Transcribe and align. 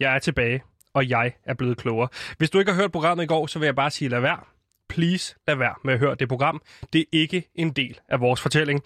Jeg 0.00 0.14
er 0.14 0.18
tilbage, 0.18 0.62
og 0.94 1.08
jeg 1.08 1.32
er 1.44 1.54
blevet 1.54 1.78
klogere. 1.78 2.08
Hvis 2.38 2.50
du 2.50 2.58
ikke 2.58 2.72
har 2.72 2.80
hørt 2.80 2.92
programmet 2.92 3.24
i 3.24 3.26
går, 3.26 3.46
så 3.46 3.58
vil 3.58 3.66
jeg 3.66 3.76
bare 3.76 3.90
sige, 3.90 4.08
lad 4.08 4.20
være. 4.20 4.38
Please, 4.88 5.34
lad 5.48 5.56
være 5.56 5.74
med 5.84 5.94
at 5.94 6.00
høre 6.00 6.14
det 6.14 6.28
program. 6.28 6.62
Det 6.92 7.00
er 7.00 7.04
ikke 7.12 7.48
en 7.54 7.70
del 7.70 8.00
af 8.08 8.20
vores 8.20 8.40
fortælling. 8.40 8.82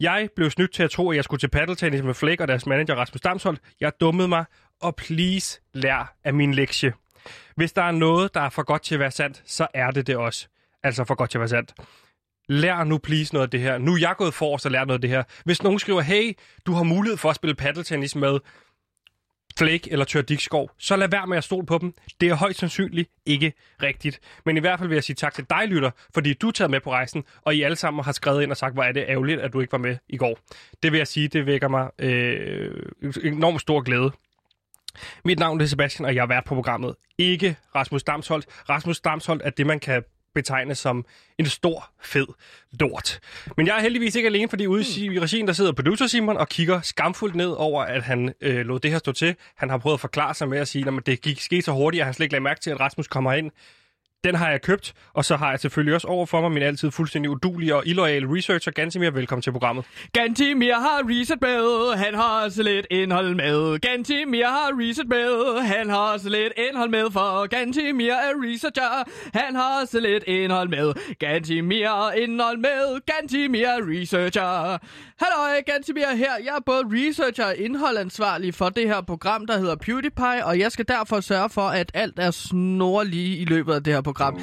Jeg 0.00 0.28
blev 0.36 0.50
snydt 0.50 0.72
til 0.72 0.82
at 0.82 0.90
tro, 0.90 1.10
at 1.10 1.16
jeg 1.16 1.24
skulle 1.24 1.40
til 1.40 1.48
paddeltennis 1.48 2.02
med 2.02 2.14
Flæk 2.14 2.40
og 2.40 2.48
deres 2.48 2.66
manager 2.66 2.94
Rasmus 2.94 3.20
Damsholdt. 3.20 3.60
Jeg 3.80 3.92
dummede 4.00 4.28
mig, 4.28 4.44
og 4.80 4.96
please, 4.96 5.60
lær 5.74 6.16
af 6.24 6.34
min 6.34 6.54
lektie. 6.54 6.92
Hvis 7.56 7.72
der 7.72 7.82
er 7.82 7.90
noget, 7.90 8.34
der 8.34 8.40
er 8.40 8.48
for 8.48 8.62
godt 8.62 8.82
til 8.82 8.94
at 8.94 9.00
være 9.00 9.10
sandt, 9.10 9.42
så 9.46 9.66
er 9.74 9.90
det 9.90 10.06
det 10.06 10.16
også. 10.16 10.48
Altså 10.82 11.04
for 11.04 11.14
godt 11.14 11.30
til 11.30 11.38
at 11.38 11.40
være 11.40 11.48
sandt. 11.48 11.74
Lær 12.48 12.84
nu 12.84 12.98
please 12.98 13.34
noget 13.34 13.46
af 13.46 13.50
det 13.50 13.60
her. 13.60 13.78
Nu 13.78 13.94
er 13.94 13.98
jeg 14.00 14.14
gået 14.18 14.34
for 14.34 14.64
og 14.64 14.70
lært 14.70 14.86
noget 14.86 14.98
af 14.98 15.00
det 15.00 15.10
her. 15.10 15.22
Hvis 15.44 15.62
nogen 15.62 15.78
skriver, 15.78 16.00
hey, 16.00 16.32
du 16.66 16.72
har 16.72 16.82
mulighed 16.82 17.16
for 17.16 17.30
at 17.30 17.36
spille 17.36 17.54
paddeltennis 17.54 18.16
med 18.16 18.38
Flake 19.58 19.92
eller 19.92 20.04
Tør 20.04 20.22
Dikskov, 20.22 20.70
så 20.78 20.96
lad 20.96 21.08
være 21.08 21.26
med 21.26 21.36
at 21.36 21.44
stole 21.44 21.66
på 21.66 21.78
dem. 21.78 21.94
Det 22.20 22.28
er 22.28 22.34
højst 22.34 22.58
sandsynligt 22.58 23.10
ikke 23.26 23.52
rigtigt. 23.82 24.20
Men 24.46 24.56
i 24.56 24.60
hvert 24.60 24.78
fald 24.78 24.88
vil 24.88 24.96
jeg 24.96 25.04
sige 25.04 25.16
tak 25.16 25.34
til 25.34 25.46
dig, 25.50 25.68
lytter, 25.68 25.90
fordi 26.14 26.34
du 26.34 26.48
er 26.48 26.52
taget 26.52 26.70
med 26.70 26.80
på 26.80 26.90
rejsen, 26.90 27.24
og 27.42 27.54
I 27.54 27.62
alle 27.62 27.76
sammen 27.76 28.04
har 28.04 28.12
skrevet 28.12 28.42
ind 28.42 28.50
og 28.50 28.56
sagt, 28.56 28.74
hvor 28.74 28.82
er 28.82 28.92
det 28.92 29.04
ærgerligt, 29.08 29.40
at 29.40 29.52
du 29.52 29.60
ikke 29.60 29.72
var 29.72 29.78
med 29.78 29.96
i 30.08 30.16
går. 30.16 30.38
Det 30.82 30.92
vil 30.92 30.98
jeg 30.98 31.06
sige, 31.06 31.28
det 31.28 31.46
vækker 31.46 31.68
mig 31.68 31.90
øh, 31.98 32.74
enormt 33.22 33.60
stor 33.60 33.80
glæde. 33.80 34.12
Mit 35.24 35.38
navn 35.38 35.60
er 35.60 35.66
Sebastian, 35.66 36.06
og 36.06 36.14
jeg 36.14 36.22
har 36.22 36.26
været 36.26 36.44
på 36.44 36.54
programmet. 36.54 36.94
Ikke 37.18 37.56
Rasmus 37.74 38.02
Damsholdt. 38.02 38.46
Rasmus 38.68 39.00
Damsholdt 39.00 39.42
er 39.44 39.50
det, 39.50 39.66
man 39.66 39.80
kan 39.80 40.02
betegnes 40.34 40.78
som 40.78 41.04
en 41.38 41.46
stor, 41.46 41.90
fed 42.02 42.26
lort. 42.80 43.20
Men 43.56 43.66
jeg 43.66 43.76
er 43.76 43.80
heldigvis 43.80 44.14
ikke 44.14 44.26
alene, 44.26 44.48
fordi 44.48 44.66
ude 44.66 44.84
i 44.96 45.20
regien, 45.20 45.46
der 45.46 45.52
sidder 45.52 45.72
producer 45.72 46.06
Simon 46.06 46.36
og 46.36 46.48
kigger 46.48 46.80
skamfuldt 46.80 47.34
ned 47.34 47.50
over, 47.50 47.82
at 47.82 48.02
han 48.02 48.34
øh, 48.40 48.66
lod 48.66 48.80
det 48.80 48.90
her 48.90 48.98
stå 48.98 49.12
til. 49.12 49.34
Han 49.56 49.70
har 49.70 49.78
prøvet 49.78 49.94
at 49.94 50.00
forklare 50.00 50.34
sig 50.34 50.48
med 50.48 50.58
at 50.58 50.68
sige, 50.68 50.86
at 50.88 51.06
det 51.06 51.20
gik 51.20 51.40
skete 51.40 51.62
så 51.62 51.72
hurtigt, 51.72 52.00
at 52.00 52.04
han 52.04 52.14
slet 52.14 52.24
ikke 52.24 52.32
lagde 52.32 52.44
mærke 52.44 52.60
til, 52.60 52.70
at 52.70 52.80
Rasmus 52.80 53.08
kommer 53.08 53.32
ind. 53.32 53.50
Den 54.24 54.34
har 54.34 54.50
jeg 54.50 54.62
købt, 54.62 54.94
og 55.14 55.24
så 55.24 55.36
har 55.36 55.50
jeg 55.50 55.60
selvfølgelig 55.60 55.94
også 55.94 56.06
over 56.06 56.26
for 56.26 56.40
mig 56.40 56.52
min 56.52 56.62
altid 56.62 56.90
fuldstændig 56.90 57.30
udulige 57.30 57.74
og 57.76 57.86
illoyale 57.86 58.36
researcher, 58.36 58.72
Gantimir. 58.72 59.10
Velkommen 59.10 59.42
til 59.42 59.52
programmet. 59.52 59.84
Gantimir 60.12 60.74
har 60.74 61.02
reset 61.04 61.40
med, 61.40 61.96
han 61.96 62.14
har 62.14 62.44
også 62.44 62.62
lidt 62.62 62.86
indhold 62.90 63.34
med. 63.34 63.78
Gantimir 63.78 64.46
har 64.46 64.70
reset 64.80 65.08
med, 65.08 65.60
han 65.60 65.90
har 65.90 66.12
også 66.12 66.28
lidt 66.28 66.52
indhold 66.56 66.90
med, 66.90 67.10
for 67.10 67.46
Gantimir 67.46 68.12
er 68.12 68.32
researcher, 68.36 69.04
han 69.38 69.54
har 69.54 69.80
også 69.82 70.00
lidt 70.00 70.24
indhold 70.26 70.68
med. 70.68 71.16
Gantimir 71.18 72.10
indhold 72.16 72.58
med, 72.58 73.00
Gantimir 73.06 73.66
researcher. 73.66 74.78
Hallo, 75.22 75.62
Gantimir 75.66 76.16
her. 76.16 76.32
Jeg 76.44 76.54
er 76.56 76.62
både 76.66 76.82
researcher 76.86 77.44
og 77.44 77.56
indholdansvarlig 77.56 78.54
for 78.54 78.68
det 78.68 78.88
her 78.88 79.00
program, 79.00 79.46
der 79.46 79.58
hedder 79.58 79.76
PewDiePie, 79.76 80.44
og 80.44 80.58
jeg 80.58 80.72
skal 80.72 80.84
derfor 80.88 81.20
sørge 81.20 81.50
for, 81.50 81.62
at 81.62 81.90
alt 81.94 82.18
er 82.18 82.30
snorlige 82.30 83.36
i 83.36 83.44
løbet 83.44 83.72
af 83.72 83.84
det 83.84 83.92
her 83.92 84.00
program 84.00 84.11
program. 84.14 84.38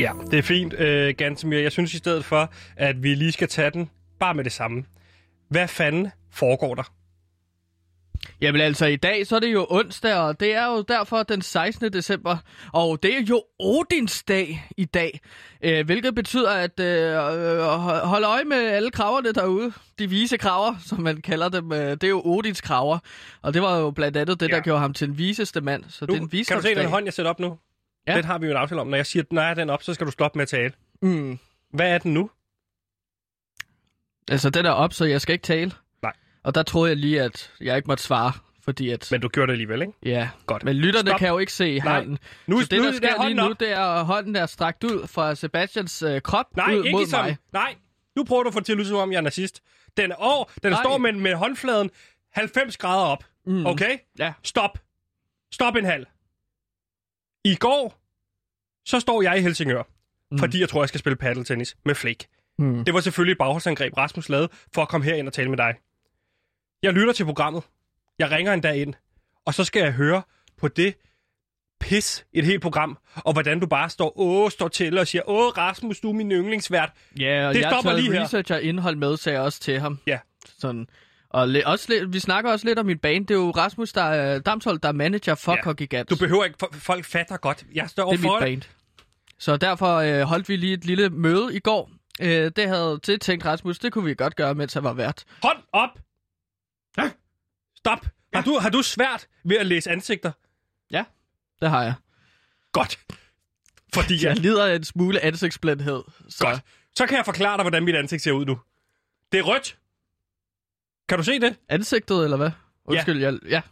Ja, 0.00 0.12
det 0.30 0.38
er 0.38 0.42
fint, 0.42 0.74
øh, 0.74 1.14
Gantemir. 1.18 1.58
Jeg 1.58 1.72
synes 1.72 1.94
i 1.94 1.98
stedet 1.98 2.24
for, 2.24 2.52
at 2.76 3.02
vi 3.02 3.14
lige 3.14 3.32
skal 3.32 3.48
tage 3.48 3.70
den 3.70 3.90
bare 4.20 4.34
med 4.34 4.44
det 4.44 4.52
samme. 4.52 4.84
Hvad 5.48 5.68
fanden 5.68 6.08
foregår 6.30 6.74
der? 6.74 7.01
Jamen 8.40 8.60
altså, 8.60 8.86
i 8.86 8.96
dag 8.96 9.26
så 9.26 9.36
er 9.36 9.40
det 9.40 9.52
jo 9.52 9.66
onsdag, 9.70 10.14
og 10.14 10.40
det 10.40 10.54
er 10.54 10.66
jo 10.66 10.82
derfor 10.82 11.22
den 11.22 11.42
16. 11.42 11.92
december. 11.92 12.36
Og 12.72 13.02
det 13.02 13.16
er 13.16 13.22
jo 13.22 13.42
Odins 13.58 14.22
dag 14.22 14.68
i 14.76 14.84
dag, 14.84 15.20
øh, 15.62 15.86
hvilket 15.86 16.14
betyder, 16.14 16.50
at 16.50 16.80
øh, 16.80 17.16
hold 18.04 18.24
øje 18.24 18.44
med 18.44 18.56
alle 18.56 18.90
kraverne 18.90 19.32
derude. 19.32 19.72
De 19.98 20.10
vise 20.10 20.36
kraver, 20.36 20.74
som 20.86 21.00
man 21.00 21.20
kalder 21.20 21.48
dem. 21.48 21.72
Øh, 21.72 21.90
det 21.90 22.04
er 22.04 22.08
jo 22.08 22.22
Odins 22.24 22.60
kraver. 22.60 22.98
Og 23.42 23.54
det 23.54 23.62
var 23.62 23.78
jo 23.78 23.90
blandt 23.90 24.16
andet 24.16 24.40
det, 24.40 24.48
ja. 24.48 24.56
der 24.56 24.62
gjorde 24.62 24.80
ham 24.80 24.94
til 24.94 25.08
den 25.08 25.18
viseste 25.18 25.60
mand. 25.60 25.84
Så 25.88 26.06
nu, 26.06 26.14
det 26.14 26.20
er 26.20 26.38
en 26.38 26.44
kan 26.44 26.56
du 26.56 26.62
se 26.62 26.74
den 26.74 26.88
hånd, 26.88 27.04
jeg 27.04 27.14
sætter 27.14 27.30
op 27.30 27.40
nu? 27.40 27.58
Ja. 28.06 28.16
Den 28.16 28.24
har 28.24 28.38
vi 28.38 28.46
jo 28.46 28.50
en 28.52 28.56
aftale 28.56 28.80
om. 28.80 28.86
Når 28.86 28.96
jeg 28.96 29.06
siger, 29.06 29.40
er 29.40 29.54
den 29.54 29.70
op, 29.70 29.82
så 29.82 29.94
skal 29.94 30.06
du 30.06 30.10
stoppe 30.10 30.38
med 30.38 30.42
at 30.42 30.48
tale. 30.48 30.72
Mm. 31.02 31.38
Hvad 31.72 31.94
er 31.94 31.98
den 31.98 32.14
nu? 32.14 32.30
Altså, 34.30 34.50
den 34.50 34.66
er 34.66 34.70
op, 34.70 34.92
så 34.92 35.04
jeg 35.04 35.20
skal 35.20 35.32
ikke 35.32 35.42
tale. 35.42 35.72
Og 36.44 36.54
der 36.54 36.62
troede 36.62 36.88
jeg 36.88 36.96
lige, 36.96 37.22
at 37.22 37.52
jeg 37.60 37.76
ikke 37.76 37.86
måtte 37.86 38.02
svare, 38.02 38.32
fordi 38.62 38.90
at... 38.90 39.08
Men 39.10 39.20
du 39.20 39.28
gjorde 39.28 39.46
det 39.46 39.52
alligevel, 39.52 39.80
ikke? 39.80 39.92
Ja, 40.02 40.28
Godt. 40.46 40.64
men 40.64 40.76
lytterne 40.76 41.08
Stop. 41.08 41.18
kan 41.18 41.28
jo 41.28 41.38
ikke 41.38 41.52
se 41.52 41.80
hånden. 41.80 42.18
Nu, 42.46 42.60
så 42.60 42.66
det, 42.70 42.78
nu 42.78 42.84
der 42.84 42.92
sker 42.92 43.14
der 43.14 43.24
lige 43.24 43.34
nu, 43.34 43.42
op. 43.42 43.60
det 43.60 43.72
er 43.72 44.02
hånden 44.02 44.34
der 44.34 44.46
strakt 44.46 44.84
ud 44.84 45.06
fra 45.06 45.34
Sebastians 45.34 46.02
øh, 46.02 46.20
krop 46.20 46.56
Nej, 46.56 46.74
ud 46.74 46.84
ikke 46.84 46.96
mod 46.98 47.06
som... 47.06 47.24
mig. 47.24 47.36
Nej, 47.52 47.74
nu 48.16 48.24
prøver 48.24 48.42
du 48.42 48.48
at 48.48 48.54
få 48.54 48.60
til 48.60 48.72
at 48.72 48.78
lyde 48.78 48.88
som 48.88 48.96
om, 48.96 49.12
jeg 49.12 49.18
er 49.18 49.22
nazist. 49.22 49.62
Den, 49.96 50.12
er, 50.12 50.16
åh, 50.22 50.44
den 50.62 50.72
Nej. 50.72 50.82
står 50.82 50.98
med, 50.98 51.12
med 51.12 51.34
håndfladen 51.34 51.90
90 52.32 52.76
grader 52.76 53.04
op. 53.04 53.24
Mm. 53.46 53.66
Okay? 53.66 53.98
Ja. 54.18 54.32
Stop. 54.42 54.78
Stop 55.52 55.76
en 55.76 55.84
halv. 55.84 56.06
I 57.44 57.54
går, 57.54 57.98
så 58.86 59.00
står 59.00 59.22
jeg 59.22 59.38
i 59.38 59.40
Helsingør, 59.40 59.82
mm. 60.30 60.38
fordi 60.38 60.60
jeg 60.60 60.68
tror, 60.68 60.82
jeg 60.82 60.88
skal 60.88 61.00
spille 61.00 61.16
paddeltennis 61.16 61.76
med 61.84 61.94
Flake. 61.94 62.28
Mm. 62.58 62.84
Det 62.84 62.94
var 62.94 63.00
selvfølgelig 63.00 63.32
et 63.32 63.38
bagholdsangreb, 63.38 63.96
Rasmus 63.96 64.28
lavede, 64.28 64.48
for 64.74 64.82
at 64.82 64.88
komme 64.88 65.04
herind 65.04 65.26
og 65.26 65.32
tale 65.32 65.48
med 65.48 65.56
dig. 65.56 65.74
Jeg 66.82 66.92
lytter 66.92 67.12
til 67.12 67.24
programmet. 67.24 67.62
Jeg 68.18 68.30
ringer 68.30 68.52
en 68.52 68.60
dag 68.60 68.76
ind, 68.76 68.94
og 69.46 69.54
så 69.54 69.64
skal 69.64 69.82
jeg 69.82 69.92
høre 69.92 70.22
på 70.60 70.68
det 70.68 70.94
pis 71.80 72.26
et 72.32 72.44
helt 72.44 72.62
program, 72.62 72.98
og 73.16 73.32
hvordan 73.32 73.60
du 73.60 73.66
bare 73.66 73.90
står, 73.90 74.18
åh, 74.20 74.50
står 74.50 74.68
til 74.68 74.98
og 74.98 75.06
siger, 75.06 75.22
åh, 75.26 75.52
Rasmus, 75.58 76.00
du 76.00 76.08
er 76.08 76.12
min 76.12 76.32
yndlingsvært. 76.32 76.90
Ja, 77.18 77.48
og 77.48 77.54
Det 77.54 77.60
jeg 77.60 77.70
stopper 77.70 77.92
lige 77.92 78.12
her. 78.12 78.22
research 78.24 78.52
og 78.52 78.62
indhold 78.62 78.96
med, 78.96 79.16
sagde 79.16 79.36
jeg 79.38 79.44
også 79.44 79.60
til 79.60 79.80
ham. 79.80 79.98
Ja. 80.06 80.18
Sådan. 80.58 80.86
Og 81.30 81.48
le- 81.48 81.66
også 81.66 81.86
lidt, 81.88 82.12
vi 82.12 82.18
snakker 82.18 82.50
også 82.52 82.66
lidt 82.66 82.78
om 82.78 82.86
min 82.86 82.98
bane. 82.98 83.18
Det 83.24 83.30
er 83.30 83.34
jo 83.34 83.50
Rasmus, 83.50 83.92
der 83.92 84.02
er 84.02 84.38
Damshold, 84.38 84.78
der 84.78 84.88
er 84.88 84.92
manager 84.92 85.34
for 85.34 85.58
Ja. 85.66 85.72
Gigant. 85.72 86.10
Du 86.10 86.16
behøver 86.16 86.44
ikke, 86.44 86.56
for- 86.60 86.70
folk 86.72 87.04
fatter 87.04 87.36
godt. 87.36 87.64
Jeg 87.74 87.88
står 87.90 88.10
det 88.10 88.18
er 88.18 88.22
for 88.22 88.40
mit 88.40 88.42
band. 88.42 88.62
Så 89.38 89.56
derfor 89.56 89.96
øh, 89.96 90.20
holdt 90.20 90.48
vi 90.48 90.56
lige 90.56 90.72
et 90.74 90.84
lille 90.84 91.10
møde 91.10 91.56
i 91.56 91.58
går. 91.58 91.90
Øh, 92.20 92.50
det 92.56 92.68
havde 92.68 92.98
tiltænkt 93.02 93.44
Rasmus, 93.46 93.78
det 93.78 93.92
kunne 93.92 94.04
vi 94.04 94.14
godt 94.14 94.36
gøre, 94.36 94.54
mens 94.54 94.74
han 94.74 94.84
var 94.84 94.92
vært. 94.92 95.24
Hold 95.42 95.58
op! 95.72 95.88
Stop! 97.76 98.06
Har, 98.34 98.42
du, 98.42 98.58
har 98.58 98.70
du 98.70 98.82
svært 98.82 99.28
ved 99.44 99.56
at 99.56 99.66
læse 99.66 99.90
ansigter? 99.90 100.32
Ja, 100.90 101.04
det 101.62 101.70
har 101.70 101.82
jeg. 101.82 101.94
Godt. 102.72 102.98
Fordi 103.94 104.14
Jeg 104.14 104.22
jeg... 104.22 104.36
lider 104.36 104.66
af 104.66 104.76
en 104.76 104.84
smule 104.84 105.20
ansigtsblindhed. 105.20 106.02
Så 106.28 106.44
Godt. 106.44 106.60
Så 106.96 107.06
kan 107.06 107.16
jeg 107.16 107.24
forklare 107.24 107.56
dig, 107.56 107.62
hvordan 107.62 107.84
mit 107.84 107.94
ansigt 107.96 108.22
ser 108.22 108.32
ud 108.32 108.44
nu. 108.46 108.60
Det 109.32 109.38
er 109.38 109.42
rødt. 109.42 109.78
Kan 111.08 111.18
du 111.18 111.24
se 111.24 111.40
det? 111.40 111.56
Ansigtet, 111.68 112.24
eller 112.24 112.36
hvad? 112.36 112.50
Undskyld, 112.84 113.20
ja. 113.20 113.30
Jeg, 113.30 113.38
ja. 113.48 113.62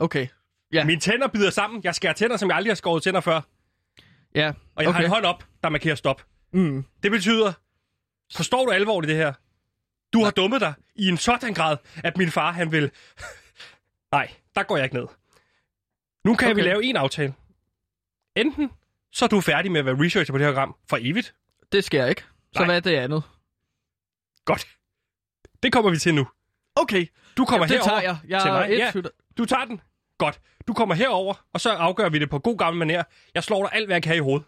Okay. 0.00 0.26
Ja. 0.72 0.84
Mine 0.84 1.00
tænder 1.00 1.28
bider 1.28 1.50
sammen. 1.50 1.80
Jeg 1.84 1.94
skærer 1.94 2.12
tænder, 2.12 2.36
som 2.36 2.48
jeg 2.48 2.56
aldrig 2.56 2.70
har 2.70 2.74
skåret 2.76 3.02
tænder 3.02 3.20
før. 3.20 3.40
Ja, 4.34 4.48
Og 4.48 4.52
jeg 4.54 4.54
okay. 4.76 4.84
har 4.86 4.90
okay. 4.90 5.04
en 5.04 5.10
hånd 5.10 5.24
op, 5.24 5.44
der 5.62 5.68
markerer 5.68 5.94
stop. 5.94 6.26
Mm. 6.52 6.84
Det 7.02 7.10
betyder, 7.10 7.52
forstår 8.36 8.64
du 8.66 8.70
alvorligt 8.72 9.08
det 9.08 9.16
her? 9.16 9.32
Du 10.12 10.24
har 10.24 10.30
dummet 10.30 10.60
dig 10.60 10.74
i 10.94 11.08
en 11.08 11.16
sådan 11.16 11.54
grad, 11.54 11.76
at 12.04 12.16
min 12.16 12.30
far 12.30 12.52
han 12.52 12.72
vil... 12.72 12.90
Nej, 14.12 14.30
der 14.54 14.62
går 14.62 14.76
jeg 14.76 14.84
ikke 14.84 14.96
ned. 14.96 15.06
Nu 16.24 16.34
kan 16.34 16.48
okay. 16.48 16.54
vi 16.54 16.62
lave 16.62 16.84
en 16.84 16.96
aftale. 16.96 17.34
Enten 18.36 18.70
så 19.12 19.24
er 19.24 19.28
du 19.28 19.40
færdig 19.40 19.72
med 19.72 19.80
at 19.80 19.86
være 19.86 20.04
researcher 20.04 20.32
på 20.32 20.38
det 20.38 20.46
her 20.46 20.52
program 20.52 20.76
for 20.88 20.98
evigt. 21.00 21.34
Det 21.72 21.84
sker 21.84 22.06
ikke. 22.06 22.22
Så 22.52 22.58
Nej. 22.58 22.64
hvad 22.64 22.76
er 22.76 22.80
det 22.80 22.96
andet? 22.96 23.22
Godt. 24.44 24.66
Det 25.62 25.72
kommer 25.72 25.90
vi 25.90 25.98
til 25.98 26.14
nu. 26.14 26.28
Okay. 26.76 27.06
Du 27.36 27.44
kommer 27.44 27.66
Jamen, 27.66 27.68
det 27.68 27.86
herover 27.86 28.00
tager 28.00 28.12
jeg. 28.12 28.18
Jeg 28.28 28.42
til 28.42 28.52
mig. 28.52 28.70
Ja, 28.70 29.10
du 29.38 29.44
tager 29.44 29.64
den. 29.64 29.80
Godt. 30.18 30.40
Du 30.66 30.74
kommer 30.74 30.94
herover, 30.94 31.34
og 31.52 31.60
så 31.60 31.70
afgør 31.70 32.08
vi 32.08 32.18
det 32.18 32.30
på 32.30 32.38
god 32.38 32.58
gammel 32.58 32.90
manér. 32.90 33.02
Jeg 33.34 33.44
slår 33.44 33.62
dig 33.62 33.70
alt, 33.72 33.86
hvad 33.86 33.96
jeg 33.96 34.02
kan 34.02 34.16
i 34.16 34.18
hovedet. 34.18 34.46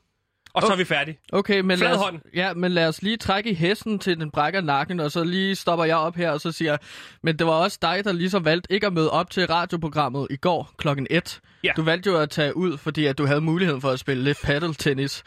Og 0.55 0.63
så 0.63 0.67
er 0.69 0.73
Okay. 0.73 0.79
vi 0.79 0.85
færdige. 0.85 1.19
Okay, 1.33 1.61
men 1.61 1.79
lad, 1.79 1.97
os, 1.97 2.15
ja, 2.35 2.55
men 2.55 2.73
lad 2.73 2.89
os 2.89 3.03
lige 3.03 3.17
trække 3.17 3.51
i 3.51 3.55
hesten 3.55 3.99
til 3.99 4.21
den 4.21 4.31
brækker 4.31 4.61
nakken, 4.61 5.01
og 5.01 5.10
så 5.13 5.25
lige 5.25 5.54
stopper 5.57 5.84
jeg 5.84 5.97
op 5.97 6.16
her, 6.16 6.31
og 6.31 6.41
så 6.41 6.53
siger 6.53 6.77
men 7.22 7.39
det 7.39 7.47
var 7.47 7.53
også 7.53 7.78
dig, 7.83 8.04
der 8.04 8.13
ligesom 8.13 8.45
valgte 8.45 8.72
ikke 8.72 8.87
at 8.87 8.93
møde 8.93 9.10
op 9.10 9.31
til 9.31 9.47
radioprogrammet 9.47 10.27
i 10.31 10.37
går 10.37 10.71
klokken 10.78 11.07
1. 11.10 11.41
Ja. 11.65 11.72
Du 11.77 11.83
valgte 11.83 12.10
jo 12.10 12.16
at 12.19 12.31
tage 12.31 12.57
ud, 12.57 12.78
fordi 12.78 13.07
at 13.07 13.19
du 13.19 13.27
havde 13.27 13.41
muligheden 13.41 13.81
for 13.81 13.91
at 13.91 13.99
spille 13.99 14.25
lidt 14.25 14.39
paddle-tennis. 14.45 15.22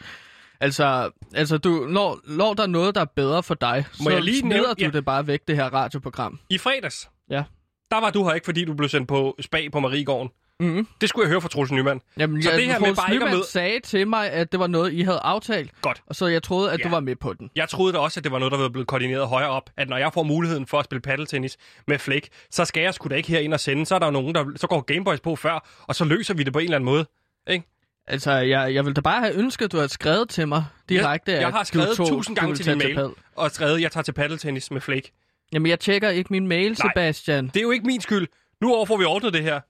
Altså, 0.60 1.10
altså 1.34 1.58
du, 1.58 1.86
når, 1.90 2.20
når 2.24 2.54
der 2.54 2.62
er 2.62 2.66
noget, 2.66 2.94
der 2.94 3.00
er 3.00 3.04
bedre 3.16 3.42
for 3.42 3.54
dig, 3.54 3.84
Må 4.00 4.04
så 4.04 4.10
jeg 4.10 4.22
lige 4.22 4.38
smider 4.40 4.54
nævne- 4.56 4.68
du 4.74 4.84
ja. 4.84 4.88
det 4.88 5.04
bare 5.04 5.26
væk, 5.26 5.40
det 5.48 5.56
her 5.56 5.64
radioprogram. 5.74 6.38
I 6.50 6.58
fredags, 6.58 7.08
Ja. 7.30 7.42
der 7.90 8.00
var 8.00 8.10
du 8.10 8.24
her 8.28 8.32
ikke, 8.34 8.44
fordi 8.44 8.64
du 8.64 8.74
blev 8.74 8.88
sendt 8.88 9.08
på 9.08 9.36
spag 9.40 9.72
på 9.72 9.80
Mariegården. 9.80 10.30
Mm-hmm. 10.60 10.86
Det 11.00 11.08
skulle 11.08 11.24
jeg 11.24 11.30
høre 11.30 11.40
fra 11.40 11.48
Troels 11.48 11.70
Nyman. 11.72 12.00
Jamen, 12.18 12.42
Så 12.42 12.50
jeg, 12.50 12.58
det 12.58 12.66
her 12.66 12.72
med 12.78 12.86
Troels 12.86 12.98
bare 12.98 13.12
ikke 13.12 13.24
at 13.24 13.28
Nyman 13.28 13.36
møde- 13.38 13.46
sagde 13.48 13.80
til 13.80 14.08
mig, 14.08 14.30
at 14.30 14.52
det 14.52 14.60
var 14.60 14.66
noget, 14.66 14.92
I 14.92 15.00
havde 15.02 15.18
aftalt. 15.18 15.70
Godt. 15.82 16.02
Og 16.06 16.14
så 16.16 16.26
jeg 16.26 16.42
troede, 16.42 16.72
at 16.72 16.78
Ja. 16.78 16.84
du 16.84 16.88
var 16.88 17.00
med 17.00 17.16
på 17.16 17.32
den. 17.32 17.50
Jeg 17.56 17.68
troede 17.68 17.92
da 17.92 17.98
også, 17.98 18.20
at 18.20 18.24
det 18.24 18.32
var 18.32 18.38
noget, 18.38 18.52
der 18.52 18.58
var 18.58 18.68
blevet 18.68 18.86
koordineret 18.88 19.26
højere 19.28 19.48
op. 19.48 19.70
At 19.76 19.88
når 19.88 19.96
jeg 19.96 20.12
får 20.12 20.22
muligheden 20.22 20.66
for 20.66 20.78
at 20.78 20.84
spille 20.84 21.00
paddeltennis 21.00 21.56
med 21.86 21.98
Flæk, 21.98 22.28
så 22.50 22.64
skal 22.64 22.82
jeg 22.82 22.94
sgu 22.94 23.08
da 23.08 23.14
ikke 23.14 23.28
herind 23.28 23.54
og 23.54 23.60
sende. 23.60 23.86
Så 23.86 23.94
er 23.94 23.98
der 23.98 24.10
nogen, 24.10 24.34
der 24.34 24.44
så 24.56 24.66
går 24.66 24.80
Gameboys 24.80 25.20
på 25.20 25.36
før, 25.36 25.68
og 25.88 25.94
så 25.94 26.04
løser 26.04 26.34
vi 26.34 26.42
det 26.42 26.52
på 26.52 26.58
en 26.58 26.64
eller 26.64 26.76
anden 26.76 26.84
måde. 26.90 27.06
Ikke? 27.50 27.64
Altså, 28.08 28.32
jeg, 28.32 28.74
jeg 28.74 28.84
vil 28.86 28.96
da 28.96 29.00
bare 29.00 29.20
have 29.20 29.34
ønsket, 29.34 29.64
at 29.64 29.72
du 29.72 29.76
havde 29.76 29.88
skrevet 29.88 30.28
til 30.28 30.48
mig 30.48 30.64
direkte, 30.88 31.32
jeg 31.32 31.46
at 31.46 31.52
har 31.52 31.64
skrevet 31.64 31.96
tusind 31.96 32.36
gange 32.36 32.48
ville 32.48 32.64
til 32.64 32.72
din 32.72 32.78
mail. 32.78 32.94
pad. 32.94 33.10
Og 33.36 33.50
skrevet, 33.50 33.80
jeg 33.80 33.92
tager 33.92 34.02
til 34.04 34.12
paddeltennis 34.12 34.70
med 34.70 34.80
Flake. 34.80 35.12
Jamen, 35.52 35.66
jeg 35.70 35.80
tjekker 35.80 36.08
ikke 36.10 36.28
min 36.32 36.46
mail, 36.48 36.68
Nej. 36.82 36.90
Sebastian. 36.90 37.46
Det 37.46 37.56
er 37.56 37.60
jo 37.62 37.70
ikke 37.70 37.86
min 37.86 38.00
skyld. 38.00 38.26
Nu 38.60 38.74
over 38.74 38.86
får 38.86 38.96
vi 38.96 39.04
ordnet 39.04 39.32
det 39.32 39.42
her. 39.42 39.60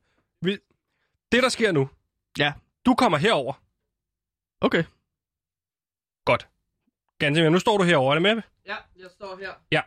Det, 1.37 1.43
der 1.43 1.49
sker 1.49 1.73
nu. 1.73 1.89
Ja. 2.39 2.53
Du 2.87 2.95
kommer 2.95 3.19
herover. 3.19 3.55
Okay. 4.61 4.85
Godt. 6.25 6.49
Ganske 7.19 7.51
nu 7.51 7.59
står 7.59 7.79
du 7.79 7.85
herover. 7.85 8.11
Er 8.11 8.15
det 8.15 8.23
med? 8.23 8.43
Ja, 8.67 8.77
jeg 8.97 9.11
står 9.11 9.37
her. 9.37 9.55
Ja. 9.71 9.83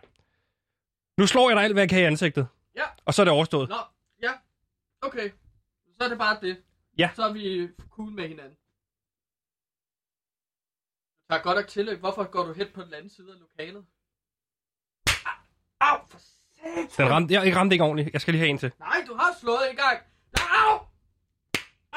Nu 1.17 1.27
slår 1.27 1.49
jeg 1.49 1.55
dig 1.55 1.63
alt, 1.63 1.73
hvad 1.73 1.83
jeg 1.83 1.89
kan 1.89 1.99
i 1.99 2.03
ansigtet. 2.03 2.47
Ja. 2.75 2.83
Og 3.05 3.13
så 3.13 3.21
er 3.21 3.23
det 3.23 3.33
overstået. 3.33 3.69
Nå, 3.69 3.75
ja. 4.21 4.31
Okay. 5.01 5.29
Så 5.97 6.03
er 6.03 6.09
det 6.09 6.17
bare 6.17 6.39
det. 6.41 6.63
Ja. 6.97 7.09
Så 7.15 7.23
er 7.23 7.33
vi 7.33 7.69
cool 7.89 8.11
med 8.11 8.27
hinanden. 8.27 8.57
Tager 11.29 11.41
godt 11.41 11.57
nok 11.57 11.67
tilløb. 11.67 11.99
Hvorfor 11.99 12.23
går 12.23 12.45
du 12.45 12.53
hen 12.53 12.67
på 12.73 12.81
den 12.81 12.93
anden 12.93 13.09
side 13.09 13.33
af 13.33 13.39
lokalet? 13.39 13.85
Au, 15.81 15.97
for 16.09 16.19
satan. 16.19 17.05
Den 17.05 17.13
ramte, 17.13 17.33
jeg, 17.33 17.45
jeg 17.47 17.55
ramte 17.55 17.73
ikke 17.73 17.83
ordentligt. 17.83 18.13
Jeg 18.13 18.21
skal 18.21 18.31
lige 18.33 18.39
have 18.39 18.49
en 18.49 18.57
til. 18.57 18.71
Nej, 18.79 19.03
du 19.07 19.13
har 19.13 19.35
slået 19.41 19.69
en 19.69 19.75
gang. 19.75 19.99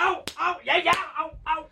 Au! 0.07 0.15
Au, 0.37 0.55
ja, 0.67 0.75
ja, 0.85 0.93
au, 1.17 1.29
au. 1.47 1.65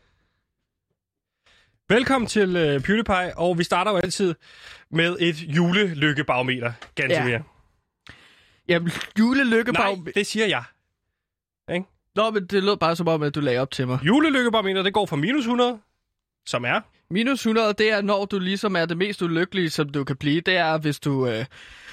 Velkommen 1.89 2.29
til 2.29 2.49
uh, 2.49 2.83
PewDiePie, 2.83 3.39
og 3.39 3.59
vi 3.59 3.65
starter 3.65 3.91
jo 3.91 3.97
altid 3.97 4.35
med 4.91 5.17
et 5.21 5.37
julelykkebarometer, 5.37 6.73
ganske 6.95 7.15
Ja. 7.19 7.25
mere. 7.25 7.43
Jamen, 8.69 8.91
julelykke 9.19 9.73
Nej, 9.73 9.95
det 10.15 10.27
siger 10.27 10.47
jeg. 10.47 10.63
Nå, 12.15 12.31
men 12.31 12.47
det 12.47 12.63
lød 12.63 12.77
bare 12.77 12.97
som 12.97 13.09
om, 13.09 13.23
at 13.23 13.35
du 13.35 13.41
lagde 13.41 13.59
op 13.61 13.71
til 13.71 13.87
mig. 13.87 13.99
Julelykkebarometer, 14.03 14.83
det 14.83 14.95
går 14.95 15.07
fra 15.07 15.17
minus 15.17 15.45
100, 15.45 15.79
som 16.47 16.65
er... 16.65 16.81
Minus 17.11 17.41
100, 17.47 17.73
det 17.73 17.93
er, 17.93 18.03
når 18.03 18.25
du 18.25 18.39
ligesom 18.39 18.77
er 18.77 18.87
det 18.87 18.97
mest 18.97 19.23
ulykkelige, 19.23 19.71
som 19.71 19.89
du 19.89 20.05
kan 20.05 20.17
blive. 20.17 20.41
Det 20.41 20.57
er, 20.57 20.79
hvis 20.79 21.01
du 21.01 21.27
øh, 21.27 21.45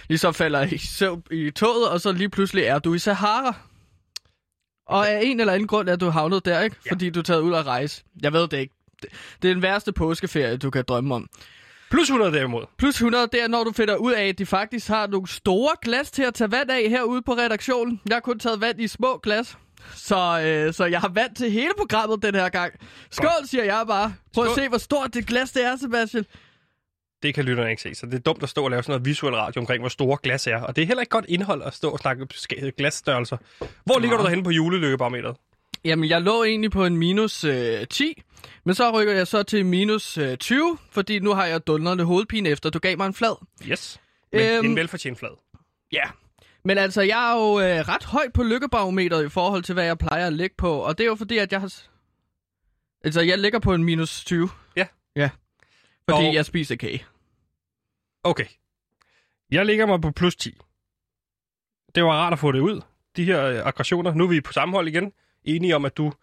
ligesom 0.08 0.34
falder 0.34 0.62
i 0.74 0.78
søvn 0.78 1.24
i 1.32 1.52
toget, 1.52 1.90
og 1.90 2.02
så 2.02 2.12
lige 2.12 2.30
pludselig 2.30 2.64
er 2.64 2.80
du 2.80 2.94
i 2.94 3.00
Sahara. 3.00 3.56
Og 4.88 5.10
af 5.10 5.20
en 5.24 5.40
eller 5.40 5.54
anden 5.54 5.68
grund 5.68 5.90
er 5.90 5.96
du 5.96 6.10
havnet 6.10 6.46
der, 6.46 6.62
ikke? 6.62 6.76
Ja. 6.86 6.92
Fordi 6.92 7.10
du 7.10 7.20
er 7.20 7.24
taget 7.24 7.42
ud 7.42 7.54
at 7.54 7.66
rejse. 7.66 8.04
Jeg 8.24 8.34
ved 8.34 8.48
det 8.48 8.58
ikke. 8.58 8.74
Det, 9.42 9.50
er 9.50 9.54
den 9.54 9.62
værste 9.62 9.92
påskeferie, 9.94 10.58
du 10.58 10.70
kan 10.70 10.84
drømme 10.88 11.16
om. 11.16 11.28
Plus 11.90 12.10
100 12.10 12.32
derimod. 12.32 12.64
Plus 12.78 12.96
100, 12.96 13.28
det 13.32 13.44
er, 13.44 13.48
når 13.48 13.64
du 13.64 13.72
finder 13.72 13.96
ud 13.96 14.12
af, 14.14 14.28
at 14.28 14.38
de 14.38 14.46
faktisk 14.46 14.88
har 14.88 15.08
nogle 15.08 15.28
store 15.28 15.70
glas 15.82 16.12
til 16.12 16.24
at 16.24 16.34
tage 16.34 16.52
vand 16.52 16.72
af 16.72 16.90
herude 16.90 17.22
på 17.22 17.34
redaktionen. 17.34 18.02
Jeg 18.10 18.16
har 18.16 18.20
kun 18.22 18.40
taget 18.40 18.62
vand 18.62 18.82
i 18.82 18.88
små 18.88 19.18
glas. 19.24 19.58
Så, 19.96 20.42
øh, 20.46 20.74
så 20.74 20.86
jeg 20.86 21.00
har 21.00 21.08
vand 21.10 21.36
til 21.36 21.52
hele 21.52 21.72
programmet 21.78 22.22
den 22.24 22.36
her 22.36 22.50
gang. 22.50 22.74
Skål, 23.12 23.30
siger 23.46 23.64
jeg 23.64 23.84
bare. 23.88 24.14
Prøv 24.34 24.44
at 24.44 24.52
Skål. 24.52 24.64
se, 24.64 24.70
hvor 24.70 24.78
stort 24.78 25.14
det 25.14 25.28
glas 25.28 25.52
det 25.52 25.66
er, 25.66 25.76
Sebastian. 25.76 26.26
Det 27.24 27.34
kan 27.34 27.44
lytterne 27.46 27.70
ikke 27.70 27.82
se, 27.82 27.96
så 27.96 28.06
det 28.06 28.14
er 28.14 28.20
dumt 28.20 28.44
at 28.44 28.50
stå 28.50 28.64
og 28.64 28.70
lave 28.72 28.84
sådan 28.84 28.92
noget 28.92 29.06
visuel 29.06 29.36
radio 29.36 29.60
omkring, 29.62 29.82
hvor 29.82 29.90
store 29.90 30.18
glas 30.24 30.48
er. 30.48 30.62
Og 30.62 30.76
det 30.76 30.82
er 30.82 30.86
heller 30.86 31.02
ikke 31.02 31.10
godt 31.10 31.26
indhold 31.28 31.62
at 31.64 31.74
stå 31.74 31.90
og 31.90 32.00
snakke 32.00 32.28
glasstørrelser. 32.78 33.38
Hvor 33.86 34.00
ligger 34.00 34.18
Nå. 34.18 34.22
du 34.22 34.24
derhenne 34.24 34.44
på 34.44 34.52
julelykkebarometeret? 34.52 35.36
Jamen, 35.86 36.10
jeg 36.10 36.22
lå 36.22 36.44
egentlig 36.44 36.72
på 36.72 36.86
en 36.86 36.98
minus 36.98 37.44
øh, 37.44 37.88
10, 37.88 38.22
men 38.66 38.76
så 38.76 38.92
rykker 38.92 39.14
jeg 39.14 39.28
så 39.28 39.44
til 39.44 39.66
minus 39.66 40.18
øh, 40.18 40.38
20, 40.38 40.78
fordi 40.92 41.20
nu 41.20 41.34
har 41.34 41.46
jeg 41.46 41.68
dundrende 41.68 42.04
hovedpine 42.04 42.50
efter, 42.50 42.70
du 42.70 42.80
gav 42.80 42.98
mig 42.98 43.08
en 43.08 43.14
flad. 43.14 43.46
Yes. 43.68 44.00
Men 44.34 44.42
Øhm. 44.42 44.66
en 44.66 44.76
velfortjent 44.76 45.20
flad. 45.20 45.30
Ja. 45.92 46.04
Men 46.66 46.78
altså, 46.78 47.02
jeg 47.02 47.32
er 47.32 47.36
jo 47.36 47.60
øh, 47.60 47.88
ret 47.88 48.04
højt 48.04 48.34
på 48.34 48.44
lykkebarometeret 48.44 49.26
i 49.26 49.30
forhold 49.30 49.64
til, 49.64 49.74
hvad 49.74 49.86
jeg 49.86 49.98
plejer 49.98 50.28
at 50.28 50.34
ligge 50.34 50.56
på, 50.58 50.72
og 50.78 50.98
det 50.98 51.04
er 51.04 51.08
jo 51.08 51.16
fordi, 51.16 51.38
at 51.38 51.52
jeg 51.52 51.60
har... 51.62 51.74
Altså, 53.04 53.22
jeg 53.22 53.38
ligger 53.38 53.60
på 53.60 53.74
en 53.74 53.84
minus 53.84 54.24
20. 54.26 54.50
Ja. 54.76 54.86
Ja. 55.16 55.30
Fordi 56.10 56.28
Og- 56.28 56.34
jeg 56.34 56.46
spiser 56.46 56.76
kage. 56.76 57.06
Okay. 58.24 58.46
Jeg 59.52 59.66
ligger 59.66 59.86
mig 59.86 60.02
på 60.02 60.12
plus 60.12 60.36
10. 60.36 60.58
Det 61.96 62.04
var 62.04 62.12
rart 62.12 62.34
at 62.34 62.40
få 62.40 62.52
det 62.52 62.60
ud, 62.60 62.82
de 63.16 63.24
her 63.26 63.44
øh, 63.46 63.68
aggressioner. 63.68 64.14
Nu 64.14 64.24
er 64.24 64.28
vi 64.28 64.42
på 64.42 64.54
samme 64.54 64.76
hold 64.76 64.88
igen. 64.88 65.12
Enige 65.44 65.76
om, 65.76 65.86
at 65.86 65.98
du... 65.98 66.14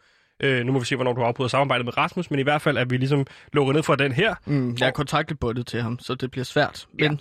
Øh, 0.41 0.65
nu 0.67 0.73
må 0.73 0.79
vi 0.79 0.85
se, 0.85 0.95
hvornår 0.97 1.13
du 1.13 1.23
afbryder 1.23 1.49
samarbejdet 1.49 1.85
med 1.85 1.97
Rasmus, 1.97 2.31
men 2.31 2.41
i 2.41 2.43
hvert 2.43 2.63
fald 2.63 2.77
er 2.79 2.85
vi 2.85 2.97
ligesom 2.97 3.27
lukket 3.53 3.75
ned 3.75 3.83
for 3.83 3.95
den 3.95 4.13
her. 4.13 4.35
Mm, 4.47 4.77
jeg 4.81 4.87
er 4.87 4.91
kontraktligt 4.91 5.41
bundet 5.41 5.67
til 5.67 5.83
ham, 5.83 5.99
så 5.99 6.15
det 6.15 6.31
bliver 6.31 6.45
svært. 6.45 6.87
Ja. 6.99 7.09
Men 7.09 7.21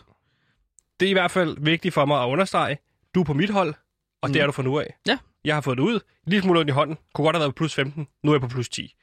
Det 1.00 1.06
er 1.06 1.10
i 1.10 1.14
hvert 1.14 1.32
fald 1.32 1.58
vigtigt 1.60 1.94
for 1.94 2.06
mig 2.06 2.24
at 2.24 2.28
understrege. 2.28 2.78
Du 3.16 3.20
er 3.20 3.24
på 3.24 3.34
mit 3.34 3.50
hold, 3.50 3.74
og 4.22 4.30
mm. 4.30 4.34
det 4.34 4.42
er 4.42 4.46
du 4.46 4.52
fra 4.52 4.64
nu 4.64 4.80
af. 4.80 4.96
Ja. 5.08 5.18
Jeg 5.46 5.56
har 5.56 5.62
fået 5.62 5.78
det 5.78 5.84
ud. 5.84 6.00
Lige 6.28 6.42
smule 6.42 6.60
ondt 6.60 6.70
i 6.70 6.74
hånden. 6.74 6.98
Kunne 7.14 7.26
godt 7.26 7.36
have 7.36 7.40
været 7.42 7.56
på 7.56 7.58
plus 7.58 7.76
15. 7.76 8.08
Nu 8.24 8.32
er 8.32 8.36
jeg 8.36 8.42
på 8.42 8.48
plus 8.48 8.70
10. 8.70 8.96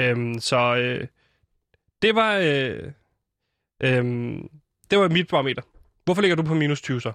Øhm, 0.00 0.40
så 0.40 0.76
øh, 0.76 1.06
det 2.04 2.14
var... 2.14 2.36
Øh, 2.36 2.92
øh, 3.82 4.04
det 4.90 4.98
var 4.98 5.08
mit 5.08 5.28
barometer. 5.28 5.62
Hvorfor 6.04 6.22
ligger 6.22 6.36
du 6.36 6.42
på 6.42 6.54
minus 6.54 6.82
20 6.82 7.00
så? 7.00 7.12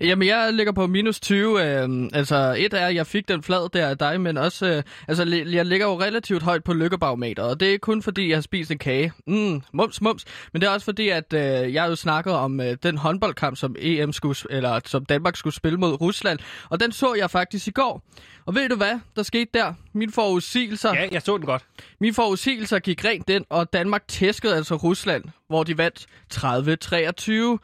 Jamen, 0.00 0.28
jeg 0.28 0.52
ligger 0.52 0.72
på 0.72 0.86
minus 0.86 1.20
20. 1.20 1.62
Øh, 1.64 1.88
altså, 2.12 2.54
et 2.58 2.74
er, 2.74 2.86
at 2.86 2.94
jeg 2.94 3.06
fik 3.06 3.28
den 3.28 3.42
flad 3.42 3.68
der 3.72 3.88
af 3.88 3.98
dig, 3.98 4.20
men 4.20 4.36
også... 4.36 4.66
Øh, 4.66 4.82
altså, 5.08 5.44
jeg 5.52 5.66
ligger 5.66 5.86
jo 5.86 6.00
relativt 6.00 6.42
højt 6.42 6.64
på 6.64 6.72
lykkebarometeret, 6.72 7.50
og 7.50 7.60
det 7.60 7.74
er 7.74 7.78
kun 7.78 8.02
fordi, 8.02 8.28
jeg 8.28 8.36
har 8.36 8.42
spist 8.42 8.70
en 8.70 8.78
kage. 8.78 9.12
Mm, 9.26 9.62
mums, 9.72 10.00
mums. 10.00 10.24
Men 10.52 10.62
det 10.62 10.68
er 10.68 10.72
også 10.72 10.84
fordi, 10.84 11.08
at 11.08 11.32
øh, 11.32 11.74
jeg 11.74 11.88
jo 11.88 11.96
snakket 11.96 12.32
om 12.32 12.60
øh, 12.60 12.76
den 12.82 12.96
håndboldkamp, 12.98 13.56
som 13.56 13.76
EM 13.78 14.12
skulle, 14.12 14.36
eller 14.50 14.80
som 14.84 15.04
Danmark 15.04 15.36
skulle 15.36 15.54
spille 15.54 15.78
mod 15.78 16.00
Rusland, 16.00 16.38
og 16.70 16.80
den 16.80 16.92
så 16.92 17.14
jeg 17.14 17.30
faktisk 17.30 17.68
i 17.68 17.70
går. 17.70 18.02
Og 18.46 18.54
ved 18.54 18.68
du 18.68 18.76
hvad, 18.76 18.98
der 19.16 19.22
skete 19.22 19.50
der? 19.54 19.74
Mine 19.92 20.12
forudsigelser, 20.12 20.94
Ja, 20.94 21.08
jeg 21.12 21.22
så 21.22 21.36
den 21.36 21.46
godt. 21.46 21.64
mine 22.00 22.14
forudsigelser 22.14 22.78
gik 22.78 23.04
rent 23.04 23.30
ind, 23.30 23.44
og 23.50 23.72
Danmark 23.72 24.08
tæskede 24.08 24.56
altså 24.56 24.74
Rusland, 24.74 25.24
hvor 25.48 25.64
de 25.64 25.78
vandt 25.78 26.06
30-23. 26.34 27.58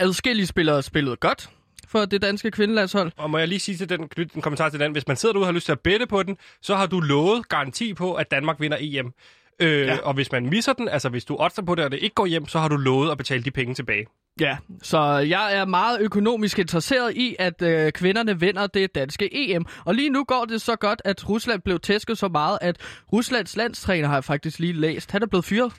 Adskillige 0.00 0.46
spillere 0.46 0.82
spillede 0.82 1.16
godt 1.16 1.50
for 1.88 2.04
det 2.04 2.22
danske 2.22 2.50
kvindelandshold. 2.50 3.12
Og 3.16 3.30
må 3.30 3.38
jeg 3.38 3.48
lige 3.48 3.60
sige 3.60 3.76
til 3.76 3.88
den, 3.88 4.08
knytte 4.08 4.36
en 4.36 4.42
kommentar 4.42 4.68
til 4.68 4.80
den, 4.80 4.92
hvis 4.92 5.08
man 5.08 5.16
sidder 5.16 5.32
derude 5.32 5.44
og 5.44 5.48
har 5.48 5.52
lyst 5.52 5.64
til 5.64 5.72
at 5.72 5.80
bette 5.80 6.06
på 6.06 6.22
den, 6.22 6.36
så 6.62 6.76
har 6.76 6.86
du 6.86 7.00
lovet 7.00 7.48
garanti 7.48 7.94
på, 7.94 8.14
at 8.14 8.30
Danmark 8.30 8.60
vinder 8.60 8.76
EM. 8.80 9.12
Øh, 9.60 9.86
ja. 9.86 9.96
Og 9.96 10.14
hvis 10.14 10.32
man 10.32 10.46
misser 10.46 10.72
den, 10.72 10.88
altså 10.88 11.08
hvis 11.08 11.24
du 11.24 11.36
oddser 11.40 11.62
på 11.62 11.74
det, 11.74 11.84
og 11.84 11.90
det 11.90 11.98
ikke 12.02 12.14
går 12.14 12.26
hjem, 12.26 12.48
så 12.48 12.58
har 12.58 12.68
du 12.68 12.76
lovet 12.76 13.10
at 13.10 13.18
betale 13.18 13.42
de 13.42 13.50
penge 13.50 13.74
tilbage. 13.74 14.06
Ja, 14.40 14.56
så 14.82 14.98
jeg 15.16 15.56
er 15.56 15.64
meget 15.64 16.00
økonomisk 16.00 16.58
interesseret 16.58 17.16
i, 17.16 17.36
at 17.38 17.62
øh, 17.62 17.92
kvinderne 17.92 18.40
vinder 18.40 18.66
det 18.66 18.94
danske 18.94 19.28
EM. 19.32 19.66
Og 19.84 19.94
lige 19.94 20.10
nu 20.10 20.24
går 20.24 20.44
det 20.44 20.60
så 20.60 20.76
godt, 20.76 21.02
at 21.04 21.28
Rusland 21.28 21.62
blev 21.62 21.80
tæsket 21.80 22.18
så 22.18 22.28
meget, 22.28 22.58
at 22.60 22.76
Ruslands 23.12 23.56
landstræner 23.56 24.08
har 24.08 24.14
jeg 24.14 24.24
faktisk 24.24 24.58
lige 24.58 24.72
læst. 24.72 25.10
Han 25.10 25.22
er 25.22 25.26
blevet 25.26 25.44
fyret, 25.44 25.72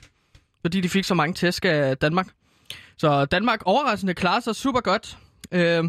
fordi 0.60 0.80
de 0.80 0.88
fik 0.88 1.04
så 1.04 1.14
mange 1.14 1.34
tæsk 1.34 1.64
af 1.64 1.96
Danmark. 1.96 2.26
Så 2.98 3.24
Danmark 3.24 3.62
overraskende 3.64 4.14
klarer 4.14 4.40
sig 4.40 4.56
super 4.56 4.80
godt. 4.80 5.18
Øh, 5.52 5.84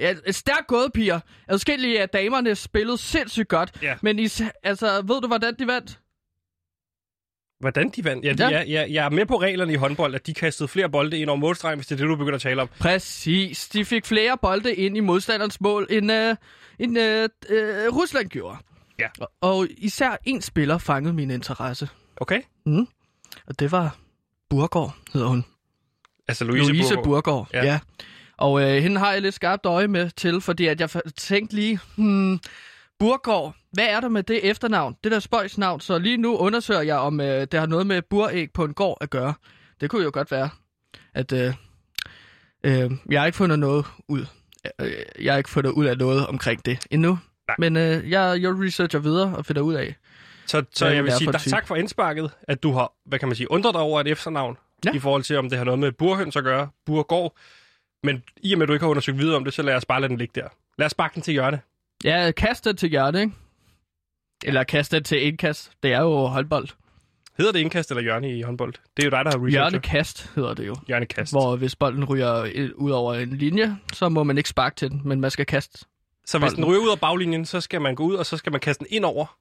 ja, 0.00 0.14
stærkt 0.30 0.66
gået, 0.66 0.92
piger. 0.92 1.20
Adskillige 1.48 2.02
af 2.02 2.08
damerne 2.08 2.54
spillede 2.54 2.98
sindssygt 2.98 3.48
godt. 3.48 3.72
Ja. 3.82 3.96
Men 4.02 4.18
I, 4.18 4.28
altså, 4.62 5.02
ved 5.06 5.20
du, 5.20 5.26
hvordan 5.26 5.54
de 5.58 5.66
vandt? 5.66 6.00
Hvordan 7.60 7.88
de 7.88 8.04
vandt? 8.04 8.24
Ja, 8.24 8.32
de, 8.32 8.42
ja. 8.44 8.58
Jeg, 8.58 8.68
jeg, 8.68 8.90
jeg 8.90 9.04
er 9.04 9.10
med 9.10 9.26
på 9.26 9.40
reglerne 9.40 9.72
i 9.72 9.76
håndbold, 9.76 10.14
at 10.14 10.26
de 10.26 10.34
kastede 10.34 10.68
flere 10.68 10.90
bolde 10.90 11.18
ind 11.18 11.30
over 11.30 11.38
målstregen, 11.38 11.78
hvis 11.78 11.86
det 11.86 11.94
er 11.94 11.96
det, 11.98 12.08
du 12.08 12.16
begynder 12.16 12.36
at 12.36 12.42
tale 12.42 12.62
om. 12.62 12.68
Præcis. 12.80 13.68
De 13.68 13.84
fik 13.84 14.06
flere 14.06 14.38
bolde 14.38 14.74
ind 14.74 14.96
i 14.96 15.00
modstanderens 15.00 15.60
mål, 15.60 15.86
end, 15.90 16.12
øh, 16.12 16.36
end 16.78 16.98
øh, 16.98 17.28
øh, 17.48 17.96
Rusland 17.96 18.28
gjorde. 18.28 18.56
Ja. 18.98 19.08
Og, 19.20 19.30
og 19.40 19.66
især 19.70 20.16
en 20.24 20.42
spiller 20.42 20.78
fangede 20.78 21.14
min 21.14 21.30
interesse. 21.30 21.88
Okay? 22.16 22.42
Og 23.46 23.58
det 23.58 23.72
var 23.72 23.96
Burgård, 24.50 24.96
hedder 25.12 25.28
hun. 25.28 25.44
Altså 26.28 26.44
Louise, 26.44 26.72
Louise. 26.72 26.94
Burgård. 27.04 27.48
Ja. 27.52 27.64
Ja. 27.64 27.78
Og 28.36 28.62
øh, 28.62 28.82
hende 28.82 28.98
har 28.98 29.12
jeg 29.12 29.22
lidt 29.22 29.34
skarpt 29.34 29.66
øje 29.66 29.88
med 29.88 30.10
til, 30.10 30.40
fordi 30.40 30.66
at 30.66 30.80
jeg 30.80 30.90
tænkte 31.16 31.54
lige, 31.54 31.80
hmm, 31.96 32.40
Burgård, 32.98 33.54
hvad 33.72 33.86
er 33.86 34.00
der 34.00 34.08
med 34.08 34.22
det 34.22 34.50
efternavn? 34.50 34.96
Det 35.04 35.12
der 35.12 35.18
spøjsnavn. 35.18 35.80
Så 35.80 35.98
lige 35.98 36.16
nu 36.16 36.36
undersøger 36.36 36.80
jeg, 36.80 36.96
om 36.96 37.20
øh, 37.20 37.40
det 37.40 37.60
har 37.60 37.66
noget 37.66 37.86
med 37.86 38.02
buræg 38.02 38.50
på 38.54 38.64
en 38.64 38.74
gård 38.74 38.98
at 39.00 39.10
gøre. 39.10 39.34
Det 39.80 39.90
kunne 39.90 40.04
jo 40.04 40.10
godt 40.12 40.30
være, 40.30 40.48
at 41.14 41.32
øh, 41.32 41.54
øh, 42.64 42.90
jeg 43.10 43.20
har 43.20 43.26
ikke 43.26 43.38
fundet 43.38 43.58
noget 43.58 43.86
ud. 44.08 44.26
Øh, 44.80 44.92
jeg 45.20 45.32
har 45.32 45.38
ikke 45.38 45.50
fundet 45.50 45.70
ud 45.70 45.84
af 45.84 45.98
noget 45.98 46.26
omkring 46.26 46.66
det 46.66 46.86
endnu. 46.90 47.18
Nej. 47.48 47.56
Men 47.58 47.76
øh, 47.76 48.10
jeg, 48.10 48.42
jeg 48.42 48.50
researcher 48.50 48.98
videre 48.98 49.36
og 49.36 49.46
finder 49.46 49.62
ud 49.62 49.74
af. 49.74 49.94
Så, 50.46 50.64
så 50.72 50.86
jeg 50.86 51.04
vil 51.04 51.12
sige 51.12 51.32
for 51.32 51.38
tak 51.38 51.66
for 51.66 51.76
indsparket, 51.76 52.30
at 52.42 52.62
du 52.62 52.72
har, 52.72 52.92
hvad 53.06 53.18
kan 53.18 53.28
man 53.28 53.36
sige, 53.36 53.50
undret 53.50 53.74
dig 53.74 53.82
over 53.82 54.00
et 54.00 54.08
efternavn, 54.08 54.56
ja. 54.84 54.92
I 54.94 54.98
forhold 54.98 55.22
til, 55.22 55.36
om 55.38 55.48
det 55.50 55.58
har 55.58 55.64
noget 55.64 55.78
med 55.78 55.92
burhøns 55.92 56.36
at 56.36 56.44
gøre, 56.44 56.68
burgård. 56.86 57.34
Men 58.02 58.22
i 58.42 58.52
og 58.52 58.58
med, 58.58 58.62
at 58.64 58.68
du 58.68 58.72
ikke 58.72 58.84
har 58.84 58.90
undersøgt 58.90 59.18
videre 59.18 59.36
om 59.36 59.44
det, 59.44 59.54
så 59.54 59.62
lad 59.62 59.74
os 59.74 59.84
bare 59.84 60.00
lade 60.00 60.08
den 60.08 60.18
ligge 60.18 60.40
der. 60.40 60.48
Lad 60.78 60.86
os 60.86 60.94
bakke 60.94 61.14
den 61.14 61.22
til 61.22 61.32
hjørne. 61.32 61.60
Ja, 62.04 62.30
kast 62.36 62.64
det 62.64 62.78
til 62.78 62.88
hjørne, 62.90 63.20
ikke? 63.20 63.32
Eller 64.44 64.64
kast 64.64 64.92
det 64.92 65.04
til 65.04 65.22
indkast. 65.26 65.72
Det 65.82 65.92
er 65.92 66.00
jo 66.00 66.26
håndbold. 66.26 66.68
Hedder 67.38 67.52
det 67.52 67.58
indkast 67.60 67.90
eller 67.90 68.02
hjørne 68.02 68.38
i 68.38 68.42
håndbold? 68.42 68.74
Det 68.96 69.02
er 69.02 69.06
jo 69.06 69.10
dig, 69.10 69.24
der 69.24 69.30
har 69.30 69.46
researchet. 69.46 69.50
Hjørnekast 69.52 70.30
hedder 70.34 70.54
det 70.54 70.66
jo. 70.66 70.76
Hjørnekast. 70.86 71.32
Hvor 71.32 71.56
hvis 71.56 71.76
bolden 71.76 72.04
ryger 72.04 72.50
ud 72.74 72.90
over 72.90 73.14
en 73.14 73.28
linje, 73.30 73.76
så 73.92 74.08
må 74.08 74.22
man 74.24 74.36
ikke 74.38 74.48
sparke 74.48 74.76
til 74.76 74.90
den, 74.90 75.02
men 75.04 75.20
man 75.20 75.30
skal 75.30 75.46
kaste. 75.46 75.78
Så 76.24 76.38
hvis 76.38 76.46
bolden. 76.50 76.56
den 76.64 76.64
ryger 76.72 76.80
ud 76.80 76.90
af 76.90 77.00
baglinjen, 77.00 77.46
så 77.46 77.60
skal 77.60 77.80
man 77.80 77.94
gå 77.94 78.02
ud, 78.04 78.14
og 78.14 78.26
så 78.26 78.36
skal 78.36 78.52
man 78.52 78.60
kaste 78.60 78.84
den 78.84 78.86
ind 78.90 79.04
over 79.04 79.36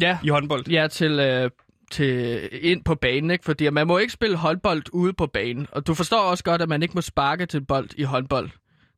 Ja, 0.00 0.18
i 0.24 0.28
håndbold. 0.28 0.68
ja 0.68 0.86
til, 0.88 1.10
øh, 1.20 1.50
til 1.92 2.48
ind 2.52 2.84
på 2.84 2.94
banen, 2.94 3.30
ikke? 3.30 3.44
Fordi 3.44 3.70
man 3.70 3.86
må 3.86 3.98
ikke 3.98 4.12
spille 4.12 4.36
håndbold 4.36 4.82
ude 4.92 5.12
på 5.12 5.26
banen. 5.26 5.66
Og 5.72 5.86
du 5.86 5.94
forstår 5.94 6.20
også 6.20 6.44
godt, 6.44 6.62
at 6.62 6.68
man 6.68 6.82
ikke 6.82 6.94
må 6.94 7.00
sparke 7.00 7.46
til 7.46 7.64
bold 7.64 7.88
i 7.96 8.02
håndbold. 8.02 8.50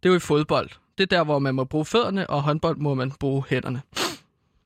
Det 0.03 0.09
er 0.09 0.13
jo 0.13 0.17
i 0.17 0.21
fodbold. 0.21 0.71
Det 0.99 1.03
er 1.13 1.17
der, 1.17 1.25
hvor 1.25 1.39
man 1.39 1.55
må 1.55 1.65
bruge 1.65 1.85
fødderne, 1.85 2.31
og 2.31 2.43
håndbold 2.43 2.77
må 2.77 2.95
man 2.95 3.13
bruge 3.21 3.45
hænderne. 3.49 3.83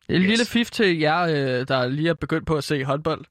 Det 0.09 0.15
er 0.15 0.17
en 0.17 0.23
Yes. 0.23 0.29
lille 0.29 0.45
fif 0.45 0.71
til 0.71 0.99
jer, 0.99 1.21
øh, 1.23 1.69
der 1.69 1.89
lige 1.89 2.09
er 2.09 2.15
begyndt 2.15 2.47
på 2.47 2.57
at 2.57 2.65
se 2.65 2.85
håndbold. 2.85 3.25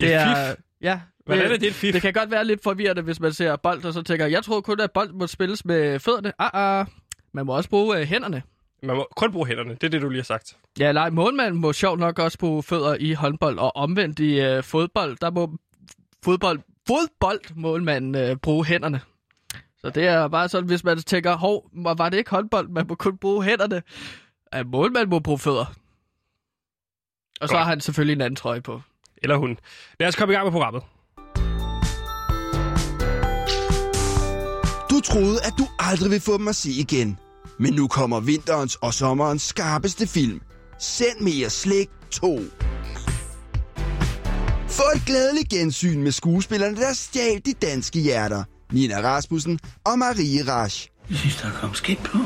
Det 0.00 0.14
er 0.14 0.50
fif? 0.54 0.60
Ja. 0.80 1.00
Hvordan 1.26 1.52
er 1.52 1.56
det 1.56 1.68
et 1.68 1.74
fif? 1.74 1.92
Det 1.92 2.02
kan 2.02 2.12
godt 2.12 2.30
være 2.30 2.44
lidt 2.44 2.62
forvirrende, 2.62 3.02
hvis 3.02 3.20
man 3.20 3.32
ser 3.32 3.56
bold, 3.56 3.84
og 3.84 3.92
så 3.92 4.02
tænker, 4.02 4.26
jeg 4.26 4.44
tror 4.44 4.60
kun, 4.60 4.80
at 4.80 4.90
bold 4.92 5.12
må 5.12 5.26
spilles 5.26 5.64
med 5.64 5.98
fødderne. 6.00 6.32
Ah, 6.38 6.50
ah. 6.80 6.86
Man 7.32 7.46
må 7.46 7.56
også 7.56 7.70
bruge 7.70 7.98
øh, 7.98 8.06
hænderne. 8.06 8.42
Man 8.82 8.96
må 8.96 9.08
kun 9.16 9.32
bruge 9.32 9.46
hænderne. 9.46 9.70
Det 9.74 9.84
er 9.84 9.88
det, 9.88 10.02
du 10.02 10.08
lige 10.08 10.20
har 10.20 10.24
sagt. 10.24 10.56
Ja, 10.78 10.92
nej, 10.92 11.10
målmanden 11.10 11.60
må 11.60 11.72
sjovt 11.72 11.98
nok 12.00 12.18
også 12.18 12.38
bruge 12.38 12.62
fødder 12.62 12.96
i 13.00 13.12
håndbold, 13.12 13.58
og 13.58 13.76
omvendt 13.76 14.18
i 14.18 14.40
øh, 14.40 14.62
fodbold, 14.62 15.16
der 15.20 15.30
må 15.30 15.58
fodbold, 16.24 16.60
fodbold 16.86 17.40
målmanden 17.56 18.14
øh, 18.14 18.36
bruge 18.36 18.64
hænderne. 18.64 19.00
Så 19.78 19.90
det 19.90 20.06
er 20.06 20.28
bare 20.28 20.48
sådan, 20.48 20.66
hvis 20.66 20.84
man 20.84 20.98
tænker, 20.98 21.36
hov, 21.36 21.70
var 21.72 22.08
det 22.08 22.18
ikke 22.18 22.30
håndbold, 22.30 22.68
man 22.68 22.86
må 22.88 22.94
kun 22.94 23.18
bruge 23.18 23.44
hænderne. 23.44 23.82
Ja, 24.54 24.62
målmanden 24.62 25.10
må 25.10 25.18
bruge 25.18 25.38
fødder. 25.38 25.64
Og 27.40 27.48
så 27.48 27.54
Godt. 27.54 27.58
har 27.58 27.64
han 27.64 27.80
selvfølgelig 27.80 28.14
en 28.14 28.20
anden 28.20 28.36
trøje 28.36 28.60
på. 28.60 28.80
Eller 29.22 29.36
hun. 29.36 29.58
Lad 30.00 30.08
os 30.08 30.16
komme 30.16 30.32
i 30.32 30.36
gang 30.36 30.44
med 30.44 30.52
programmet. 30.52 30.82
Du 34.90 35.00
troede, 35.00 35.38
at 35.44 35.52
du 35.58 35.66
aldrig 35.78 36.10
vil 36.10 36.20
få 36.20 36.38
dem 36.38 36.48
at 36.48 36.56
se 36.56 36.70
igen. 36.70 37.18
Men 37.62 37.74
nu 37.74 37.88
kommer 37.88 38.20
vinterens 38.20 38.74
og 38.74 38.94
sommerens 38.94 39.42
skarpeste 39.42 40.06
film. 40.06 40.40
Send 40.78 41.20
mere 41.20 41.50
slik 41.50 41.88
2. 42.10 42.40
Få 44.68 44.82
et 44.94 45.02
glædeligt 45.06 45.48
gensyn 45.48 46.02
med 46.02 46.12
skuespillerne, 46.12 46.76
der 46.76 46.92
stjal 46.92 47.40
de 47.44 47.52
danske 47.52 48.00
hjerter. 48.00 48.44
Nina 48.72 49.00
Rasmussen 49.00 49.58
og 49.84 49.98
Marie 49.98 50.42
Rasch. 50.48 50.88
Jeg 51.10 51.18
synes, 51.18 51.36
der 51.36 51.48
er 51.48 51.52
kommet 51.52 51.78
skidt 51.78 52.02
på. 52.02 52.18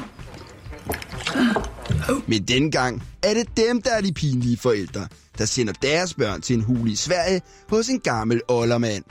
Men 2.27 2.43
dengang 2.43 3.03
er 3.23 3.35
det 3.35 3.57
dem, 3.57 3.83
der 3.83 3.91
er 3.91 4.01
de 4.01 4.13
pinlige 4.13 4.57
forældre, 4.57 5.09
der 5.39 5.45
sender 5.45 5.73
deres 5.73 6.15
børn 6.15 6.41
til 6.41 6.57
en 6.57 6.63
hule 6.63 6.91
i 6.91 6.97
Sverige 6.97 7.41
hos 7.69 7.89
en 7.89 8.01
gammel 8.01 8.41
oldermand. 8.49 9.05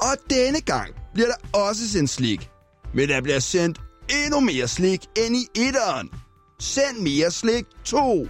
Og 0.00 0.16
denne 0.30 0.60
gang 0.60 0.94
bliver 1.14 1.28
der 1.28 1.58
også 1.58 1.88
sendt 1.88 2.10
slik. 2.10 2.50
Men 2.94 3.08
der 3.08 3.20
bliver 3.20 3.38
sendt 3.40 3.80
endnu 4.08 4.40
mere 4.40 4.68
slik 4.68 5.00
end 5.16 5.36
i 5.36 5.60
etteren. 5.66 6.10
Send 6.60 7.02
mere 7.02 7.30
slik 7.30 7.64
2. 7.84 8.28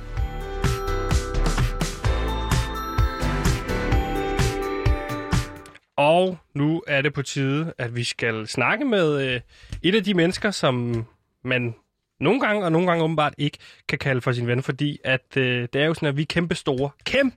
Og 5.97 6.39
nu 6.55 6.83
er 6.87 7.03
det 7.03 7.15
på 7.15 7.23
tide, 7.23 7.73
at 7.79 7.97
vi 7.97 8.05
skal 8.05 8.47
snakke 8.47 8.85
med 8.85 9.35
øh, 9.35 9.41
et 9.83 9.95
af 9.95 10.05
de 10.05 10.15
mennesker, 10.15 10.51
som 10.51 11.07
man 11.45 11.75
nogle 12.21 12.41
gange 12.41 12.65
og 12.65 12.73
nogle 12.73 12.87
gange 12.87 13.05
åbenbart 13.05 13.35
ikke 13.39 13.59
kan 13.89 13.99
kalde 13.99 14.21
for 14.21 14.33
sin 14.33 14.47
ven, 14.47 14.63
fordi 14.63 14.99
at 15.05 15.37
øh, 15.37 15.69
det 15.73 15.83
er 15.83 15.87
jo 15.87 15.95
sådan, 15.95 16.09
at 16.09 16.17
vi 16.17 16.23
er 16.23 16.27
kæmpe 16.27 16.55
store, 16.55 16.91
kæmpe 17.05 17.37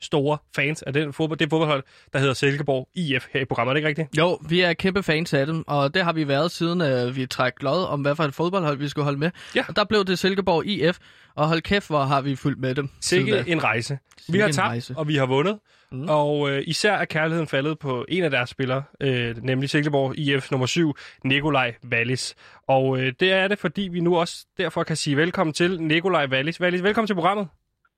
store 0.00 0.38
fans 0.56 0.82
af 0.82 0.92
den 0.92 1.12
fodbold, 1.12 1.38
det 1.38 1.50
fodboldhold, 1.50 1.82
der 2.12 2.18
hedder 2.18 2.34
Silkeborg 2.34 2.88
IF 2.94 3.26
her 3.32 3.40
i 3.40 3.44
programmet. 3.44 3.70
Er 3.70 3.74
det 3.74 3.78
ikke 3.78 3.88
rigtigt? 3.88 4.18
Jo, 4.18 4.38
vi 4.48 4.60
er 4.60 4.72
kæmpe 4.72 5.02
fans 5.02 5.34
af 5.34 5.46
dem, 5.46 5.64
og 5.66 5.94
det 5.94 6.04
har 6.04 6.12
vi 6.12 6.28
været 6.28 6.50
siden 6.50 6.80
øh, 6.80 7.16
vi 7.16 7.26
træk 7.26 7.62
lod 7.62 7.86
om, 7.86 8.00
hvad 8.00 8.16
for 8.16 8.24
et 8.24 8.34
fodboldhold 8.34 8.78
vi 8.78 8.88
skulle 8.88 9.04
holde 9.04 9.18
med. 9.18 9.30
Ja. 9.56 9.64
Og 9.68 9.76
der 9.76 9.84
blev 9.84 10.04
det 10.04 10.18
Silkeborg 10.18 10.66
IF, 10.66 10.98
og 11.34 11.48
hold 11.48 11.60
kæft, 11.60 11.88
hvor 11.88 12.02
har 12.02 12.20
vi 12.20 12.36
fulgt 12.36 12.60
med 12.60 12.74
dem. 12.74 12.88
Sikke 13.00 13.32
da. 13.32 13.44
en 13.46 13.64
rejse. 13.64 13.98
Vi 14.28 14.38
har 14.38 14.48
tabt, 14.48 14.68
rejse. 14.68 14.94
og 14.96 15.08
vi 15.08 15.16
har 15.16 15.26
vundet. 15.26 15.58
Mm. 15.92 16.08
Og 16.08 16.50
øh, 16.50 16.62
især 16.66 16.92
er 16.92 17.04
kærligheden 17.04 17.48
faldet 17.48 17.78
på 17.78 18.04
en 18.08 18.24
af 18.24 18.30
deres 18.30 18.50
spillere, 18.50 18.82
øh, 19.00 19.36
nemlig 19.42 19.70
Silkeborg 19.70 20.18
IF 20.18 20.50
nummer 20.50 20.66
7, 20.66 20.96
Nikolaj 21.24 21.74
Wallis. 21.92 22.34
Og 22.68 23.00
øh, 23.00 23.12
det 23.20 23.32
er 23.32 23.48
det, 23.48 23.58
fordi 23.58 23.82
vi 23.82 24.00
nu 24.00 24.16
også 24.16 24.46
derfor 24.58 24.82
kan 24.82 24.96
sige 24.96 25.16
velkommen 25.16 25.54
til 25.54 25.82
Nikolaj 25.82 26.26
Wallis. 26.26 26.60
Wallis, 26.60 26.82
velkommen 26.82 27.06
til 27.06 27.14
programmet. 27.14 27.48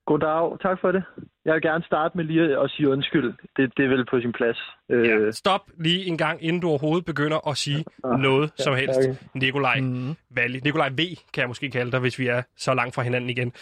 Goddag, 0.07 0.59
tak 0.63 0.81
for 0.81 0.93
det. 0.93 1.03
Jeg 1.45 1.55
vil 1.55 1.63
gerne 1.63 1.85
starte 1.85 2.17
med 2.17 2.25
lige 2.25 2.59
at 2.61 2.71
sige 2.71 2.89
undskyld. 2.89 3.35
Det, 3.57 3.73
det 3.77 3.85
er 3.85 3.89
vel 3.89 4.07
på 4.11 4.21
sin 4.21 4.33
plads. 4.33 4.59
Øh, 4.91 5.09
Ja. 5.09 5.31
Stop 5.31 5.61
lige 5.79 6.05
en 6.07 6.19
gang, 6.19 6.45
inden 6.45 6.63
du 6.63 6.69
overhovedet 6.69 7.05
begynder 7.05 7.49
at 7.49 7.57
sige 7.57 7.85
Ah, 8.05 8.19
noget 8.21 8.51
ja, 8.59 8.63
som 8.65 8.75
helst. 8.77 8.99
okay. 8.99 9.15
Nikolaj 9.35 9.81
Mhm. 9.81 10.15
Wallis. 10.37 10.65
Nikolaj 10.65 10.89
V, 10.89 10.97
kan 11.33 11.41
jeg 11.41 11.49
måske 11.49 11.71
kalde 11.71 11.93
dig, 11.93 12.01
hvis 12.01 12.19
vi 12.19 12.27
er 12.27 12.43
så 12.57 12.75
langt 12.75 12.95
fra 12.95 13.03
hinanden 13.03 13.31
igen. 13.31 13.53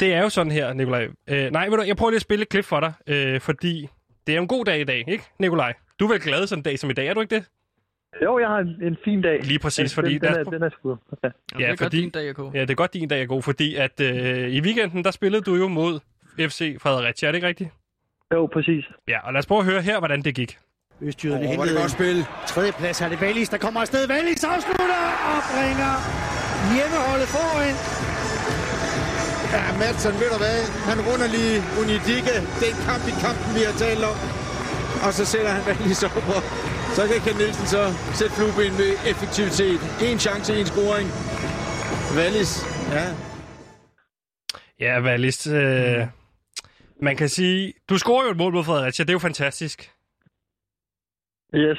Det 0.00 0.14
er 0.14 0.22
jo 0.22 0.28
sådan 0.28 0.52
her, 0.52 0.72
Nikolaj. 0.72 1.08
Øh, 1.30 1.50
nej, 1.50 1.68
ved 1.68 1.76
du, 1.78 1.82
jeg 1.86 1.96
prøver 1.96 2.10
lige 2.10 2.16
at 2.16 2.22
spille 2.22 2.42
et 2.42 2.48
klip 2.48 2.64
for 2.64 2.80
dig, 2.80 2.92
øh, 3.06 3.40
fordi 3.40 3.88
det 4.26 4.36
er 4.36 4.40
en 4.40 4.48
god 4.48 4.64
dag 4.64 4.80
i 4.80 4.84
dag, 4.84 5.04
ikke, 5.08 5.24
Nikolaj? 5.38 5.72
Du 6.00 6.04
er 6.04 6.08
vel 6.12 6.20
glad 6.20 6.46
sådan 6.46 6.60
en 6.60 6.62
dag 6.64 6.78
som 6.78 6.90
i 6.90 6.92
dag, 6.92 7.06
er 7.06 7.14
du 7.14 7.20
ikke 7.20 7.34
det? 7.34 7.44
Jo, 8.22 8.38
jeg 8.38 8.48
har 8.48 8.58
en, 8.58 8.76
en 8.82 8.96
fin 9.04 9.22
dag. 9.22 9.40
Lige 9.42 9.58
præcis, 9.58 9.90
den, 9.92 9.94
fordi 9.94 10.12
Den, 10.18 10.20
den, 10.20 10.34
er, 10.40 10.44
den 10.44 10.62
er 10.62 10.70
sgu. 10.70 10.88
Ja. 11.22 11.28
Ja, 11.28 11.28
det 11.58 11.64
er 11.64 11.68
fordi- 11.70 11.82
godt 11.84 11.92
din 11.92 12.10
dag, 12.10 12.28
AK. 12.28 12.38
Ja, 12.54 12.60
det 12.60 12.70
er 12.70 12.74
godt, 12.74 12.92
din 12.94 13.08
dag 13.08 13.22
er 13.22 13.26
god, 13.26 13.42
fordi 13.42 13.74
at 13.74 14.00
øh, 14.00 14.48
i 14.48 14.60
weekenden, 14.60 15.04
der 15.04 15.10
spillede 15.10 15.42
du 15.42 15.54
jo 15.54 15.68
mod 15.68 16.00
FC 16.38 16.76
Fredericia, 16.80 17.28
er 17.28 17.32
det 17.32 17.36
ikke 17.36 17.48
rigtigt? 17.48 17.70
Jo, 18.34 18.46
præcis. 18.52 18.84
Ja, 19.08 19.18
og 19.26 19.32
lad 19.32 19.38
os 19.38 19.46
prøve 19.46 19.58
at 19.60 19.66
høre 19.66 19.82
her, 19.82 19.98
hvordan 19.98 20.22
det 20.22 20.34
gik. 20.34 20.58
Østjyderne 21.02 21.46
oh, 21.48 21.54
er 21.54 21.64
det 21.64 21.76
godt 21.82 21.90
spil. 21.90 22.24
Tredjeplads 22.46 23.00
er 23.00 23.08
det 23.08 23.20
Valis, 23.20 23.48
der 23.48 23.58
kommer 23.58 23.80
afsted. 23.80 24.06
Valis 24.08 24.44
afslutter 24.44 25.02
og 25.32 25.38
bringer 25.52 25.92
hjemmeholdet 26.74 27.28
foran. 27.36 27.74
Ja, 29.54 29.62
Madsen, 29.80 30.12
ved 30.20 30.28
du 30.34 30.38
hvad? 30.44 30.58
Han 30.90 30.98
runder 31.08 31.28
lige 31.36 31.54
Unidike. 31.80 32.34
Den 32.64 32.74
kamp 32.88 33.02
i 33.12 33.14
kampen, 33.24 33.48
vi 33.58 33.62
har 33.68 33.74
talt 33.84 34.04
om. 34.10 34.16
Og 35.06 35.10
så 35.18 35.24
sætter 35.32 35.50
han 35.56 35.62
Valis 35.68 36.02
op, 36.06 36.16
og 36.36 36.42
så 36.96 37.02
kan 37.08 37.20
Ken 37.26 37.36
Nielsen 37.36 37.66
så 37.66 37.82
sætte 38.18 38.34
flueben 38.36 38.72
med 38.82 38.90
effektivitet. 39.10 39.80
En 40.02 40.18
chance, 40.18 40.60
en 40.60 40.66
scoring. 40.66 41.08
Valis, 42.16 42.52
ja. 42.96 43.06
Ja, 44.80 45.00
Valis, 45.00 45.46
øh, 45.46 46.06
man 47.02 47.16
kan 47.16 47.28
sige, 47.28 47.72
du 47.88 47.98
scorer 47.98 48.24
jo 48.24 48.30
et 48.30 48.36
mål 48.36 48.52
mod 48.52 48.64
Fredericia, 48.64 49.02
det 49.02 49.10
er 49.10 49.12
jo 49.12 49.18
fantastisk. 49.18 49.90
Yes. 51.54 51.78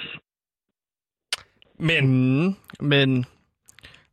Men 1.80 2.08
Mm, 2.08 2.56
men 2.80 3.26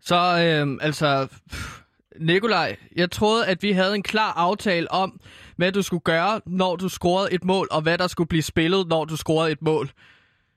så, 0.00 0.16
øh, 0.16 0.78
altså, 0.80 1.28
pff, 1.50 1.80
Nikolaj, 2.20 2.76
jeg 2.96 3.10
troede, 3.10 3.46
at 3.46 3.62
vi 3.62 3.72
havde 3.72 3.94
en 3.94 4.02
klar 4.02 4.32
aftale 4.32 4.90
om, 4.90 5.20
hvad 5.56 5.72
du 5.72 5.82
skulle 5.82 6.00
gøre, 6.00 6.40
når 6.46 6.76
du 6.76 6.88
scorede 6.88 7.32
et 7.32 7.44
mål, 7.44 7.68
og 7.70 7.82
hvad 7.82 7.98
der 7.98 8.06
skulle 8.06 8.28
blive 8.28 8.42
spillet, 8.42 8.88
når 8.88 9.04
du 9.04 9.16
scorede 9.16 9.52
et 9.52 9.62
mål. 9.62 9.90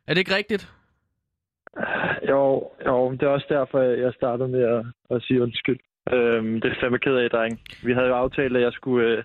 Er 0.07 0.13
det 0.13 0.19
ikke 0.19 0.35
rigtigt? 0.35 0.69
Jo, 2.29 2.43
jo, 2.85 3.11
det 3.11 3.23
er 3.23 3.27
også 3.27 3.45
derfor, 3.49 3.79
jeg 3.81 4.13
startede 4.15 4.47
med 4.49 4.61
at, 4.63 4.85
at 5.15 5.23
sige 5.23 5.41
undskyld. 5.41 5.79
Øhm, 6.13 6.61
det 6.61 6.71
er 6.71 6.75
fandme 6.81 6.99
ked 6.99 7.15
af, 7.15 7.29
dreng. 7.29 7.59
Vi 7.83 7.93
havde 7.93 8.07
jo 8.07 8.15
aftalt, 8.15 8.55
at 8.57 8.61
jeg 8.61 8.71
skulle, 8.73 9.07
øh, 9.17 9.23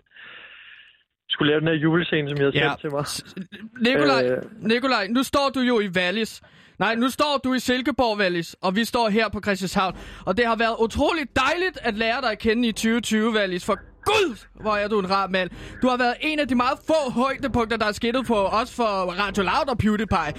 skulle 1.28 1.50
lave 1.50 1.60
den 1.60 1.68
her 1.68 1.75
julescene, 1.75 2.28
som 2.28 2.38
jeg 2.38 2.44
havde 2.46 2.58
Ja. 2.58 2.68
sendt 2.68 2.80
til 2.80 2.90
mig. 2.90 3.04
Nikolaj, 3.88 4.25
Øh. 4.25 4.42
Nikolaj, 4.72 5.06
nu 5.16 5.22
står 5.22 5.50
du 5.54 5.60
jo 5.60 5.80
i 5.80 5.88
Wallis. 5.96 6.42
Nej, 6.78 6.94
nu 6.94 7.08
står 7.08 7.40
du 7.44 7.54
i 7.54 7.58
Silkeborg, 7.58 8.18
Wallis, 8.18 8.56
og 8.62 8.76
vi 8.76 8.84
står 8.84 9.08
her 9.08 9.28
på 9.28 9.40
Christianshavn. 9.40 9.94
Og 10.26 10.37
det 10.37 10.46
har 10.46 10.56
været 10.56 10.76
utroligt 10.84 11.30
dejligt 11.37 11.78
at 11.82 11.94
lære 11.94 12.20
dig 12.20 12.30
at 12.30 12.38
kende 12.38 12.68
i 12.68 12.72
2020, 12.72 13.32
Wallis. 13.37 13.66
For 13.66 13.76
gud, 14.04 14.47
hvor 14.61 14.76
er 14.76 14.88
du 14.88 14.99
en 14.99 15.11
rar 15.11 15.26
mand. 15.26 15.50
Du 15.83 15.88
har 15.88 15.97
været 15.97 16.14
en 16.21 16.38
af 16.38 16.49
de 16.49 16.54
meget 16.54 16.78
få 16.87 17.11
højdepunkter, 17.11 17.76
der 17.76 17.87
er 17.87 17.92
skittet 17.92 18.26
på 18.26 18.37
os 18.47 18.75
for 18.75 18.85
Radio 19.25 19.42
Loud 19.42 19.69
og 19.69 19.78
PewDiePie. 19.78 20.35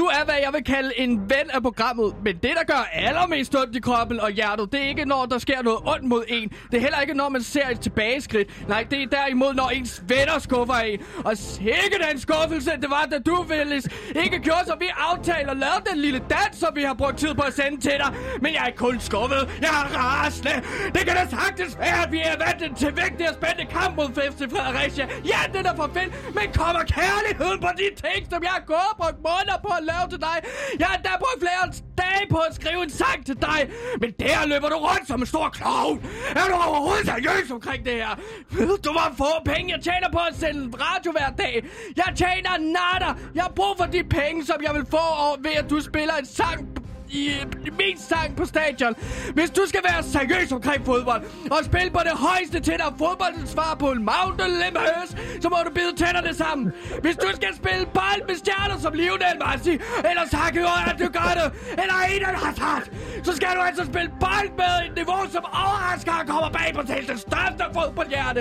Du 0.00 0.04
er, 0.04 0.24
hvad 0.24 0.34
jeg 0.44 0.52
vil 0.52 0.64
kalde 0.64 0.92
en 0.96 1.12
ven 1.30 1.50
af 1.56 1.62
programmet, 1.62 2.14
men 2.24 2.34
det, 2.36 2.52
der 2.58 2.64
gør 2.64 2.88
allermest 2.92 3.56
ondt 3.56 3.76
i 3.76 3.80
kroppen 3.80 4.20
og 4.20 4.30
hjertet, 4.30 4.72
det 4.72 4.80
er 4.84 4.88
ikke, 4.88 5.04
når 5.04 5.26
der 5.26 5.38
sker 5.38 5.62
noget 5.62 5.78
ondt 5.92 6.04
mod 6.04 6.24
en. 6.28 6.48
Det 6.70 6.76
er 6.76 6.80
heller 6.80 7.00
ikke, 7.00 7.14
når 7.14 7.28
man 7.28 7.42
ser 7.42 7.68
et 7.68 7.80
tilbageskridt. 7.80 8.68
Nej, 8.68 8.86
det 8.90 9.02
er 9.02 9.06
derimod, 9.06 9.54
når 9.54 9.68
ens 9.68 10.02
venner 10.08 10.38
skuffer 10.38 10.74
en. 10.74 11.00
Og 11.24 11.36
sikke 11.36 11.96
den 12.10 12.20
skuffelse, 12.20 12.70
det 12.70 12.90
var, 12.90 13.08
da 13.12 13.18
du, 13.18 13.36
Willis, 13.50 13.86
ikke 14.24 14.38
gjorde, 14.38 14.64
som 14.66 14.76
vi 14.80 14.88
aftaler, 15.10 15.54
lavede 15.54 15.82
den 15.90 15.98
lille 15.98 16.18
dans, 16.18 16.56
som 16.62 16.70
vi 16.74 16.82
har 16.82 16.94
brugt 16.94 17.18
tid 17.18 17.34
på 17.34 17.42
at 17.42 17.54
sende 17.54 17.80
til 17.80 17.96
dig. 18.02 18.10
Men 18.42 18.50
jeg 18.54 18.64
er 18.70 18.76
kun 18.76 19.00
skuffet, 19.00 19.42
jeg 19.60 19.72
er 19.82 19.86
rasende. 19.98 20.56
Det 20.94 21.02
kan 21.06 21.14
da 21.20 21.24
sagtens 21.38 21.78
være, 21.78 22.02
at 22.06 22.12
vi 22.12 22.20
er 22.30 22.36
vant 22.44 22.78
til 22.78 22.90
vigtig 23.02 23.24
og 23.30 23.34
spændende 23.40 23.66
kamp 23.76 23.96
mod 23.96 24.08
FC 24.32 24.40
Fredericia. 24.52 25.04
Ja, 25.32 25.40
det 25.52 25.66
er 25.66 25.76
for 25.76 25.90
fedt, 25.96 26.10
men 26.36 26.46
kommer 26.60 26.82
kærligheden 26.98 27.58
på 27.66 27.70
de 27.80 27.88
ting, 28.04 28.20
som 28.32 28.40
jeg 28.42 28.54
har 28.58 28.64
gået 28.72 28.90
og 28.92 28.96
brugt 29.00 29.18
måneder 29.28 29.58
på 29.66 29.70
at 29.78 29.89
lave 29.92 30.06
til 30.12 30.20
dig. 30.28 30.36
Jeg 30.80 30.86
har 30.86 30.96
endda 30.96 31.12
brugt 31.24 31.40
flere 31.44 31.64
dage 32.02 32.24
på 32.30 32.38
at 32.48 32.54
skrive 32.60 32.82
en 32.82 32.90
sang 32.90 33.26
til 33.26 33.36
dig. 33.48 33.60
Men 34.00 34.10
der 34.22 34.46
løber 34.46 34.68
du 34.68 34.78
rundt 34.88 35.06
som 35.08 35.20
en 35.20 35.26
stor 35.26 35.48
klovn. 35.48 35.96
Er 36.40 36.46
du 36.50 36.54
overhovedet 36.68 37.06
seriøs 37.06 37.50
omkring 37.50 37.84
det 37.84 37.92
her? 37.92 38.14
Ved 38.50 38.78
du, 38.84 38.90
hvor 38.92 39.08
få 39.22 39.30
penge 39.44 39.72
jeg 39.74 39.80
tjener 39.82 40.08
på 40.12 40.20
at 40.28 40.34
sende 40.42 40.62
radio 40.86 41.10
hver 41.12 41.30
dag? 41.42 41.54
Jeg 41.96 42.10
tjener 42.16 42.54
natter. 42.76 43.12
Jeg 43.34 43.42
har 43.42 43.52
brug 43.60 43.74
for 43.80 43.84
de 43.96 44.02
penge, 44.04 44.46
som 44.50 44.58
jeg 44.66 44.74
vil 44.74 44.86
få 44.90 45.06
og 45.24 45.32
ved, 45.44 45.54
at 45.62 45.70
du 45.70 45.80
spiller 45.80 46.14
en 46.14 46.26
sang 46.26 46.79
i, 47.12 47.24
i 47.68 47.70
min 47.80 47.98
sang 47.98 48.36
på 48.36 48.44
stadion. 48.44 48.94
Hvis 49.34 49.50
du 49.50 49.62
skal 49.66 49.80
være 49.88 50.02
seriøs 50.02 50.52
omkring 50.52 50.86
fodbold, 50.86 51.22
og 51.50 51.64
spille 51.64 51.90
på 51.90 52.00
det 52.08 52.16
højeste 52.26 52.60
til 52.60 52.76
dig 52.82 52.90
fodboldens 52.98 53.50
svar 53.50 53.76
på 53.78 53.90
en 53.90 54.08
Mountain 54.10 54.52
Olympus, 54.56 55.08
så 55.42 55.48
må 55.48 55.56
du 55.66 55.70
bide 55.78 55.92
tænderne 55.96 56.34
sammen. 56.34 56.72
Hvis 57.02 57.16
du 57.16 57.28
skal 57.38 57.52
spille 57.56 57.86
bold 57.98 58.22
med 58.28 58.36
stjerner 58.42 58.78
som 58.84 58.92
Lionel 58.92 59.36
Messi, 59.44 59.74
eller 60.10 60.24
Saki 60.30 60.58
at 60.90 60.96
du 61.02 61.06
gør 61.18 61.32
det, 61.38 61.48
eller 61.82 61.96
Eden 62.12 62.36
Hazard, 62.44 62.84
så 63.26 63.32
skal 63.38 63.48
du 63.56 63.60
altså 63.68 63.84
spille 63.92 64.10
bold 64.24 64.50
med 64.60 64.74
et 64.86 64.92
niveau, 65.00 65.20
som 65.36 65.44
overrasker 65.64 66.12
og 66.20 66.26
kommer 66.32 66.50
bag 66.58 66.68
på 66.74 66.82
til 66.90 67.08
det 67.10 67.18
største 67.26 67.64
fodboldhjerte. 67.76 68.40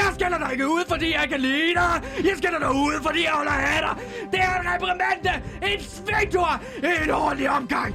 Jeg 0.00 0.08
skælder 0.16 0.38
dig 0.38 0.48
ikke 0.52 0.68
ud, 0.68 0.84
fordi 0.88 1.08
jeg 1.20 1.26
kan 1.32 1.40
lide 1.40 1.74
dig. 1.80 1.92
Jeg 2.28 2.34
skælder 2.40 2.58
dig 2.58 2.72
ud, 2.86 2.94
fordi 3.06 3.20
jeg 3.28 3.34
holder 3.40 3.56
af 3.74 3.80
dig. 3.86 3.94
Det 4.32 4.40
er 4.48 4.54
en 4.60 4.66
reprimande, 4.72 5.32
en 5.70 5.80
svigtur, 5.80 6.50
en 7.04 7.10
ordentlig 7.10 7.50
omgang. 7.50 7.94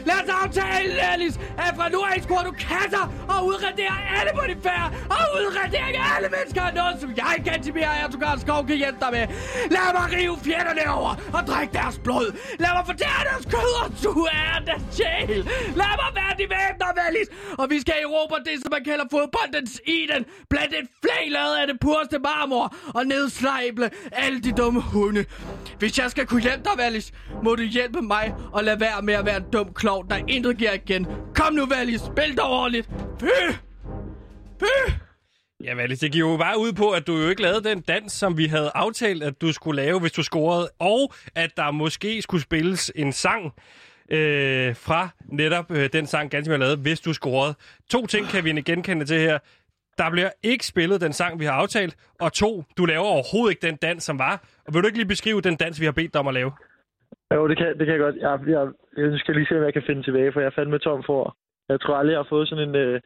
Lad 0.09 0.19
os 0.23 0.29
aftale, 0.43 1.01
Alice, 1.13 1.39
at 1.57 1.71
fra 1.77 1.89
nu 1.89 1.99
af 2.01 2.23
skruer 2.23 2.43
du 2.43 2.51
kasser 2.51 3.05
og 3.33 3.39
udradere 3.45 3.97
alle 4.17 4.31
på 4.39 4.43
de 4.51 4.55
færre, 4.63 4.87
og 5.15 5.23
udradering 5.37 5.95
af 6.03 6.07
alle 6.15 6.29
mennesker 6.35 6.61
er 6.69 6.73
noget, 6.81 6.95
som 7.01 7.09
jeg, 7.21 7.35
Gantimir 7.45 7.89
Erdogan 8.03 8.39
Skov, 8.39 8.67
kan 8.67 8.77
hjælpe 8.83 8.99
dig 9.03 9.11
med. 9.17 9.25
Lad 9.75 9.89
mig 9.97 10.05
rive 10.15 10.37
fjenderne 10.45 10.85
over 10.99 11.11
og 11.37 11.41
drikke 11.49 11.73
deres 11.73 11.97
blod. 12.05 12.27
Lad 12.63 12.71
mig 12.77 12.85
fortære 12.91 13.21
deres 13.29 13.45
kød 13.53 13.71
og 13.83 13.89
suge 14.01 14.29
af 14.31 14.65
deres 14.65 14.83
sjæl. 14.95 15.37
Lad 15.81 15.93
mig 16.01 16.11
være 16.19 16.33
de 16.39 16.45
væbner, 16.55 16.89
Valis. 16.99 17.29
Og 17.61 17.65
vi 17.69 17.77
skal 17.83 17.95
erobre 18.05 18.39
det, 18.47 18.55
som 18.61 18.69
man 18.75 18.83
kalder 18.89 19.05
fodboldens 19.15 19.73
Eden. 19.95 20.23
Blandt 20.49 20.73
et 20.81 20.87
flag 21.03 21.23
lavet 21.37 21.55
af 21.61 21.67
det 21.67 21.77
pureste 21.85 22.19
marmor 22.19 22.75
og 22.97 23.05
nedslejble 23.05 23.89
alle 24.11 24.39
de 24.41 24.51
dumme 24.51 24.81
hunde. 24.81 25.25
Hvis 25.79 25.99
jeg 25.99 26.11
skal 26.11 26.25
kunne 26.27 26.41
hjælpe 26.41 26.63
dig, 26.63 26.75
Valis, 26.77 27.11
må 27.43 27.55
du 27.55 27.63
hjælpe 27.63 28.01
mig 28.01 28.33
og 28.53 28.63
lade 28.63 28.79
være 28.79 29.01
med 29.01 29.13
at 29.13 29.25
være 29.25 29.37
en 29.37 29.49
dum 29.53 29.73
klog, 29.91 30.09
der 30.09 30.25
intet 30.27 30.57
giver 30.57 30.73
igen. 30.73 31.07
Kom 31.35 31.53
nu, 31.53 31.65
Valis, 31.65 32.01
spil 32.01 32.35
dig 32.35 32.43
ordentligt. 32.43 32.89
Fy! 33.19 33.53
Fy! 34.59 34.91
Ja, 35.63 35.73
Valis, 35.73 35.99
det 35.99 36.11
gik 36.11 36.19
jo 36.19 36.37
bare 36.37 36.59
ud 36.59 36.73
på, 36.73 36.89
at 36.91 37.07
du 37.07 37.17
jo 37.17 37.29
ikke 37.29 37.41
lavede 37.41 37.69
den 37.69 37.81
dans, 37.81 38.13
som 38.13 38.37
vi 38.37 38.45
havde 38.45 38.71
aftalt, 38.75 39.23
at 39.23 39.41
du 39.41 39.51
skulle 39.51 39.81
lave, 39.81 39.99
hvis 39.99 40.11
du 40.11 40.23
scorede, 40.23 40.69
og 40.79 41.13
at 41.35 41.57
der 41.57 41.71
måske 41.71 42.21
skulle 42.21 42.43
spilles 42.43 42.91
en 42.95 43.13
sang 43.13 43.53
øh, 44.11 44.75
fra 44.75 45.09
netop 45.31 45.71
øh, 45.71 45.89
den 45.93 46.07
sang, 46.07 46.31
Ganske 46.31 46.57
lavede, 46.57 46.77
hvis 46.77 46.99
du 46.99 47.13
scorede. 47.13 47.55
To 47.89 48.05
ting 48.05 48.27
kan 48.27 48.43
vi 48.43 48.61
genkende 48.61 49.05
til 49.05 49.19
her. 49.19 49.39
Der 49.97 50.09
bliver 50.09 50.29
ikke 50.43 50.65
spillet 50.65 51.01
den 51.01 51.13
sang, 51.13 51.39
vi 51.39 51.45
har 51.45 51.53
aftalt, 51.53 51.95
og 52.19 52.33
to, 52.33 52.63
du 52.77 52.85
laver 52.85 53.03
overhovedet 53.03 53.51
ikke 53.51 53.67
den 53.67 53.75
dans, 53.75 54.03
som 54.03 54.19
var. 54.19 54.43
Og 54.67 54.73
vil 54.73 54.81
du 54.81 54.87
ikke 54.87 54.97
lige 54.97 55.07
beskrive 55.07 55.41
den 55.41 55.55
dans, 55.55 55.79
vi 55.79 55.85
har 55.85 55.91
bedt 55.91 56.13
dig 56.13 56.19
om 56.19 56.27
at 56.27 56.33
lave? 56.33 56.51
Jo, 57.35 57.47
det 57.47 57.57
kan, 57.57 57.67
det 57.77 57.85
kan 57.85 57.93
jeg 57.95 57.99
godt. 57.99 58.15
Jeg, 58.15 58.39
jeg, 58.47 58.67
jeg 58.97 59.19
skal 59.19 59.35
lige 59.35 59.45
se, 59.45 59.55
hvad 59.55 59.63
jeg 59.63 59.73
kan 59.73 59.83
finde 59.87 60.03
tilbage, 60.03 60.31
for 60.31 60.39
jeg 60.39 60.47
er 60.47 60.55
fandme 60.55 60.79
tom 60.79 61.03
for. 61.05 61.37
Jeg 61.69 61.81
tror 61.81 61.95
aldrig, 61.95 62.11
jeg 62.13 62.19
har 62.19 62.27
fået 62.29 62.47
sådan 62.49 62.69
en, 62.69 62.75
øh, 62.75 63.01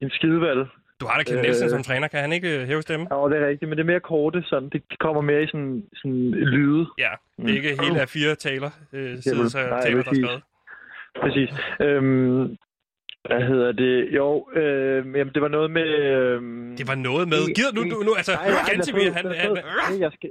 en 0.00 0.10
skidevalg. 0.10 0.66
Du 1.00 1.06
har 1.06 1.16
da 1.18 1.22
Kjeld 1.24 1.40
Nielsen 1.40 1.70
som 1.70 1.82
træner, 1.82 2.08
kan 2.08 2.20
han 2.20 2.32
ikke 2.32 2.60
øh, 2.60 2.66
hæve 2.66 2.82
stemme? 2.82 3.06
Ja, 3.10 3.28
det 3.28 3.42
er 3.42 3.48
rigtigt, 3.48 3.68
men 3.68 3.78
det 3.78 3.84
er 3.84 3.86
mere 3.92 4.00
korte, 4.00 4.42
sådan. 4.42 4.68
Det 4.68 4.82
kommer 5.00 5.22
mere 5.22 5.42
i 5.42 5.46
sådan, 5.46 5.84
sådan 5.94 6.30
lyde. 6.30 6.86
Ja, 6.98 7.10
det 7.36 7.50
er 7.50 7.54
ikke 7.54 7.82
hele 7.82 8.00
af 8.00 8.08
fire 8.08 8.34
taler, 8.34 8.70
øh, 8.92 9.18
side, 9.18 9.50
så 9.50 9.58
nej, 9.58 9.80
taler, 9.80 10.02
der 10.02 10.10
er 10.10 10.14
skrevet. 10.14 10.42
Præcis. 11.22 11.50
Øhm, 11.80 12.56
hvad 13.28 13.42
hedder 13.50 13.72
det? 13.72 14.08
Jo, 14.18 14.48
øh, 14.54 14.96
jamen, 15.16 15.34
det 15.34 15.42
var 15.42 15.48
noget 15.48 15.70
med... 15.70 15.86
Øh, 15.86 16.42
Det 16.78 16.88
var 16.88 16.94
noget 16.94 17.28
med... 17.28 17.54
Gider 17.56 17.72
nu, 17.74 17.82
nu, 17.82 17.96
nu 18.02 18.12
altså, 18.16 18.32
Nej, 18.32 18.50
nej, 18.50 18.62
Gantemir, 18.70 19.12
han... 19.12 19.24
han, 19.26 19.56
er 19.56 19.62
fed. 19.90 19.98
Jeg, 20.00 20.12
skrev, 20.12 20.30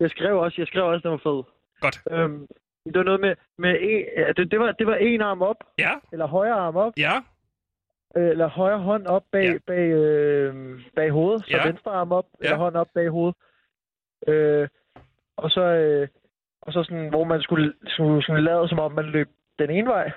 jeg 0.00 0.10
skrev 0.10 0.38
også, 0.38 0.54
jeg 0.58 0.66
skrev 0.66 0.84
også, 0.84 1.02
den 1.02 1.10
var 1.10 1.22
fed. 1.28 1.40
Godt. 1.80 1.96
Øhm, 2.10 2.46
det 2.92 2.98
var 2.98 3.02
noget 3.04 3.20
med, 3.20 3.34
med 3.58 3.76
en, 3.80 4.04
det, 4.36 4.50
det, 4.50 4.60
var, 4.60 4.72
det 4.72 4.86
var 4.86 4.94
en 4.94 5.20
arm 5.20 5.42
op, 5.42 5.56
Ja, 5.78 5.90
eller 6.12 6.26
højre 6.26 6.54
arm 6.54 6.76
op, 6.76 6.92
ja, 6.96 7.14
øh, 8.16 8.28
eller 8.30 8.48
højre 8.48 8.78
hånd 8.78 9.06
op 9.06 9.22
bag, 9.32 9.44
Ja. 9.52 9.58
bag, 9.66 9.88
øh, 9.88 10.80
bag 10.96 11.10
hovedet, 11.10 11.44
så 11.44 11.56
Ja. 11.56 11.66
venstre 11.66 11.90
arm 11.92 12.12
op, 12.12 12.26
Ja. 12.42 12.44
eller 12.44 12.56
hånd 12.58 12.76
op 12.76 12.88
bag 12.94 13.08
hovedet. 13.08 13.36
Øh, 14.28 14.68
og 15.36 15.50
så, 15.50 15.60
øh, 15.62 16.08
og 16.62 16.72
så 16.72 16.84
sådan, 16.84 17.08
hvor 17.08 17.24
man 17.24 17.42
skulle, 17.42 17.72
skulle 17.86 18.22
sådan 18.26 18.44
lade, 18.44 18.68
som 18.68 18.78
om 18.78 18.92
man 18.92 19.04
løb 19.04 19.28
den 19.58 19.70
ene 19.70 19.88
vej. 19.88 20.10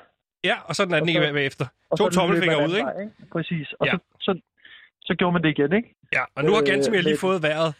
ja, 0.43 0.55
og 0.65 0.75
så 0.75 0.85
den 0.85 0.93
anden 0.93 1.09
Og 1.09 1.13
så- 1.15 1.21
ikke 1.21 1.33
bagefter. 1.33 1.65
Og 1.91 1.97
To 1.97 2.09
tommelfingre 2.09 2.57
ud, 2.57 2.75
ikke? 2.75 2.85
Vej, 2.85 2.99
ikke? 3.01 3.13
Præcis. 3.31 3.73
Og 3.79 3.85
Ja. 3.87 3.91
så, 3.91 3.97
så, 4.19 4.39
så 5.01 5.15
gjorde 5.15 5.33
man 5.33 5.43
det 5.43 5.49
igen, 5.49 5.73
ikke? 5.73 5.95
Ja, 6.13 6.23
og 6.35 6.43
nu 6.43 6.51
har 6.51 6.61
Øh, 6.61 6.65
Gantemir 6.67 7.01
lige 7.01 7.11
men- 7.13 7.17
fået 7.27 7.41
vejret. 7.43 7.75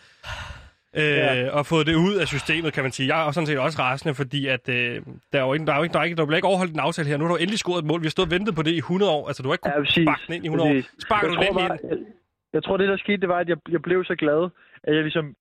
Øh, 0.97 1.04
Ja. 1.04 1.49
og 1.58 1.65
fået 1.65 1.86
det 1.88 1.95
ud 1.95 2.13
af 2.21 2.27
systemet, 2.27 2.73
kan 2.73 2.84
man 2.84 2.91
sige. 2.91 3.08
Jeg 3.15 3.27
er 3.27 3.32
sådan 3.32 3.47
set 3.47 3.60
også 3.60 3.80
rasende, 3.82 4.13
fordi 4.15 4.47
at, 4.47 4.69
øh, 4.69 4.95
der, 5.32 5.39
er 5.41 5.45
jo 5.47 5.54
ikke, 5.54 5.65
der, 5.65 5.73
er 5.73 5.77
jo 5.77 5.84
ikke, 5.84 5.93
der, 5.93 5.99
er 5.99 6.04
ikke, 6.04 6.15
der 6.17 6.25
bliver 6.25 6.36
ikke 6.38 6.47
overholdt 6.47 6.73
en 6.73 6.80
aftale 6.80 7.08
her. 7.10 7.17
Nu 7.17 7.23
har 7.25 7.32
du 7.32 7.38
endelig 7.38 7.60
scoret 7.60 7.80
et 7.82 7.88
mål. 7.88 7.99
Vi 8.01 8.06
har 8.06 8.15
stået 8.17 8.25
og 8.27 8.32
ventet 8.32 8.56
på 8.56 8.62
det 8.62 8.71
i 8.71 8.77
100 8.77 9.12
år. 9.12 9.27
Altså, 9.27 9.43
du 9.43 9.47
har 9.49 9.54
ikke 9.54 9.67
Ja, 9.69 9.75
kunnet 9.75 9.91
sparke 9.91 10.21
den 10.27 10.34
ind 10.36 10.43
i 10.45 10.47
100 10.47 10.69
år. 10.69 10.73
Præcis. 10.73 10.91
Sparker 11.06 11.27
jeg 11.27 11.36
du 11.38 11.41
den 11.41 11.54
tror, 11.54 11.62
ind 11.62 11.69
bare, 11.69 11.77
ind? 11.84 11.89
jeg, 11.89 11.97
jeg 12.54 12.63
tror, 12.63 12.77
det 12.77 12.88
der 12.89 12.97
skete, 12.97 13.21
det 13.23 13.30
var, 13.30 13.39
at 13.39 13.49
jeg, 13.49 13.58
jeg 13.75 13.82
blev 13.82 13.99
så 14.12 14.15
glad, 14.23 14.41
at 14.84 14.93
jeg 14.95 15.04
ligesom... 15.04 15.36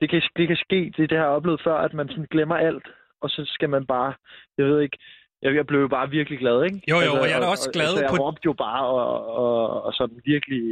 Det 0.00 0.10
kan, 0.10 0.22
det 0.36 0.46
kan 0.48 0.56
ske, 0.56 0.80
det, 0.96 1.10
det 1.10 1.18
har 1.18 1.24
jeg 1.24 1.36
oplevet 1.38 1.60
før, 1.64 1.76
at 1.86 1.94
man 1.94 2.08
sådan 2.08 2.26
glemmer 2.30 2.56
alt, 2.56 2.86
og 3.22 3.28
så 3.30 3.42
skal 3.46 3.68
man 3.70 3.86
bare... 3.86 4.12
Jeg 4.58 4.66
ved 4.66 4.80
ikke... 4.80 4.98
Jeg, 5.42 5.54
jeg 5.54 5.66
blev 5.66 5.80
jo 5.80 5.88
bare 5.88 6.10
virkelig 6.10 6.38
glad, 6.38 6.64
ikke? 6.64 6.80
Jo, 6.90 6.96
jo, 7.06 7.12
og 7.20 7.26
jeg 7.28 7.36
er 7.36 7.40
da 7.40 7.46
også 7.46 7.70
glad 7.72 7.86
altså, 7.88 8.00
jeg 8.04 8.10
på- 8.10 8.22
råbte 8.24 8.42
jo 8.46 8.52
bare, 8.52 8.84
og, 8.86 9.26
og, 9.42 9.82
og 9.86 9.92
sådan 9.94 10.16
virkelig 10.24 10.62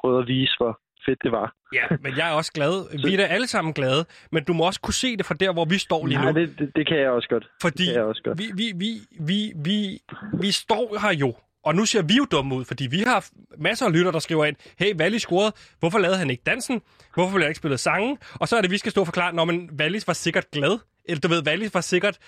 prøvede 0.00 0.20
at 0.22 0.28
vise, 0.28 0.54
hvor 0.58 0.80
fedt 1.08 1.22
det 1.22 1.32
var. 1.32 1.52
Ja, 1.74 1.82
men 2.02 2.16
jeg 2.16 2.28
er 2.28 2.32
også 2.32 2.52
glad. 2.52 2.74
Vi 3.06 3.12
er 3.12 3.16
da 3.16 3.24
alle 3.24 3.46
sammen 3.46 3.72
glade. 3.74 4.04
Men 4.32 4.44
du 4.44 4.52
må 4.52 4.64
også 4.66 4.80
kunne 4.80 4.94
se 4.94 5.16
det 5.16 5.26
fra 5.26 5.34
der, 5.34 5.52
hvor 5.52 5.64
vi 5.64 5.78
står 5.78 6.06
lige 6.06 6.18
nu. 6.18 6.24
Nej, 6.24 6.32
det, 6.32 6.54
det, 6.58 6.70
det 6.76 6.86
kan 6.88 6.96
jeg 6.98 7.10
også 7.10 7.28
godt. 7.28 7.44
Fordi 7.62 7.78
Det 7.78 7.86
kan 7.86 7.94
jeg 7.94 8.04
også 8.04 8.22
godt. 8.24 8.38
vi, 8.38 8.50
vi, 8.54 8.72
vi, 8.76 8.90
vi, 9.20 9.52
vi, 9.64 9.98
vi 10.40 10.50
står 10.52 10.98
her 11.02 11.12
jo, 11.12 11.34
og 11.64 11.74
nu 11.74 11.84
ser 11.84 12.02
vi 12.02 12.14
jo 12.14 12.24
dumme 12.24 12.54
ud, 12.54 12.64
fordi 12.64 12.86
vi 12.86 13.00
har 13.06 13.26
masser 13.58 13.86
af 13.86 13.92
lytter, 13.92 14.10
der 14.12 14.18
skriver 14.18 14.44
ind, 14.44 14.56
hey, 14.78 14.94
Wallis 15.00 15.22
scorede, 15.22 15.52
hvorfor 15.80 15.98
lavede 15.98 16.18
han 16.18 16.30
ikke 16.30 16.42
dansen? 16.46 16.80
Hvorfor 17.14 17.32
ville 17.32 17.44
han 17.44 17.50
ikke 17.50 17.58
spille 17.58 17.78
sangen? 17.78 18.18
Og 18.34 18.48
så 18.48 18.56
er 18.56 18.60
det, 18.60 18.70
vi 18.70 18.78
skal 18.78 18.90
stå 18.92 19.00
og 19.00 19.06
forklare, 19.06 19.32
når 19.32 19.44
men 19.44 19.70
Wallis 19.80 20.06
var 20.06 20.12
sikkert 20.14 20.50
glad. 20.50 20.78
Eller 21.08 21.20
du 21.20 21.28
ved, 21.28 21.46
Wallis 21.48 21.74
var 21.74 21.80
sikkert... 21.80 22.18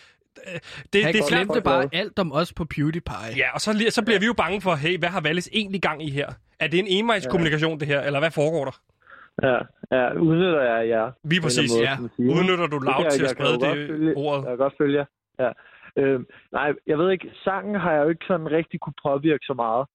øh, 0.54 0.60
Det, 0.92 1.04
Han 1.04 1.14
det 1.14 1.22
glemte 1.28 1.60
bare 1.60 1.88
alt 1.92 2.18
om 2.18 2.32
os 2.32 2.52
på 2.52 2.64
PewDiePie. 2.64 3.36
Ja, 3.36 3.54
og 3.54 3.60
så, 3.60 3.86
så 3.90 4.02
bliver 4.02 4.20
vi 4.20 4.26
jo 4.26 4.32
bange 4.32 4.60
for, 4.60 4.74
hey, 4.74 4.98
hvad 4.98 5.08
har 5.08 5.20
Wallis 5.22 5.48
egentlig 5.52 5.82
gang 5.82 6.06
i 6.06 6.10
her? 6.10 6.28
Er 6.60 6.66
det 6.68 6.78
en 6.78 6.86
envejskommunikation, 6.88 7.80
det 7.80 7.88
her, 7.88 8.00
eller 8.00 8.18
hvad 8.18 8.30
foregår 8.30 8.64
der? 8.64 8.76
Ja, 9.48 9.58
ja 9.96 10.12
udnytter 10.14 10.62
jeg 10.62 10.88
jer. 10.88 11.10
Lige 11.24 11.40
præcis, 11.42 11.70
måde, 11.72 11.82
ja. 11.90 11.96
Udnytter 12.18 12.66
du 12.66 12.78
Det 12.78 12.84
loud 12.84 13.10
til 13.10 13.24
at 13.24 13.30
sprede 13.30 13.58
godt 13.58 13.76
følge- 13.76 14.06
det 14.08 14.14
ordet? 14.16 14.42
Jeg 14.42 14.50
kan 14.50 14.58
godt 14.58 14.74
følge 14.78 14.98
jer. 14.98 15.04
Ja. 15.44 15.50
Øhm, 16.02 16.26
nej, 16.52 16.72
jeg 16.86 16.98
ved 16.98 17.10
ikke, 17.12 17.30
sangen 17.44 17.74
har 17.74 17.92
jeg 17.92 18.04
jo 18.04 18.08
ikke 18.08 18.24
sådan 18.28 18.50
rigtig 18.50 18.80
kunne 18.80 18.94
påvirke 19.06 19.44
så 19.46 19.54
meget, 19.54 19.86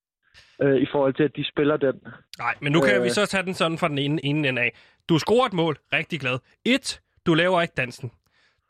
øh, 0.61 0.75
i 0.81 0.87
forhold 0.91 1.13
til, 1.13 1.23
at 1.23 1.31
de 1.35 1.45
spiller 1.51 1.77
den. 1.77 1.95
Nej, 2.39 2.53
men 2.61 2.71
nu 2.71 2.81
kan 2.81 2.97
Øh. 2.97 3.03
vi 3.03 3.09
så 3.09 3.25
tage 3.25 3.43
den 3.43 3.53
sådan 3.53 3.77
fra 3.77 3.87
den 3.87 3.97
ene, 3.97 4.25
ende 4.25 4.61
af. 4.61 4.71
Du 5.09 5.17
scorer 5.19 5.45
et 5.47 5.53
mål, 5.53 5.75
rigtig 5.93 6.19
glad. 6.19 6.37
Et, 6.65 7.01
du 7.25 7.33
laver 7.33 7.61
ikke 7.61 7.73
dansen. 7.77 8.11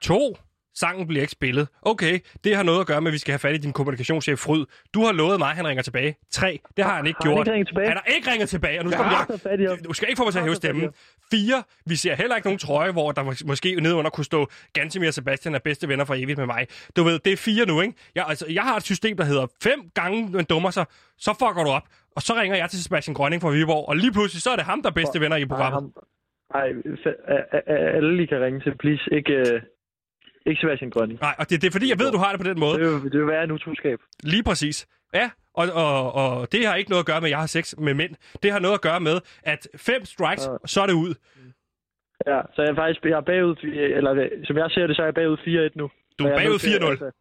To, 0.01 0.37
sangen 0.75 1.07
bliver 1.07 1.21
ikke 1.21 1.31
spillet. 1.31 1.67
Okay, 1.81 2.19
det 2.43 2.55
har 2.55 2.63
noget 2.63 2.79
at 2.79 2.87
gøre 2.87 3.01
med, 3.01 3.07
at 3.11 3.13
vi 3.13 3.17
skal 3.17 3.31
have 3.31 3.39
fat 3.39 3.55
i 3.55 3.57
din 3.57 3.73
kommunikationschef 3.73 4.39
Fryd. 4.39 4.65
Du 4.93 4.99
har 5.05 5.11
lovet 5.13 5.39
mig, 5.39 5.49
at 5.49 5.55
han 5.55 5.67
ringer 5.67 5.83
tilbage. 5.83 6.15
Tre, 6.31 6.59
det 6.77 6.85
har 6.85 6.95
han 6.95 7.07
ikke 7.07 7.17
Har 7.23 7.29
han 7.29 7.35
gjort. 7.35 7.47
ikke 7.47 7.51
ringet 7.53 7.67
tilbage? 7.67 7.87
Han 7.87 7.97
har 7.97 8.13
ikke 8.15 8.31
ringet 8.31 8.49
tilbage, 8.49 8.79
og 8.79 8.85
nu 8.85 8.91
skal 8.91 9.05
Jeg 9.59 9.69
ham. 9.69 9.77
Du 9.77 9.93
skal 9.93 10.09
ikke 10.09 10.17
få 10.17 10.23
mig 10.23 10.33
til 10.33 10.39
at 10.39 10.45
hæve 10.45 10.55
stemmen. 10.55 10.89
Fire, 11.31 11.63
vi 11.85 11.95
ser 11.95 12.15
heller 12.15 12.35
ikke 12.35 12.47
nogen 12.47 12.59
trøje, 12.59 12.91
hvor 12.91 13.11
der 13.11 13.23
mås- 13.23 13.47
måske 13.47 13.75
nedenunder 13.75 14.09
kunne 14.09 14.25
stå 14.25 14.47
Gantemir 14.73 15.07
og 15.07 15.13
Sebastian 15.13 15.55
er 15.55 15.59
bedste 15.59 15.87
venner 15.87 16.05
for 16.05 16.13
evigt 16.13 16.37
med 16.37 16.45
mig. 16.45 16.67
Du 16.95 17.03
ved, 17.03 17.19
det 17.19 17.33
er 17.33 17.37
fire 17.37 17.65
nu, 17.65 17.81
ikke? 17.81 17.93
Jeg, 18.15 18.25
altså, 18.27 18.45
jeg 18.49 18.63
har 18.63 18.75
et 18.77 18.83
system, 18.83 19.17
der 19.17 19.23
hedder 19.23 19.47
fem 19.63 19.79
gange, 19.95 20.29
man 20.31 20.45
dummer 20.45 20.69
sig, 20.69 20.85
så 21.17 21.31
fucker 21.39 21.63
du 21.63 21.69
op. 21.69 21.83
Og 22.15 22.21
så 22.21 22.33
ringer 22.33 22.57
jeg 22.57 22.69
til 22.69 22.83
Sebastian 22.83 23.13
Grønning 23.15 23.41
fra 23.41 23.49
Viborg, 23.49 23.89
og 23.89 23.95
lige 23.97 24.11
pludselig 24.11 24.41
så 24.41 24.49
er 24.49 24.55
det 24.55 24.65
ham, 24.65 24.81
der 24.81 24.89
er 24.89 24.93
bedste 24.93 25.21
venner 25.21 25.37
i 25.37 25.45
programmet. 25.45 25.91
Nej, 26.53 26.67
alle 27.97 28.23
I 28.23 28.25
kan 28.25 28.41
ringe 28.41 28.59
til, 28.59 28.77
please. 28.77 29.03
Ikke, 29.11 29.33
øh, 29.33 29.61
ikke 30.45 30.59
Sebastian 30.61 30.89
Grønning. 30.89 31.19
Nej, 31.21 31.35
og 31.39 31.49
det, 31.49 31.61
det 31.61 31.67
er 31.67 31.71
fordi, 31.71 31.89
jeg 31.89 31.99
ved, 31.99 32.11
du 32.11 32.17
har 32.17 32.31
det 32.31 32.39
på 32.43 32.47
den 32.51 32.59
måde. 32.59 32.79
Det 32.79 33.03
vil, 33.03 33.11
det 33.11 33.19
vil 33.19 33.27
være 33.27 33.43
en 33.43 33.51
utroskab. 33.51 33.99
Lige 34.23 34.43
præcis. 34.43 34.87
Ja, 35.13 35.29
og, 35.53 35.65
og, 35.83 36.13
og 36.21 36.51
det 36.51 36.67
har 36.67 36.75
ikke 36.75 36.89
noget 36.89 37.03
at 37.03 37.07
gøre 37.11 37.21
med, 37.21 37.27
at 37.29 37.31
jeg 37.31 37.39
har 37.39 37.47
sex 37.47 37.73
med 37.77 37.93
mænd. 37.93 38.13
Det 38.43 38.51
har 38.51 38.59
noget 38.59 38.73
at 38.75 38.81
gøre 38.81 38.99
med, 38.99 39.17
at 39.43 39.67
fem 39.77 40.05
strikes, 40.05 40.45
Ja. 40.47 40.57
så 40.65 40.81
er 40.81 40.85
det 40.85 40.93
ud. 40.93 41.13
Ja, 42.27 42.39
så 42.55 42.59
jeg 42.61 42.71
er 42.71 42.75
faktisk 42.75 42.99
jeg 43.03 43.11
er 43.11 43.21
bagud, 43.31 43.55
eller 43.97 44.11
øh, 44.13 44.29
som 44.43 44.57
jeg 44.57 44.71
ser 44.71 44.87
det, 44.87 44.95
så 44.95 45.01
er 45.01 45.05
jeg 45.05 45.13
bagud 45.13 45.37
4-1 45.37 45.71
nu. 45.75 45.89
Du 46.19 46.23
er 46.25 46.37
bagud 46.37 46.51
nødt 46.51 46.61
til, 46.61 46.69
4-0. 46.69 46.89
altså, 46.89 47.11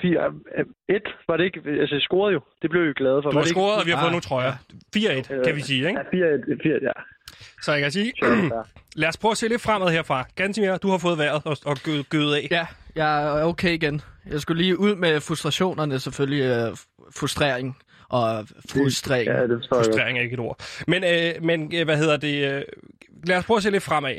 4, 0.00 0.32
1 0.88 1.02
var 1.28 1.36
det 1.36 1.44
ikke, 1.44 1.60
altså 1.82 1.94
jeg 1.94 2.02
scorede 2.02 2.32
jo. 2.32 2.40
Det 2.62 2.70
blev 2.70 2.80
jeg 2.82 2.88
jo 2.88 2.94
glad 2.96 3.22
for. 3.22 3.30
Du 3.30 3.36
har 3.38 3.44
scoret, 3.44 3.76
og 3.80 3.86
vi 3.86 3.90
har 3.90 3.98
fået 4.04 4.12
Ah, 4.12 4.16
nogle 4.16 4.28
trøjer. 4.30 4.52
4-1, 4.96 5.44
kan 5.46 5.56
vi 5.56 5.60
sige, 5.60 5.88
ikke? 5.88 6.00
Ja, 6.12 6.36
4-1, 6.36 6.62
4 6.62 6.78
ja. 6.88 6.92
Så 7.62 7.72
jeg 7.72 7.80
kan 7.82 7.90
sige, 7.92 8.12
lad 8.96 9.08
os 9.08 9.16
prøve 9.16 9.32
at 9.32 9.38
se 9.38 9.48
lidt 9.48 9.60
fremad 9.60 9.88
herfra. 9.92 10.24
Gantimir, 10.34 10.76
du 10.76 10.90
har 10.90 10.98
fået 10.98 11.18
vejret 11.18 11.42
og, 11.44 11.56
og 11.64 11.76
gø- 11.84 12.02
gødet 12.10 12.34
af. 12.34 12.48
Ja, 12.50 12.66
jeg 12.94 13.24
er 13.40 13.44
okay 13.44 13.70
igen. 13.72 14.00
Jeg 14.26 14.40
skulle 14.40 14.62
lige 14.62 14.78
ud 14.78 14.94
med 14.94 15.20
frustrationerne, 15.20 15.98
selvfølgelig 16.00 16.42
øh, 16.44 16.76
frustrering 17.16 17.76
og 18.08 18.46
frustrering. 18.70 19.26
Ja, 19.28 19.42
det 19.46 19.58
forstår 19.58 19.76
jeg. 19.76 19.84
Frustrering 19.84 20.18
er 20.18 20.22
ikke 20.22 20.34
et 20.34 20.40
ord. 20.40 20.60
Men, 20.86 21.04
øh, 21.04 21.42
men 21.42 21.72
øh, 21.74 21.84
hvad 21.84 21.96
hedder 21.96 22.16
det? 22.16 22.52
Øh, 22.56 22.62
lad 23.26 23.36
os 23.36 23.44
prøve 23.44 23.56
at 23.56 23.62
se 23.62 23.70
lidt 23.70 23.82
fremad. 23.82 24.16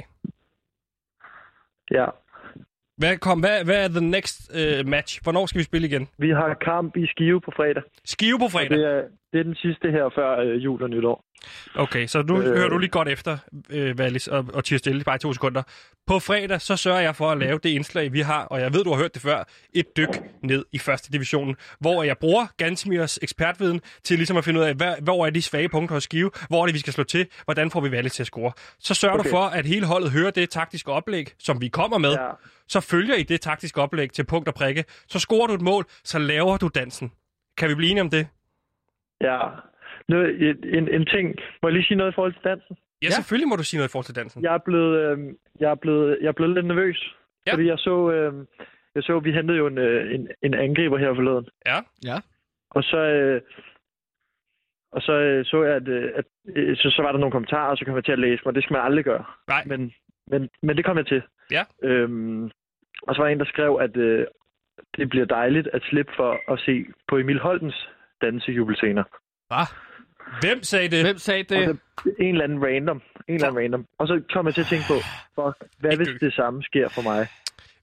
Ja. 1.92 2.06
Hvad, 2.98 3.18
kom, 3.18 3.40
hvad, 3.40 3.64
hvad 3.64 3.84
er 3.84 3.88
the 3.88 4.02
next 4.02 4.52
uh, 4.54 4.88
match? 4.88 5.20
Hvornår 5.24 5.46
skal 5.46 5.60
vi 5.60 5.64
spille 5.64 5.88
igen? 5.88 6.08
Vi 6.18 6.30
har 6.30 6.58
kamp 6.66 6.98
i 6.98 7.08
Skive 7.08 7.42
på 7.42 7.52
fredag. 7.56 7.84
Skive 8.06 8.40
på 8.40 8.46
Og 8.46 8.52
fredag? 8.52 8.70
det 8.78 8.86
er, 8.86 9.02
det 9.32 9.40
er 9.40 9.44
den 9.44 9.56
sidste 9.56 9.92
her 9.92 10.10
før 10.16 10.40
øh, 10.40 10.64
jul 10.64 10.84
og 10.84 10.90
nytår. 10.90 11.26
Okay, 11.76 12.08
så 12.08 12.22
nu 12.22 12.42
øh... 12.42 12.58
Hører 12.58 12.70
du 12.70 12.78
lige 12.78 12.90
godt 12.90 13.08
efter, 13.08 13.38
øh, 13.70 13.98
Valis, 13.98 14.28
og, 14.28 14.46
og 14.54 14.64
tiger 14.64 14.78
stille 14.78 15.04
bare 15.04 15.16
i 15.16 15.20
to 15.20 15.34
sekunder. 15.34 15.64
På 16.08 16.20
fredag, 16.20 16.62
så 16.62 16.76
sørger 16.76 17.00
jeg 17.00 17.16
for 17.16 17.32
at 17.32 17.38
lave 17.38 17.60
det 17.64 17.70
indslag, 17.70 18.14
vi 18.14 18.20
har, 18.20 18.44
og 18.46 18.62
jeg 18.62 18.74
ved, 18.74 18.84
du 18.84 18.90
har 18.90 18.98
hørt 18.98 19.14
det 19.14 19.22
før, 19.22 19.44
et 19.74 19.98
dyk 19.98 20.22
ned 20.44 20.66
i 20.72 20.78
første 20.80 21.12
divisionen, 21.12 21.56
hvor 21.80 22.04
jeg 22.04 22.18
bruger 22.18 22.46
Gansimirs 22.58 23.20
ekspertviden 23.22 23.82
til 24.04 24.18
ligesom 24.18 24.38
at 24.38 24.46
finde 24.46 24.60
ud 24.60 24.66
af, 24.66 24.76
hvad, 24.76 24.96
hvor 25.02 25.26
er 25.26 25.30
de 25.30 25.42
svage 25.42 25.70
punkter 25.70 25.96
hos 25.96 26.04
Skive, 26.04 26.32
hvor 26.50 26.62
er 26.62 26.66
det, 26.66 26.74
vi 26.74 26.80
skal 26.80 26.94
slå 26.94 27.04
til, 27.04 27.28
hvordan 27.46 27.72
får 27.72 27.82
vi 27.82 27.92
Valis 27.92 28.14
til 28.14 28.24
at 28.24 28.28
score. 28.28 28.52
Så 28.80 28.94
sørger 28.94 29.20
okay. 29.20 29.30
du 29.30 29.36
for, 29.36 29.44
at 29.44 29.66
hele 29.66 29.86
holdet 29.86 30.12
hører 30.12 30.32
det 30.32 30.50
taktiske 30.50 30.92
oplæg, 30.92 31.34
som 31.40 31.62
vi 31.62 31.68
kommer 31.68 31.98
med, 31.98 32.12
Ja. 32.12 32.30
så 32.68 32.80
følger 32.80 33.16
I 33.16 33.24
det 33.24 33.42
taktiske 33.42 33.82
oplæg 33.82 34.12
til 34.12 34.24
punkt 34.24 34.48
og 34.48 34.54
prikke, 34.54 34.84
så 35.08 35.20
scorer 35.20 35.48
du 35.48 35.54
et 35.54 35.62
mål, 35.62 35.86
så 36.04 36.20
laver 36.20 36.58
du 36.58 36.68
dansen. 36.76 37.12
Kan 37.58 37.70
vi 37.70 37.76
blive 37.76 37.92
enige 37.92 38.02
om 38.02 38.10
det? 38.10 38.28
Ja. 39.22 39.40
Nu, 40.08 40.22
en, 40.22 40.58
en, 40.78 40.88
en 40.88 41.06
ting. 41.06 41.36
Må 41.62 41.70
jeg 41.70 41.74
lige 41.74 41.86
sige 41.86 41.98
noget 41.98 42.12
i 42.12 42.16
forhold 42.16 42.34
til 42.34 42.44
dansen? 42.44 42.78
Ja, 43.02 43.06
ja, 43.06 43.10
selvfølgelig 43.10 43.50
må 43.50 43.56
du 43.56 43.64
sige 43.64 43.78
noget 43.78 43.90
i 43.90 43.92
forhold 43.92 44.06
til 44.06 44.16
dansen. 44.16 44.44
Jeg 44.44 44.54
er 44.54 44.64
blevet, 44.68 44.94
øh, 45.00 45.18
jeg 45.60 45.72
er 45.72 45.76
blevet, 45.76 46.18
jeg 46.22 46.28
er 46.28 46.38
blevet 46.40 46.54
lidt 46.54 46.66
nervøs. 46.66 47.16
Ja. 47.48 47.54
Fordi 47.54 47.68
jeg 47.68 47.78
så, 47.78 48.12
øh, 48.12 48.34
jeg 48.96 49.04
så, 49.04 49.20
vi 49.20 49.32
hentede 49.32 49.58
jo 49.58 49.68
en, 49.68 49.78
øh, 49.78 50.16
en, 50.16 50.28
en 50.42 50.54
angriber 50.54 50.98
her 50.98 51.14
forleden. 51.16 51.48
Ja. 51.66 51.78
Ja. 52.06 52.18
Og 52.70 52.84
så, 52.84 52.98
øh, 52.98 53.42
og 54.92 55.02
så 55.02 55.14
øh, 55.14 55.46
så 55.46 55.64
jeg, 55.64 55.76
at, 55.76 55.88
øh, 55.88 56.12
at 56.16 56.26
øh, 56.56 56.78
så, 56.78 56.90
så 56.90 57.02
var 57.02 57.12
der 57.12 57.20
nogle 57.20 57.32
kommentarer, 57.32 57.70
og 57.72 57.78
så 57.78 57.86
kom 57.86 57.96
jeg 57.96 58.06
til 58.06 58.12
at 58.12 58.20
læse 58.20 58.42
mig. 58.46 58.56
Det 58.56 58.64
skal 58.64 58.74
man 58.74 58.86
aldrig 58.86 59.06
gøre. 59.06 59.24
Nej. 59.48 59.64
Men, 59.66 59.94
men, 60.28 60.50
men 60.64 60.78
det 60.78 60.86
kom 60.86 60.98
jeg 60.98 61.08
til. 61.08 61.22
Ja. 61.52 61.64
Øhm, 61.84 62.44
og 63.08 63.16
så 63.16 63.22
var 63.22 63.26
der 63.26 63.34
en, 63.34 63.40
der 63.40 63.46
skrev, 63.46 63.80
at 63.82 63.98
øh, 63.98 64.26
det 64.98 65.10
bliver 65.10 65.26
dejligt 65.26 65.68
at 65.74 65.82
slippe 65.90 66.12
for 66.16 66.52
at 66.54 66.60
se 66.60 66.86
på 67.08 67.18
Emil 67.18 67.40
Holtens 67.40 67.90
dansejubelscener. 68.22 69.04
Hvad? 69.48 69.66
Hvem 70.42 70.64
sagde 70.64 70.88
det? 70.90 71.02
Hvem 71.06 71.18
sagde 71.18 71.44
det? 71.44 71.56
Altså, 71.56 71.76
en 72.20 72.28
eller 72.34 72.44
anden 72.44 72.64
random. 72.66 73.02
En 73.28 73.36
eller 73.36 73.48
anden 73.48 73.62
random. 73.64 73.86
Og 74.00 74.08
så 74.08 74.22
kom 74.34 74.46
jeg 74.46 74.54
til 74.54 74.62
at 74.62 74.68
tænke 74.68 74.86
på, 74.88 74.94
fuck, 75.36 75.70
hvad 75.80 75.98
hvis 75.98 76.08
det 76.22 76.34
samme 76.34 76.64
sker 76.64 76.90
for 76.90 77.02
mig? 77.02 77.28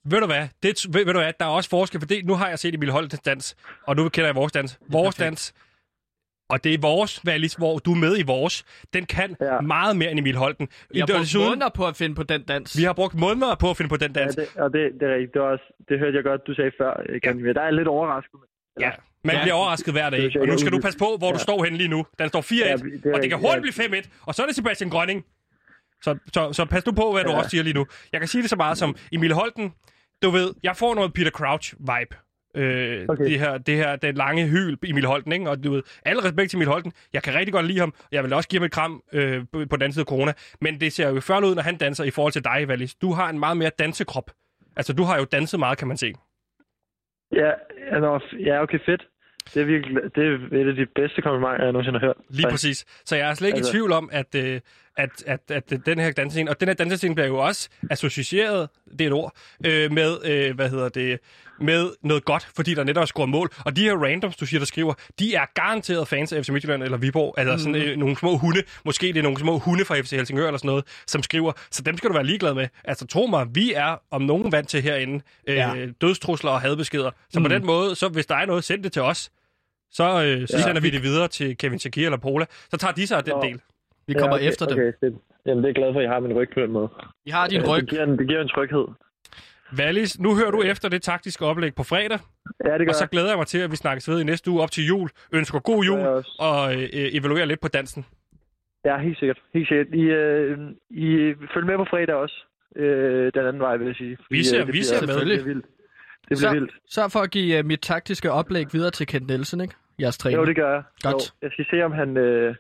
Ved 0.05 0.21
du 0.21 0.27
hvad? 0.27 0.49
Det, 0.63 0.87
ved, 0.95 1.05
ved 1.05 1.13
du 1.15 1.21
hvad? 1.21 1.33
Der 1.41 1.47
er 1.47 1.51
også 1.51 1.71
forskel, 1.71 2.01
for 2.01 2.07
det, 2.07 2.25
nu 2.27 2.35
har 2.35 2.49
jeg 2.49 2.59
set 2.59 2.75
Emil 2.75 2.91
Holtens 2.91 3.21
dans, 3.21 3.57
og 3.87 3.97
nu 3.97 4.09
kender 4.09 4.29
jeg 4.29 4.35
vores 4.35 4.53
dans. 4.53 4.79
Vores 4.93 5.17
dans, 5.17 5.55
og 6.51 6.65
det 6.65 6.75
er 6.75 6.79
vores, 6.81 7.21
Valis, 7.27 7.55
hvor 7.55 7.79
du 7.79 7.91
er 7.93 7.97
med 7.97 8.19
i 8.19 8.23
vores. 8.23 8.65
Den 8.93 9.05
kan 9.07 9.37
ja. 9.41 9.55
Ja. 9.55 9.61
meget 9.61 9.97
mere 9.97 10.11
end 10.11 10.19
Emil 10.21 10.37
Holten. 10.37 10.69
Jeg 10.95 11.03
har 11.03 11.07
brugt 11.07 11.21
desuden- 11.21 11.49
måneder 11.49 11.69
på 11.77 11.87
at 11.87 11.97
finde 11.97 12.15
på 12.15 12.23
den 12.23 12.43
dans. 12.43 12.79
Vi 12.79 12.83
har 12.83 12.93
brugt 12.93 13.15
måneder 13.15 13.55
på 13.61 13.71
at 13.71 13.77
finde 13.77 13.89
på 13.89 13.97
den 13.97 14.13
Ja, 14.17 14.21
dans. 14.21 14.35
det, 14.37 14.57
og 14.57 14.73
det, 14.73 14.93
det 15.01 15.03
er 15.09 15.15
rigtigt. 15.15 15.35
Det, 15.35 15.43
var 15.43 15.49
også, 15.49 15.65
det 15.89 15.99
hørte 15.99 16.17
jeg 16.17 16.25
godt, 16.25 16.47
du 16.47 16.55
sagde 16.55 16.73
før. 16.79 16.93
Ja. 17.25 17.53
Der 17.53 17.61
er 17.61 17.71
lidt 17.71 17.89
overrasket. 17.89 18.41
Ja. 18.81 18.91
Man 19.25 19.35
Ja. 19.37 19.43
bliver 19.43 19.55
overrasket 19.55 19.95
hver 19.95 20.11
dag. 20.11 20.41
Og 20.41 20.47
nu 20.47 20.59
skal 20.59 20.73
du 20.73 20.81
passe 20.81 20.99
på, 20.99 21.17
hvor 21.19 21.31
du 21.31 21.39
Ja. 21.39 21.43
står 21.43 21.65
henne 21.65 21.79
lige 21.79 21.89
nu. 21.89 22.07
Den 22.19 22.29
står 22.29 22.41
4-1, 22.41 22.55
Ja, 22.55 22.77
det 22.77 23.07
er 23.07 23.15
og 23.15 23.23
det 23.23 23.31
kan 23.31 23.39
hurtigt 23.39 23.79
Ja. 23.79 23.89
blive 23.89 24.03
5-1. 24.03 24.09
Og 24.27 24.35
så 24.35 24.43
er 24.43 24.47
det 24.47 24.57
Sebastian 24.57 24.91
Grønning. 24.91 25.25
Så, 26.03 26.19
så, 26.35 26.53
så 26.53 26.65
pas 26.65 26.87
nu 26.87 26.93
på, 26.93 27.13
hvad 27.13 27.25
du 27.25 27.31
Ja. 27.31 27.37
også 27.39 27.51
siger 27.51 27.63
lige 27.63 27.75
nu. 27.75 27.87
Jeg 28.13 28.21
kan 28.21 28.29
sige 28.29 28.43
det 28.43 28.51
så 28.51 28.57
meget 28.57 28.79
som 28.79 28.97
Emil 29.13 29.33
Holten. 29.33 29.73
Du 30.23 30.31
ved, 30.31 30.55
jeg 30.63 30.77
får 30.77 30.95
noget 30.95 31.13
Peter 31.13 31.31
Crouch-vibe. 31.31 32.25
Øh, 32.57 32.63
okay. 32.65 33.07
Okay. 33.09 33.25
det, 33.25 33.39
her, 33.39 33.59
det 33.59 33.77
her, 33.77 33.97
den 33.97 34.15
lange 34.15 34.47
hyl, 34.47 34.77
Emil 34.87 35.05
Holten, 35.07 35.33
ikke? 35.33 35.51
Og 35.51 35.65
du 35.65 35.73
ved, 35.73 35.83
alle 36.05 36.25
respekt 36.25 36.51
til 36.51 36.57
Emil 36.57 36.69
Holten. 36.69 36.93
Jeg 37.13 37.23
kan 37.23 37.35
rigtig 37.35 37.53
godt 37.53 37.67
lide 37.67 37.79
ham. 37.79 37.95
Jeg 38.13 38.25
vil 38.25 38.33
også 38.33 38.49
give 38.49 38.61
ham 38.61 38.65
et 38.67 38.73
kram 38.73 39.03
øh, 39.13 39.41
på 39.53 39.65
på 39.71 39.77
den 39.77 39.83
anden 39.83 39.93
side 39.93 40.03
af 40.03 40.07
corona. 40.07 40.33
Men 40.61 40.81
det 40.81 40.93
ser 40.93 41.09
jo 41.09 41.21
før 41.21 41.41
ud, 41.41 41.55
når 41.55 41.63
han 41.63 41.77
danser 41.77 42.05
i 42.05 42.11
forhold 42.11 42.33
til 42.33 42.45
dig, 42.45 42.69
Valis. 42.69 42.95
Du 42.95 43.13
har 43.13 43.29
en 43.31 43.39
meget 43.39 43.57
mere 43.57 43.71
dansekrop. 43.79 44.31
Altså, 44.77 44.93
du 44.93 45.03
har 45.03 45.19
jo 45.19 45.25
danset 45.25 45.61
meget, 45.61 45.79
kan 45.79 45.89
man 45.89 45.97
se. 45.97 46.13
Ja, 47.33 47.51
ja, 47.93 47.99
nå, 47.99 48.21
ja, 48.45 48.63
okay, 48.63 48.79
fedt. 48.87 49.03
Det 49.55 49.63
er 49.63 49.67
virkelig 49.67 49.97
det 50.15 50.25
er 50.27 50.61
et 50.61 50.69
af 50.69 50.75
de 50.75 50.87
bedste 50.95 51.23
komplimenter, 51.23 51.65
jeg 51.65 51.73
nogensinde 51.73 51.99
har 51.99 52.07
hørt. 52.07 52.17
Lige 52.31 52.51
præcis. 52.51 52.85
Så 53.05 53.17
jeg 53.17 53.31
er 53.31 53.35
slet 53.35 53.49
ikke 53.49 53.57
altså... 53.57 53.71
i 53.71 53.73
tvivl 53.73 53.93
om, 53.93 54.09
at, 54.13 54.35
øh, 54.35 54.61
at, 54.99 55.11
at, 55.27 55.41
at, 55.51 55.87
den 55.87 55.99
her 55.99 56.13
dansescene, 56.13 56.51
og 56.51 56.61
den 56.61 56.69
her 56.69 56.75
dansescene 56.75 57.15
bliver 57.15 57.27
jo 57.27 57.39
også 57.39 57.69
associeret, 57.91 58.69
det 58.93 59.01
er 59.01 59.07
et 59.07 59.13
ord, 59.13 59.37
øh, 59.67 59.93
med, 59.93 60.17
øh, 60.25 60.55
hvad 60.55 60.71
hedder 60.71 60.89
det, 60.89 61.19
med 61.61 61.91
noget 62.03 62.25
godt, 62.25 62.49
fordi 62.57 62.75
der 62.75 62.85
netop 62.85 63.03
er 63.03 63.07
scoret 63.07 63.29
mål. 63.29 63.51
Og 63.65 63.77
de 63.77 63.83
her 63.83 63.95
randoms, 63.95 64.37
du 64.37 64.47
siger, 64.47 64.61
der 64.61 64.67
skriver, 64.67 64.95
de 65.19 65.35
er 65.35 65.45
garanteret 65.55 66.09
fans 66.09 66.33
af 66.33 66.45
FC 66.45 66.49
Midtjylland 66.49 66.83
eller 66.83 66.99
Viborg, 66.99 67.35
altså 67.39 67.53
mm. 67.53 67.59
sådan 67.59 67.89
øh, 67.89 67.97
nogle 67.97 68.17
små 68.17 68.37
hunde, 68.37 68.63
måske 68.85 69.07
det 69.07 69.17
er 69.17 69.23
nogle 69.23 69.39
små 69.39 69.59
hunde 69.59 69.85
fra 69.85 70.01
FC 70.01 70.11
Helsingør 70.11 70.47
eller 70.47 70.59
sådan 70.59 70.69
noget, 70.69 70.85
som 71.07 71.23
skriver, 71.23 71.53
så 71.71 71.83
dem 71.83 71.97
skal 71.97 72.11
du 72.11 72.15
være 72.15 72.25
ligeglad 72.25 72.55
med. 72.55 72.69
Altså 72.85 73.07
tro 73.07 73.27
mig, 73.27 73.47
vi 73.55 73.73
er 73.73 74.03
om 74.11 74.23
nogen 74.23 74.53
vant 74.53 74.69
til 74.69 74.83
herinde 74.83 75.25
øh, 75.49 75.57
Ja. 75.57 75.75
ja. 75.75 75.87
dødstrusler 76.01 76.51
og 76.51 76.61
hadbeskeder. 76.61 77.11
Så 77.31 77.39
mm. 77.39 77.45
på 77.45 77.49
den 77.49 77.67
måde, 77.67 77.95
så 77.95 78.09
hvis 78.09 78.27
der 78.27 78.35
er 78.35 78.47
noget, 78.47 78.65
send 78.65 78.83
det 78.83 78.93
til 78.93 79.03
os. 79.03 79.31
Så, 79.91 80.23
øh, 80.25 80.49
så 80.49 80.57
ja. 80.57 80.63
sender 80.63 80.81
vi 80.81 80.91
det 80.91 81.03
videre 81.03 81.29
til 81.29 81.57
Kevin 81.57 81.79
Shakir 81.79 82.05
eller 82.05 82.19
Pola. 82.19 82.47
Så 82.71 82.77
tager 82.77 82.93
de 82.93 83.07
sig 83.07 83.17
af 83.17 83.25
den 83.25 83.35
Nå. 83.35 83.43
del. 83.43 83.61
Vi 84.09 84.13
kommer 84.15 84.37
ja, 84.37 84.43
okay, 84.43 84.49
efter 84.51 84.67
dem. 84.67 84.79
okay, 84.79 84.93
Fedt. 85.01 85.15
Jamen, 85.47 85.59
det 85.59 85.65
er 85.65 85.69
jeg 85.69 85.75
glad 85.75 85.93
for, 85.93 86.01
at 86.01 86.05
I 86.05 86.09
har 86.09 86.21
min 86.21 86.33
ryg 86.39 86.49
på 86.55 86.61
den 86.61 86.71
måde. 86.73 86.89
Vi 87.25 87.31
har 87.31 87.47
din 87.49 87.61
Ja, 87.63 87.69
ryg. 87.73 87.81
Det 87.81 87.91
giver, 87.91 88.03
en, 88.05 88.19
det 88.19 88.29
giver 88.29 88.41
en 88.43 88.49
tryghed. 88.49 88.87
Valis, 89.77 90.21
nu 90.21 90.37
hører 90.37 90.51
du 90.51 90.63
efter 90.63 90.89
det 90.89 91.03
taktiske 91.03 91.45
oplæg 91.47 91.75
på 91.75 91.83
fredag, 91.83 92.19
Ja, 92.65 92.79
det 92.79 92.87
gør 92.87 92.89
og 92.89 92.95
så 92.95 93.05
jeg. 93.05 93.09
glæder 93.09 93.29
jeg 93.29 93.37
mig 93.39 93.47
til, 93.47 93.59
at 93.59 93.71
vi 93.71 93.77
snakkes 93.77 94.09
ved 94.09 94.21
i 94.21 94.25
næste 94.25 94.51
uge 94.51 94.63
op 94.63 94.71
til 94.71 94.87
jul. 94.87 95.09
Ønsker 95.33 95.59
god 95.59 95.85
Det 95.85 95.91
jeg 95.91 95.99
jul, 96.15 96.25
og 96.39 96.75
øh, 96.75 96.89
evaluerer 96.93 97.45
lidt 97.45 97.61
på 97.61 97.69
dansen. 97.69 98.07
Ja, 98.85 98.99
helt 98.99 99.19
sikkert. 99.19 99.39
Helt 99.55 99.69
sikkert. 99.69 99.87
I, 99.95 100.01
øh, 100.03 100.59
I 100.91 101.35
følger 101.55 101.67
med 101.67 101.77
på 101.77 101.87
fredag 101.91 102.15
også. 102.15 102.37
Øh, 102.77 103.33
den 103.35 103.47
anden 103.47 103.61
vej, 103.63 103.77
vil 103.77 103.87
jeg 103.87 103.97
sige. 103.97 104.17
Vi 104.31 104.43
ser- 104.45 104.61
øh, 104.61 104.67
det 104.67 104.75
vi 104.75 104.83
ser 104.83 105.07
med. 105.07 105.15
Det 105.15 105.23
bliver 105.25 105.45
vildt. 105.45 105.67
Det 106.29 106.37
bliver 106.39 106.39
Så, 106.39 106.53
vildt. 106.55 106.73
sørg 106.91 107.13
for 107.13 107.21
at 107.21 107.31
give 107.31 107.59
uh, 107.59 107.65
mit 107.67 107.81
taktiske 107.81 108.31
oplæg 108.33 108.67
videre 108.73 108.91
til 108.91 109.07
Kent 109.07 109.27
Nielsen, 109.27 109.61
ikke? 109.61 109.75
Jeres 110.01 110.19
træner. 110.19 110.39
Jo, 110.39 110.45
det 110.45 110.57
gør 110.57 110.73
jeg. 110.75 110.83
Godt. 111.03 111.15
Jo, 111.15 111.19
jeg 111.43 111.51
skal 111.53 111.67
se, 111.71 111.83
om 111.85 111.93
han... 111.93 112.17
Øh, 112.17 112.55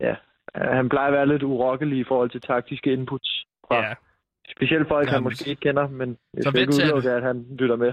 ja, 0.00 0.10
øh, 0.10 0.16
han 0.54 0.88
plejer 0.88 1.06
at 1.06 1.12
være 1.12 1.28
lidt 1.28 1.42
urokkelig 1.42 1.98
i 1.98 2.04
forhold 2.08 2.30
til 2.30 2.40
taktiske 2.40 2.92
inputs. 2.92 3.44
Fra 3.68 3.76
Ja. 3.86 3.94
Specielt 4.56 4.88
folk, 4.88 5.08
han 5.08 5.14
Jamen, 5.14 5.24
måske 5.24 5.50
ikke 5.50 5.60
kender, 5.60 5.88
men 5.88 6.08
jeg 6.34 6.42
så 6.44 6.50
skal 6.50 6.60
ikke 6.60 6.72
til 6.72 6.84
han- 6.84 6.92
udelukke, 6.94 7.10
at 7.10 7.22
han 7.22 7.46
lytter 7.58 7.76
med. 7.76 7.92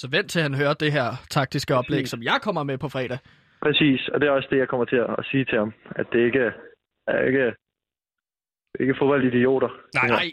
Så 0.00 0.08
vent 0.10 0.30
til 0.30 0.42
han 0.42 0.54
hører 0.54 0.74
det 0.74 0.92
her 0.92 1.08
taktiske 1.30 1.74
oplæg, 1.74 1.98
Præcis. 1.98 2.10
som 2.10 2.22
jeg 2.22 2.38
kommer 2.42 2.62
med 2.62 2.78
på 2.78 2.88
fredag. 2.88 3.18
Præcis, 3.62 4.08
og 4.08 4.20
det 4.20 4.26
er 4.26 4.30
også 4.30 4.48
det, 4.50 4.58
jeg 4.58 4.68
kommer 4.68 4.84
til 4.84 4.96
at 4.96 5.24
sige 5.30 5.44
til 5.44 5.58
ham. 5.58 5.72
At 5.96 6.06
det 6.12 6.20
ikke 6.26 6.52
er 7.06 7.18
ikke, 7.28 7.54
ikke 8.80 8.94
fodboldidioter. 8.98 9.68
Nej, 9.94 10.08
Nej. 10.08 10.26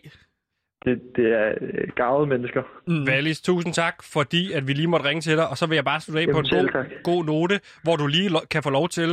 Det, 0.85 1.01
det 1.15 1.27
er 1.33 1.53
øh, 1.61 1.87
gavede 1.95 2.27
mennesker. 2.27 2.63
Mm. 2.87 3.07
Valis, 3.07 3.41
tusind 3.41 3.73
tak, 3.73 4.03
fordi 4.03 4.51
at 4.53 4.67
vi 4.67 4.73
lige 4.73 4.87
måtte 4.87 5.05
ringe 5.09 5.21
til 5.21 5.37
dig, 5.37 5.47
og 5.49 5.57
så 5.57 5.67
vil 5.67 5.75
jeg 5.75 5.85
bare 5.85 5.99
slutte 6.01 6.21
af 6.21 6.25
på 6.27 6.29
Jamen, 6.29 6.39
en 6.45 6.49
selv 6.49 6.69
god, 6.71 6.83
tak. 6.83 7.03
god 7.03 7.25
note, 7.25 7.59
hvor 7.83 7.95
du 7.95 8.07
lige 8.07 8.29
lo- 8.29 8.45
kan 8.51 8.63
få 8.63 8.69
lov 8.69 8.89
til 8.89 9.09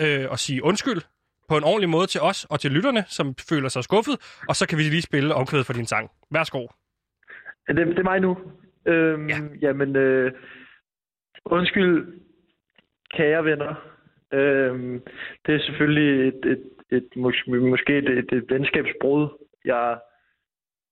øh, 0.00 0.24
at 0.32 0.38
sige 0.38 0.64
undskyld 0.64 1.00
på 1.52 1.56
en 1.60 1.64
ordentlig 1.70 1.88
måde 1.96 2.06
til 2.06 2.20
os 2.30 2.38
og 2.52 2.56
til 2.60 2.70
lytterne, 2.76 3.02
som 3.16 3.26
føler 3.50 3.68
sig 3.68 3.82
skuffet, 3.88 4.16
og 4.48 4.54
så 4.58 4.64
kan 4.68 4.78
vi 4.78 4.82
lige 4.82 5.08
spille 5.10 5.34
omkvædet 5.40 5.66
for 5.66 5.72
din 5.78 5.86
sang. 5.92 6.10
Værsgo. 6.34 6.62
Det, 7.68 7.76
det 7.76 7.98
er 7.98 8.10
mig 8.12 8.20
nu. 8.20 8.32
Øhm, 8.86 9.28
Ja. 9.28 9.34
ja. 9.34 9.40
Jamen, 9.62 9.96
øh, 9.96 10.32
undskyld, 11.44 12.20
kære 13.16 13.44
venner. 13.44 13.74
Øhm, 14.32 15.02
det 15.46 15.54
er 15.54 15.58
selvfølgelig 15.66 16.28
et, 16.28 16.40
et, 16.52 16.62
et, 16.96 17.08
mås- 17.16 17.50
måske 17.72 17.98
et, 17.98 18.08
et, 18.08 18.32
et 18.32 18.44
venskabsbrud, 18.48 19.28
jeg, 19.64 19.98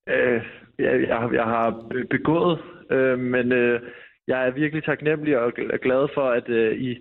øh, 0.09 0.42
jeg, 0.79 0.92
jeg, 1.09 1.31
jeg 1.33 1.44
har 1.44 1.87
be- 1.90 2.05
begået. 2.11 2.59
Øh, 2.90 3.18
men 3.18 3.53
øh, 3.53 3.81
jeg 4.27 4.46
er 4.46 4.51
virkelig 4.51 4.85
taknemmelig 4.85 5.38
og 5.38 5.53
gl- 5.59 5.77
glad 5.77 6.09
for, 6.14 6.31
at 6.31 6.49
øh, 6.49 6.77
I 6.81 6.99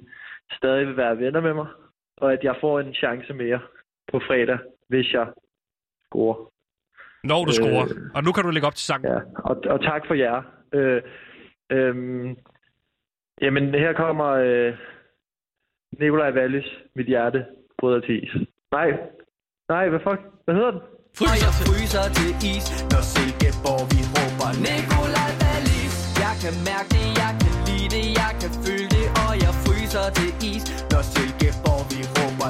stadig 0.54 0.88
vil 0.88 0.98
være 0.98 1.18
venner 1.20 1.42
med 1.42 1.54
mig, 1.54 1.68
og 2.22 2.34
at 2.34 2.44
jeg 2.44 2.56
får 2.62 2.80
en 2.80 2.94
chance 2.94 3.34
mere 3.34 3.60
på 4.12 4.20
fredag, 4.28 4.60
hvis 4.90 5.14
jeg 5.14 5.28
scorer. 6.08 6.38
Når 7.24 7.46
du 7.46 7.52
Øh, 7.52 7.54
scorer. 7.54 7.86
Og 8.16 8.24
nu 8.24 8.32
kan 8.32 8.44
du 8.44 8.50
lægge 8.50 8.68
op 8.68 8.76
til 8.76 8.86
sangen. 8.86 9.12
Ja, 9.12 9.20
og, 9.50 9.56
og 9.74 9.82
tak 9.84 10.02
for 10.08 10.14
jer. 10.14 10.42
Øh, 10.74 11.02
øhm, 11.72 12.38
jamen, 13.42 13.66
her 13.84 13.94
kommer 13.94 14.28
øh, 14.28 14.74
Nikolaj 16.00 16.32
Wallis, 16.38 16.66
mit 16.96 17.08
hjerte, 17.08 17.46
bryder 17.80 18.00
til 18.00 18.24
is. 18.24 18.34
Nej, 18.72 18.90
nej, 19.70 19.90
hvad 19.90 20.00
fuck? 20.00 20.20
Hvad 20.46 20.56
hedder 20.56 20.72
den? 20.72 20.82
Og 21.30 21.36
jeg 21.46 21.52
fryser 21.64 22.06
til 22.18 22.32
is, 22.54 22.66
når 22.92 23.04
Silkeborg 23.14 23.84
vi 23.94 24.02
råber 24.16 24.50
Nikolaj 24.68 25.32
Wallis 25.44 25.94
Jeg 26.26 26.34
kan 26.44 26.54
mærke 26.70 26.90
det, 26.96 27.08
jeg 27.24 27.32
kan 27.42 27.54
lide 27.68 27.88
det, 27.96 28.06
jeg 28.22 28.32
kan 28.42 28.52
føle 28.64 28.88
det 28.96 29.06
Og 29.26 29.32
jeg 29.46 29.54
fryser 29.64 30.06
til 30.18 30.32
is, 30.52 30.64
når 30.92 31.02
Silkeborg 31.14 31.49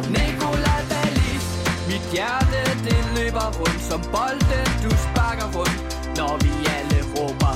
Nikola 0.08 0.76
råber 0.76 0.76
Wallis 0.90 1.46
Mit 1.88 2.04
hjerte 2.14 2.62
det 2.86 3.02
løber 3.16 3.50
rundt 3.60 3.84
som 3.90 4.02
bolden 4.14 4.68
du 4.84 4.90
sparker 5.06 5.50
rundt 5.58 5.80
Når 6.18 6.34
vi 6.44 6.52
alle 6.76 7.00
råber. 7.14 7.54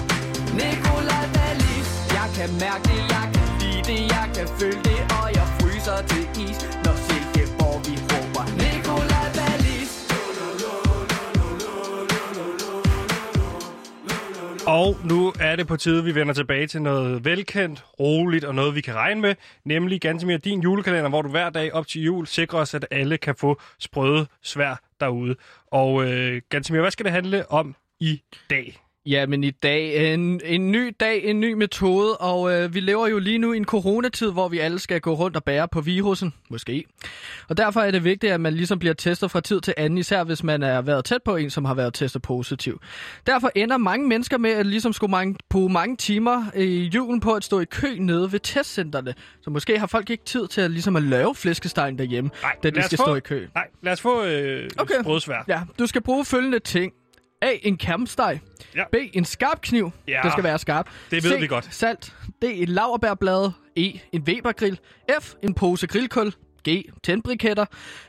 Nikola 0.59 1.19
Wallis 1.35 1.89
Jeg 2.17 2.27
kan 2.37 2.49
mærke 2.63 2.83
det, 2.89 3.01
jeg 3.15 3.27
kan 3.33 3.47
lide 3.61 3.83
det, 3.89 4.01
jeg 4.15 4.27
kan 4.35 4.47
føle 4.57 4.79
det 4.83 4.99
Og 5.19 5.27
jeg 5.37 5.47
fryser 5.59 5.99
til 6.09 6.25
is, 6.45 6.57
Og 14.67 14.97
nu 15.05 15.33
er 15.39 15.55
det 15.55 15.67
på 15.67 15.77
tide, 15.77 16.03
vi 16.03 16.15
vender 16.15 16.33
tilbage 16.33 16.67
til 16.67 16.81
noget 16.81 17.25
velkendt, 17.25 17.85
roligt 17.99 18.45
og 18.45 18.55
noget, 18.55 18.75
vi 18.75 18.81
kan 18.81 18.95
regne 18.95 19.21
med. 19.21 19.35
Nemlig 19.65 20.01
Gantemir, 20.01 20.37
din 20.37 20.61
julekalender, 20.61 21.09
hvor 21.09 21.21
du 21.21 21.29
hver 21.29 21.49
dag 21.49 21.73
op 21.73 21.87
til 21.87 22.01
jul 22.01 22.27
sikrer 22.27 22.59
os, 22.59 22.73
at 22.73 22.87
alle 22.91 23.17
kan 23.17 23.35
få 23.35 23.61
sprøde 23.79 24.27
svær 24.41 24.81
derude. 24.99 25.35
Og 25.67 26.05
øh, 26.05 26.41
Gantemir, 26.49 26.81
hvad 26.81 26.91
skal 26.91 27.03
det 27.03 27.11
handle 27.13 27.51
om 27.51 27.75
i 27.99 28.21
dag? 28.49 28.82
Ja, 29.05 29.25
men 29.25 29.43
i 29.43 29.51
dag 29.51 30.13
en, 30.13 30.41
en 30.45 30.71
ny 30.71 30.95
dag, 30.99 31.23
en 31.23 31.39
ny 31.39 31.53
metode, 31.53 32.17
og 32.17 32.53
øh, 32.53 32.73
vi 32.73 32.79
lever 32.79 33.07
jo 33.07 33.19
lige 33.19 33.37
nu 33.37 33.53
i 33.53 33.57
en 33.57 33.65
coronatid, 33.65 34.31
hvor 34.31 34.47
vi 34.47 34.59
alle 34.59 34.79
skal 34.79 35.01
gå 35.01 35.13
rundt 35.13 35.35
og 35.35 35.43
bære 35.43 35.67
på 35.67 35.81
virusen, 35.81 36.33
måske. 36.49 36.85
Og 37.49 37.57
derfor 37.57 37.81
er 37.81 37.91
det 37.91 38.03
vigtigt, 38.03 38.33
at 38.33 38.41
man 38.41 38.53
ligesom 38.53 38.79
bliver 38.79 38.93
testet 38.93 39.31
fra 39.31 39.41
tid 39.41 39.61
til 39.61 39.73
anden, 39.77 39.97
især 39.97 40.23
hvis 40.23 40.43
man 40.43 40.63
er 40.63 40.81
været 40.81 41.05
tæt 41.05 41.23
på 41.25 41.35
en, 41.35 41.49
som 41.49 41.65
har 41.65 41.73
været 41.73 41.93
testet 41.93 42.21
positiv. 42.21 42.79
Derfor 43.27 43.51
ender 43.55 43.77
mange 43.77 44.07
mennesker 44.07 44.37
med 44.37 44.51
at 44.51 44.65
ligesom 44.65 44.93
skulle 44.93 45.11
mange, 45.11 45.35
bruge 45.49 45.69
mange 45.73 45.95
timer 45.97 46.45
i 46.55 46.83
julen 46.95 47.19
på 47.19 47.33
at 47.33 47.43
stå 47.43 47.59
i 47.59 47.65
kø 47.65 47.95
nede 47.99 48.31
ved 48.31 48.39
testcenterne. 48.39 49.13
Så 49.41 49.49
måske 49.49 49.79
har 49.79 49.87
folk 49.87 50.09
ikke 50.09 50.25
tid 50.25 50.47
til 50.47 50.61
at, 50.61 50.71
ligesom 50.71 50.95
at 50.95 51.03
lave 51.03 51.35
flæskestegen 51.35 51.97
derhjemme, 51.97 52.29
Nej, 52.41 52.55
da 52.63 52.69
de 52.69 52.83
skal 52.83 52.97
få- 52.97 53.03
stå 53.03 53.15
i 53.15 53.19
kø. 53.19 53.47
Nej, 53.55 53.67
lad 53.81 53.93
os 53.93 54.01
få 54.01 54.23
øh, 54.23 54.69
Okay. 54.77 54.93
okay. 54.93 54.93
sprødsvær. 55.03 55.43
Ja, 55.47 55.61
du 55.79 55.87
skal 55.87 56.01
bruge 56.01 56.25
følgende 56.25 56.59
ting. 56.59 56.93
A. 57.43 57.57
En 57.61 57.77
kærmsteg. 57.77 58.39
Ja. 58.75 58.83
B. 58.91 58.95
En 59.13 59.25
skarp 59.25 59.61
kniv. 59.61 59.91
Ja. 60.07 60.19
Det 60.23 60.31
skal 60.31 60.43
være 60.43 60.59
skarp. 60.59 60.89
Det 61.11 61.23
ved 61.23 61.37
C, 61.37 61.41
vi 61.41 61.47
godt. 61.47 61.67
Salt. 61.71 62.13
D. 62.41 62.43
En 62.43 62.67
laverbærblad. 62.67 63.51
E. 63.75 63.91
En 64.11 64.21
Webergrill. 64.21 64.79
F. 65.21 65.33
En 65.43 65.53
pose 65.53 65.87
grillkul. 65.87 66.33
G. 66.69 66.83
Tændbriketter. 67.03 67.65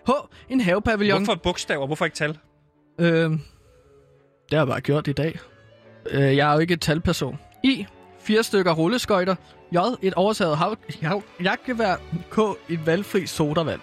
H. 0.06 0.10
En 0.48 0.60
havepavillon. 0.60 1.24
Hvorfor 1.24 1.40
bogstaver? 1.42 1.86
Hvorfor 1.86 2.04
ikke 2.04 2.16
tal? 2.16 2.38
Øh, 3.00 3.06
det 3.08 3.40
har 4.50 4.58
jeg 4.58 4.66
bare 4.66 4.80
gjort 4.80 5.08
i 5.08 5.12
dag. 5.12 5.38
Øh, 6.10 6.36
jeg 6.36 6.50
er 6.50 6.52
jo 6.54 6.58
ikke 6.58 6.74
et 6.74 6.80
talperson. 6.80 7.38
I. 7.64 7.86
Fire 8.20 8.42
stykker 8.42 8.72
rulleskøjter. 8.72 9.34
J. 9.72 9.76
Et 10.02 10.14
oversaget 10.14 10.56
hav, 10.58 10.76
hav, 11.02 11.22
jagtgevær. 11.42 11.96
K. 12.30 12.38
Et 12.68 12.86
valgfri 12.86 13.26
sodavand. 13.26 13.80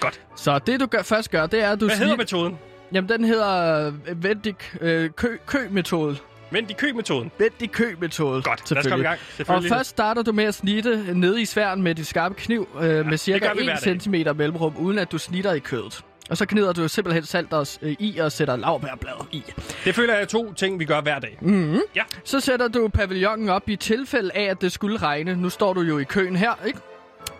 Godt. 0.00 0.20
Så 0.36 0.58
det 0.58 0.80
du 0.80 0.86
gør, 0.86 1.02
først 1.02 1.30
gør, 1.30 1.46
det 1.46 1.62
er, 1.62 1.72
at 1.72 1.80
du 1.80 1.86
Hvad 1.86 1.96
hedder 1.96 2.16
metoden? 2.16 2.58
Jamen, 2.92 3.08
den 3.08 3.24
hedder 3.24 3.86
øh, 4.08 4.24
vendig 4.24 4.54
øh, 4.80 5.10
kø, 5.10 5.36
kø-metode. 5.46 6.16
Vent 6.50 6.70
i 6.70 6.72
kø-metoden. 6.72 7.30
Vendig 7.38 7.70
kø-metode. 7.70 8.42
Godt, 8.42 8.70
lad 8.70 8.78
os 8.78 8.86
komme 8.86 9.04
i 9.04 9.06
gang. 9.06 9.18
Og 9.48 9.64
først 9.68 9.90
starter 9.90 10.22
du 10.22 10.32
med 10.32 10.44
at 10.44 10.54
snitte 10.54 11.14
ned 11.14 11.38
i 11.38 11.44
sværen 11.44 11.82
med 11.82 11.94
dit 11.94 12.06
skarpe 12.06 12.34
kniv 12.34 12.68
øh, 12.80 13.06
med 13.06 13.18
cirka 13.18 13.46
gør 13.46 13.54
vi 13.54 13.64
hver 13.64 13.76
1 13.76 13.84
dag. 13.84 14.00
cm 14.00 14.14
mellemrum, 14.36 14.76
uden 14.76 14.98
at 14.98 15.12
du 15.12 15.18
snitter 15.18 15.52
i 15.52 15.58
kødet. 15.58 16.00
Og 16.30 16.36
så 16.36 16.46
gnider 16.46 16.72
du 16.72 16.88
simpelthen 16.88 17.24
salt 17.24 17.52
os, 17.52 17.78
øh, 17.82 17.96
i 17.98 18.18
og 18.18 18.32
sætter 18.32 18.56
lavbærblader 18.56 19.28
i. 19.32 19.42
Det 19.84 19.94
føler 19.94 20.12
jeg 20.14 20.22
er 20.22 20.26
to 20.26 20.52
ting, 20.52 20.78
vi 20.80 20.84
gør 20.84 21.00
hver 21.00 21.18
dag. 21.18 21.38
Mm. 21.40 21.78
Ja. 21.96 22.02
Så 22.24 22.40
sætter 22.40 22.68
du 22.68 22.88
pavillonen 22.88 23.48
op 23.48 23.68
i 23.68 23.76
tilfælde 23.76 24.30
af, 24.34 24.42
at 24.44 24.60
det 24.60 24.72
skulle 24.72 24.96
regne. 24.96 25.36
Nu 25.36 25.48
står 25.50 25.72
du 25.72 25.80
jo 25.80 25.98
i 25.98 26.04
køen 26.04 26.36
her, 26.36 26.52
ikke? 26.66 26.78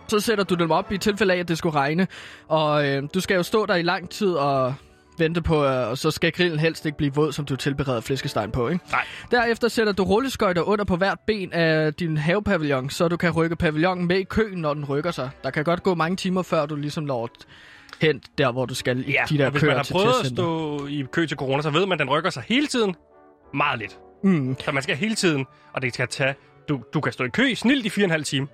Så 0.08 0.20
sætter 0.20 0.44
du 0.44 0.54
dem 0.54 0.70
op 0.70 0.92
i 0.92 0.98
tilfælde 0.98 1.34
af, 1.34 1.38
at 1.38 1.48
det 1.48 1.58
skulle 1.58 1.74
regne. 1.74 2.06
Og 2.48 2.88
øh, 2.88 3.02
du 3.14 3.20
skal 3.20 3.34
jo 3.34 3.42
stå 3.42 3.66
der 3.66 3.74
i 3.74 3.82
lang 3.82 4.10
tid 4.10 4.30
og 4.30 4.74
vente 5.20 5.42
på, 5.42 5.64
og 5.64 5.98
så 5.98 6.10
skal 6.10 6.32
grillen 6.32 6.58
helst 6.58 6.86
ikke 6.86 6.98
blive 6.98 7.14
våd, 7.14 7.32
som 7.32 7.44
du 7.44 7.56
tilbereder 7.56 8.00
flæskestegen 8.00 8.50
på, 8.50 8.68
ikke? 8.68 8.84
Nej. 8.90 9.04
Derefter 9.30 9.68
sætter 9.68 9.92
du 9.92 10.02
rulleskøjter 10.04 10.62
under 10.62 10.84
på 10.84 10.96
hvert 10.96 11.18
ben 11.26 11.52
af 11.52 11.94
din 11.94 12.16
havepavillon, 12.16 12.90
så 12.90 13.08
du 13.08 13.16
kan 13.16 13.30
rykke 13.30 13.56
pavillonen 13.56 14.06
med 14.06 14.16
i 14.16 14.24
køen, 14.24 14.58
når 14.58 14.74
den 14.74 14.84
rykker 14.84 15.10
sig. 15.10 15.30
Der 15.44 15.50
kan 15.50 15.64
godt 15.64 15.82
gå 15.82 15.94
mange 15.94 16.16
timer, 16.16 16.42
før 16.42 16.66
du 16.66 16.76
ligesom 16.76 17.04
når 17.04 17.28
hen 18.00 18.20
der, 18.38 18.52
hvor 18.52 18.66
du 18.66 18.74
skal 18.74 19.08
i 19.08 19.10
Ja, 19.12 19.24
de 19.28 19.38
der 19.38 19.44
og 19.44 19.50
hvis 19.50 19.60
køer 19.60 19.70
man 19.70 19.76
har 19.76 19.84
til 19.84 19.92
prøvet 19.92 20.14
at 20.20 20.26
stå 20.26 20.86
i 20.86 21.04
kø 21.12 21.26
til 21.26 21.36
corona, 21.36 21.62
så 21.62 21.70
ved 21.70 21.86
man, 21.86 21.92
at 21.92 21.98
den 21.98 22.10
rykker 22.10 22.30
sig 22.30 22.42
hele 22.46 22.66
tiden 22.66 22.94
meget 23.54 23.78
lidt. 23.78 23.98
Mm. 24.24 24.56
Så 24.64 24.72
man 24.72 24.82
skal 24.82 24.96
hele 24.96 25.14
tiden, 25.14 25.46
og 25.72 25.82
det 25.82 25.94
skal 25.94 26.08
tage... 26.08 26.34
Du, 26.68 26.80
du 26.94 27.00
kan 27.00 27.12
stå 27.12 27.24
i 27.24 27.28
kø 27.28 27.46
i 27.50 27.54
snilt 27.54 27.98
i 27.98 28.04
4,5 28.04 28.22
timer 28.22 28.46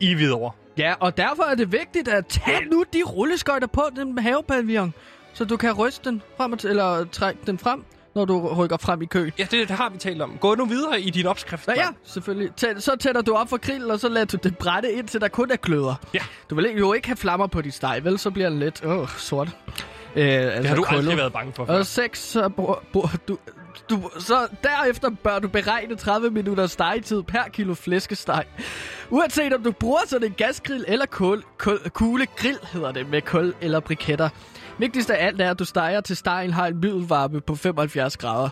i 0.00 0.14
Hvidovre. 0.14 0.52
Ja, 0.78 0.94
og 1.00 1.16
derfor 1.16 1.42
er 1.42 1.54
det 1.54 1.72
vigtigt 1.72 2.08
at 2.08 2.26
tage 2.26 2.64
nu 2.70 2.84
de 2.92 3.02
rulleskøjter 3.02 3.66
på 3.66 3.82
den 3.96 4.18
havepavillon, 4.18 4.94
så 5.36 5.44
du 5.44 5.56
kan 5.56 5.72
ryste 5.72 6.10
den 6.10 6.22
frem 6.36 6.52
eller 6.64 7.04
trække 7.12 7.40
den 7.46 7.58
frem, 7.58 7.84
når 8.14 8.24
du 8.24 8.54
rykker 8.54 8.76
frem 8.76 9.02
i 9.02 9.06
kø. 9.06 9.30
Ja, 9.38 9.42
det, 9.50 9.68
det 9.68 9.70
har 9.76 9.88
vi 9.90 9.98
talt 9.98 10.22
om. 10.22 10.36
Gå 10.40 10.54
nu 10.54 10.64
videre 10.64 11.00
i 11.00 11.10
din 11.10 11.26
opskrift. 11.26 11.68
Ja, 11.68 11.72
ja, 11.76 11.86
selvfølgelig. 12.04 12.50
Tæ- 12.64 12.80
så 12.80 12.96
tænder 13.00 13.22
du 13.22 13.32
op 13.34 13.48
for 13.50 13.56
grillen, 13.56 13.90
og 13.90 14.00
så 14.00 14.08
lader 14.08 14.26
du 14.26 14.36
det 14.42 14.58
brænde 14.58 14.92
ind, 14.92 15.08
til 15.08 15.20
der 15.20 15.28
kun 15.28 15.50
er 15.50 15.56
gløder. 15.56 15.94
Ja. 16.14 16.20
Du 16.50 16.54
vil 16.54 16.70
jo 16.78 16.92
ikke 16.92 17.08
have 17.08 17.16
flammer 17.16 17.46
på 17.46 17.60
dit 17.62 17.74
steg, 17.74 18.00
vel? 18.04 18.18
Så 18.18 18.30
bliver 18.30 18.48
den 18.48 18.58
lidt 18.58 18.84
åh, 18.84 19.08
sort. 19.08 19.48
Øh, 20.16 20.24
altså 20.24 20.58
Det 20.60 20.66
har 20.68 20.76
du 20.76 20.82
krøllet. 20.82 21.02
aldrig 21.02 21.16
været 21.16 21.32
bange 21.32 21.52
for. 21.52 21.64
før. 21.66 21.78
Og 21.78 21.86
6, 21.86 22.18
så, 22.22 22.46
br- 22.58 22.96
br- 22.98 23.16
du, 23.28 23.38
du, 23.90 24.10
så 24.18 24.46
derefter 24.62 25.10
bør 25.22 25.38
du 25.38 25.48
beregne 25.48 25.96
30 25.96 26.30
minutter 26.30 26.66
stegetid 26.66 27.22
per 27.22 27.42
kilo 27.52 27.74
flæskesteg. 27.74 28.44
Uanset 29.10 29.52
om 29.52 29.62
du 29.62 29.72
bruger 29.72 30.00
sådan 30.06 30.28
en 30.28 30.34
gasgrill 30.36 30.84
eller 30.88 31.06
kul, 31.06 31.42
kul, 31.58 31.78
kugle 31.90 32.26
grill, 32.36 32.58
hedder 32.72 32.92
det, 32.92 33.10
med 33.10 33.22
kul 33.22 33.54
eller 33.60 33.80
briketter. 33.80 34.28
Vigtigst 34.78 35.10
af 35.10 35.26
alt 35.26 35.40
er, 35.40 35.50
at 35.50 35.58
du 35.58 35.64
steger 35.64 36.00
til 36.00 36.16
stegen 36.16 36.50
har 36.52 36.66
en 36.66 36.76
middelvarme 36.80 37.40
på 37.40 37.54
75 37.54 38.16
grader. 38.16 38.48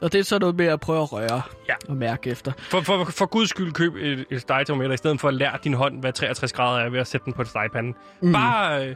Og 0.00 0.12
det 0.12 0.18
er 0.18 0.22
så 0.24 0.38
noget 0.38 0.56
med 0.56 0.66
at 0.66 0.80
prøve 0.80 1.02
at 1.02 1.12
røre 1.12 1.42
Ja. 1.68 1.74
og 1.88 1.96
mærke 1.96 2.30
efter. 2.30 2.52
For, 2.58 2.80
for, 2.80 3.04
for 3.04 3.26
guds 3.26 3.50
skyld 3.50 3.72
køb 3.72 3.94
et, 3.96 4.24
et 4.30 4.40
stegetermometer, 4.40 4.92
i 4.94 4.96
stedet 4.96 5.20
for 5.20 5.28
at 5.28 5.34
lære 5.34 5.58
din 5.64 5.74
hånd, 5.74 6.00
hvad 6.00 6.12
63 6.12 6.52
grader 6.52 6.84
er 6.84 6.88
ved 6.90 7.00
at 7.00 7.06
sætte 7.06 7.24
den 7.24 7.32
på 7.32 7.42
et 7.42 7.48
stegepande. 7.48 7.92
Mm. 8.22 8.32
Bare, 8.32 8.86
øh, 8.88 8.94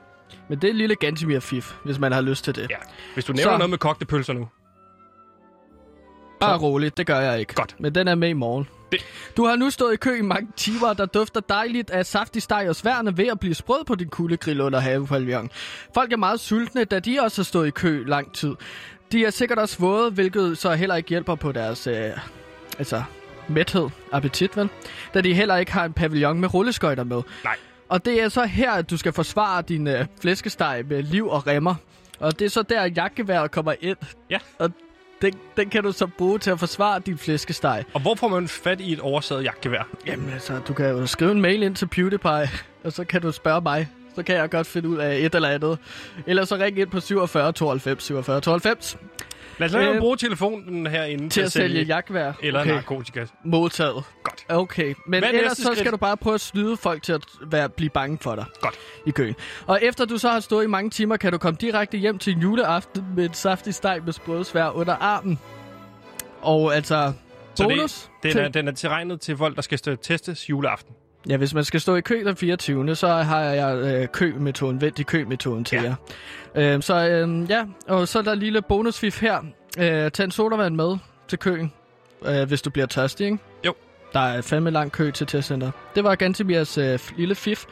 Men 0.48 0.58
det 0.58 0.68
er 0.68 0.72
en 0.72 0.76
lille 0.78 0.94
Gantimir 0.94 1.40
fif, 1.40 1.72
hvis 1.84 1.98
man 1.98 2.12
har 2.12 2.20
lyst 2.20 2.44
til 2.44 2.54
det. 2.54 2.66
ja. 2.70 2.76
Hvis 3.14 3.24
du 3.24 3.32
nævner 3.32 3.52
Så- 3.52 3.56
noget 3.58 3.70
med 3.70 3.78
kogte 3.78 4.06
pølser 4.06 4.32
nu. 4.32 4.48
Bare 6.40 6.58
roligt, 6.58 6.96
det 6.96 7.06
gør 7.06 7.20
jeg 7.20 7.40
ikke. 7.40 7.54
Godt. 7.54 7.76
Men 7.80 7.94
den 7.94 8.08
er 8.08 8.14
med 8.14 8.28
i 8.28 8.32
morgen. 8.32 8.68
Det- 8.92 9.04
Du 9.36 9.44
har 9.46 9.56
nu 9.56 9.70
stået 9.70 9.92
i 9.92 9.96
kø 9.96 10.18
i 10.18 10.22
mange 10.22 10.48
timer, 10.56 10.92
der 10.92 11.06
dufter 11.06 11.40
dejligt 11.40 11.90
af 11.90 12.06
saftig 12.06 12.42
steg 12.42 12.66
og 12.68 12.76
sværne 12.76 13.16
ved 13.16 13.26
at 13.26 13.40
blive 13.40 13.54
sprød 13.54 13.84
på 13.84 13.94
din 13.94 14.08
kuldegrill 14.08 14.60
under 14.60 14.80
havepavillon. 14.80 15.50
Folk 15.94 16.12
er 16.12 16.16
meget 16.16 16.40
sultne, 16.40 16.84
da 16.84 16.98
de 16.98 17.18
også 17.20 17.38
har 17.40 17.44
stået 17.44 17.66
i 17.66 17.70
kø 17.70 18.04
lang 18.06 18.32
tid. 18.34 18.54
De 19.12 19.24
er 19.24 19.30
sikkert 19.30 19.58
også 19.58 19.76
våde, 19.78 20.10
hvilket 20.10 20.58
så 20.58 20.72
heller 20.74 20.96
ikke 20.96 21.08
hjælper 21.08 21.34
på 21.34 21.52
deres 21.52 21.86
øh, 21.86 21.94
altså, 22.78 23.02
mæthed, 23.48 23.88
appetit, 24.12 24.56
vel? 24.56 24.68
Da 25.14 25.20
de 25.20 25.34
heller 25.34 25.56
ikke 25.56 25.72
har 25.72 25.84
en 25.84 25.92
pavillon 25.92 26.40
med 26.40 26.54
rulleskøjter 26.54 27.04
med. 27.04 27.22
Nej. 27.44 27.56
Og 27.88 28.04
det 28.04 28.22
er 28.22 28.28
så 28.28 28.44
her, 28.44 28.72
at 28.72 28.90
du 28.90 28.96
skal 28.96 29.12
forsvare 29.12 29.62
din 29.62 29.86
øh, 29.86 30.06
flæskesteg 30.20 30.84
med 30.88 31.02
liv 31.02 31.28
og 31.28 31.46
remmer. 31.46 31.74
Og 32.18 32.38
det 32.38 32.44
er 32.44 32.48
så 32.48 32.62
der, 32.62 32.82
jagtgeværet 32.96 33.50
kommer 33.50 33.74
ind. 33.80 33.96
Ja. 34.30 34.38
Og 34.58 34.70
den, 35.22 35.34
den 35.56 35.70
kan 35.70 35.82
du 35.82 35.92
så 35.92 36.06
bruge 36.06 36.38
til 36.38 36.50
at 36.50 36.58
forsvare 36.58 37.00
din 37.06 37.18
flæskesteg. 37.18 37.84
Og 37.94 38.00
hvor 38.00 38.14
får 38.14 38.28
man 38.28 38.48
fat 38.48 38.80
i 38.80 38.92
et 38.92 39.00
oversaget 39.00 39.44
jagtgevær? 39.44 39.88
Jamen 40.06 40.30
altså, 40.32 40.58
du 40.68 40.74
kan 40.74 40.90
jo 40.90 41.06
skrive 41.06 41.32
en 41.32 41.40
mail 41.40 41.62
ind 41.62 41.76
til 41.76 41.86
PewDiePie, 41.86 42.50
og 42.84 42.92
så 42.92 43.04
kan 43.04 43.22
du 43.22 43.32
spørge 43.32 43.60
mig. 43.60 43.88
Så 44.14 44.22
kan 44.22 44.36
jeg 44.36 44.50
godt 44.50 44.66
finde 44.66 44.88
ud 44.88 44.96
af 44.96 45.16
et 45.16 45.34
eller 45.34 45.48
andet. 45.48 45.78
Eller 46.26 46.44
så 46.44 46.56
ring 46.56 46.78
ind 46.78 46.90
på 46.90 47.00
47 47.00 47.52
92 47.52 48.02
47 48.02 48.40
92 48.40 48.96
Lad 49.58 49.68
os 49.68 49.72
lade 49.72 49.86
Øh, 49.94 49.98
bruge 50.00 50.16
telefonen 50.16 50.86
herinde 50.86 51.28
til 51.28 51.40
at 51.40 51.52
sælge 51.52 51.82
jagtvær. 51.82 52.32
eller 52.42 52.60
okay. 52.60 52.70
narkotika. 52.70 53.26
Modtaget. 53.44 54.04
Godt. 54.22 54.44
Okay, 54.48 54.94
men 55.06 55.20
Hvad 55.20 55.30
er 55.34 55.38
ellers 55.38 55.56
så 55.56 55.62
skal 55.62 55.76
skridt? 55.76 55.92
du 55.92 55.96
bare 55.96 56.16
prøve 56.16 56.34
at 56.34 56.40
snyde 56.40 56.76
folk 56.76 57.02
til 57.02 57.12
at 57.12 57.20
være, 57.46 57.68
blive 57.68 57.90
bange 57.90 58.18
for 58.20 58.34
dig 58.34 58.44
Godt. 58.60 58.74
i 59.06 59.10
køen. 59.10 59.34
Og 59.66 59.78
efter 59.82 60.04
du 60.04 60.18
så 60.18 60.28
har 60.28 60.40
stået 60.40 60.64
i 60.64 60.66
mange 60.66 60.90
timer, 60.90 61.16
kan 61.16 61.32
du 61.32 61.38
komme 61.38 61.56
direkte 61.60 61.98
hjem 61.98 62.18
til 62.18 62.32
en 62.32 62.40
juleaften 62.40 63.04
med 63.16 63.24
en 63.24 63.34
saftig 63.34 63.74
steg 63.74 64.00
med 64.04 64.12
sprødsvær 64.12 64.68
under 64.68 64.94
armen. 64.94 65.38
Og 66.42 66.74
altså, 66.76 67.12
Så 67.54 67.62
bonus 67.64 68.00
det, 68.02 68.08
den, 68.22 68.32
til- 68.32 68.40
er, 68.40 68.48
den 68.48 68.68
er 68.68 68.72
tilregnet 68.72 69.20
til 69.20 69.36
folk, 69.36 69.56
der 69.56 69.62
skal 69.62 69.78
stå 69.78 69.96
testes 69.96 70.50
juleaften. 70.50 70.94
Ja, 71.28 71.36
hvis 71.36 71.54
man 71.54 71.64
skal 71.64 71.80
stå 71.80 71.94
i 71.94 72.00
kø 72.00 72.24
den 72.24 72.36
24. 72.36 72.94
så 72.94 73.08
har 73.08 73.40
jeg 73.40 73.76
øh, 73.76 74.08
kømetoden, 74.08 74.80
vendt 74.80 74.98
i 74.98 75.02
kømetoden 75.02 75.64
til 75.64 75.78
Ja. 75.82 75.94
jer. 76.54 76.74
Øh, 76.76 76.82
så 76.82 77.08
øh, 77.08 77.50
ja, 77.50 77.64
og 77.88 78.08
så 78.08 78.18
er 78.18 78.22
der 78.22 78.32
en 78.32 78.38
lille 78.38 78.62
bonusfif 78.62 79.20
her. 79.20 79.38
Øh, 79.78 80.10
tag 80.10 80.24
en 80.24 80.30
sodavand 80.30 80.74
med 80.74 80.96
til 81.28 81.38
køen, 81.38 81.72
øh, 82.26 82.48
hvis 82.48 82.62
du 82.62 82.70
bliver 82.70 82.86
tørstig, 82.86 83.24
ikke? 83.24 83.38
Jo. 83.66 83.74
Der 84.12 84.20
er 84.20 84.40
fandme 84.40 84.70
lang 84.70 84.92
kø 84.92 85.10
til 85.10 85.26
testcenter. 85.26 85.70
Det 85.94 86.04
var 86.04 86.14
Gantemirs 86.14 86.78
øh, 86.78 86.98
lille 87.16 87.34
fif. 87.34 87.64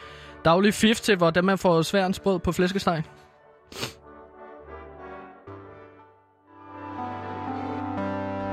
Daglig 0.45 0.73
fif 0.73 0.99
til, 0.99 1.15
hvordan 1.15 1.45
man 1.45 1.57
får 1.57 1.81
sværens 1.81 2.19
brød 2.19 2.39
på 2.39 2.51
flæskesteg. 2.51 3.03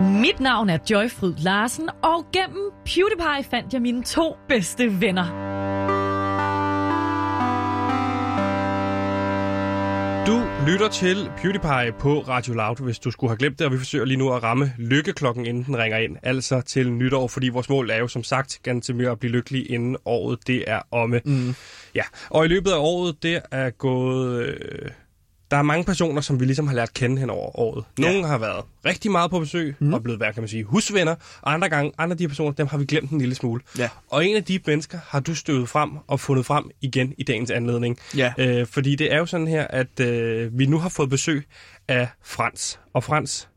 Mit 0.01 0.41
navn 0.41 0.71
er 0.71 0.79
Joyfryd 0.91 1.35
Larsen, 1.39 1.89
og 2.03 2.27
gennem 2.33 2.71
PewDiePie 2.85 3.51
fandt 3.51 3.73
jeg 3.73 3.83
mine 3.83 4.03
to 4.03 4.37
bedste 4.49 5.01
venner. 5.01 5.25
Du 10.27 10.43
lytter 10.71 10.89
til 10.89 11.31
PewDiePie 11.37 11.93
på 11.99 12.21
Radio 12.21 12.55
Loud, 12.55 12.85
hvis 12.85 12.99
du 12.99 13.11
skulle 13.11 13.31
have 13.31 13.37
glemt 13.39 13.59
det, 13.59 13.67
og 13.67 13.73
vi 13.73 13.79
forsøger 13.79 14.05
lige 14.05 14.17
nu 14.17 14.33
at 14.33 14.43
ramme 14.43 14.73
lykkeklokken, 14.79 15.47
inden 15.47 15.65
den 15.65 15.79
ringer 15.79 15.99
ind. 15.99 16.17
Altså 16.23 16.61
til 16.61 16.93
nytår, 16.93 17.29
fordi 17.29 17.49
vores 17.49 17.69
mål 17.69 17.91
er 17.91 17.97
jo 17.97 18.09
som 18.09 18.25
sagt 18.25 18.59
ganske 18.63 18.95
mere 18.95 19.11
at 19.11 19.19
blive 19.19 19.33
lykkelig 19.33 19.71
inden 19.71 19.97
året 20.05 20.39
det 20.47 20.65
er 20.67 20.81
omme. 20.91 21.21
Mm. 21.25 21.55
Ja, 21.95 22.03
og 22.31 22.45
i 22.45 22.49
løbet 22.49 22.71
af 22.71 22.79
året, 22.79 23.23
det 23.23 23.41
er 23.51 23.71
gået... 23.71 24.43
Øh, 24.43 24.91
der 25.51 25.57
er 25.57 25.63
mange 25.63 25.85
personer, 25.85 26.21
som 26.21 26.41
vi 26.41 26.45
ligesom 26.45 26.67
har 26.67 26.75
lært 26.75 26.95
kende 26.95 27.19
hen 27.19 27.31
over 27.31 27.59
året. 27.59 27.85
Nogle 27.99 28.19
ja. 28.19 28.27
har 28.27 28.39
været 28.39 28.65
rigtig 28.85 29.11
meget 29.11 29.31
på 29.31 29.41
besøg 29.41 29.75
mm. 29.79 29.95
og 29.95 30.03
blevet, 30.03 30.19
hvad 30.19 30.33
kan 30.33 30.43
man 30.43 30.49
sige, 30.49 30.65
husvenner, 30.65 31.15
og 31.41 31.53
andre 31.53 31.69
gange, 31.69 31.93
andre 31.99 32.15
af 32.15 32.19
de 32.19 32.29
personer, 32.29 32.53
dem 32.53 32.67
har 32.67 32.79
vi 32.79 32.85
glemt 32.85 33.11
en 33.11 33.19
lille 33.19 33.35
smule. 33.35 33.63
Ja. 33.79 33.89
Og 34.09 34.27
en 34.27 34.37
af 34.37 34.45
de 34.45 34.61
mennesker 34.67 34.99
har 35.07 35.21
du 35.21 35.35
støvet 35.35 35.69
frem 35.69 35.91
og 36.07 36.21
fundet 36.21 36.47
frem 36.47 36.71
igen 36.81 37.15
i 37.19 37.23
dagens 37.23 37.51
anledning. 37.51 37.99
Ja. 38.17 38.33
Øh, 38.39 38.67
fordi 38.67 38.95
det 38.97 39.13
er 39.13 39.19
jo 39.19 39.27
sådan 39.27 39.47
her, 39.47 39.67
at 39.67 40.01
øh, 40.01 40.59
vi 40.59 40.67
nu 40.67 40.79
har 40.79 40.89
fået 40.89 41.11
besøg 41.11 41.47
af 41.89 42.09
Frans. 42.25 42.81
Og 42.95 43.05
Frans, 43.05 43.49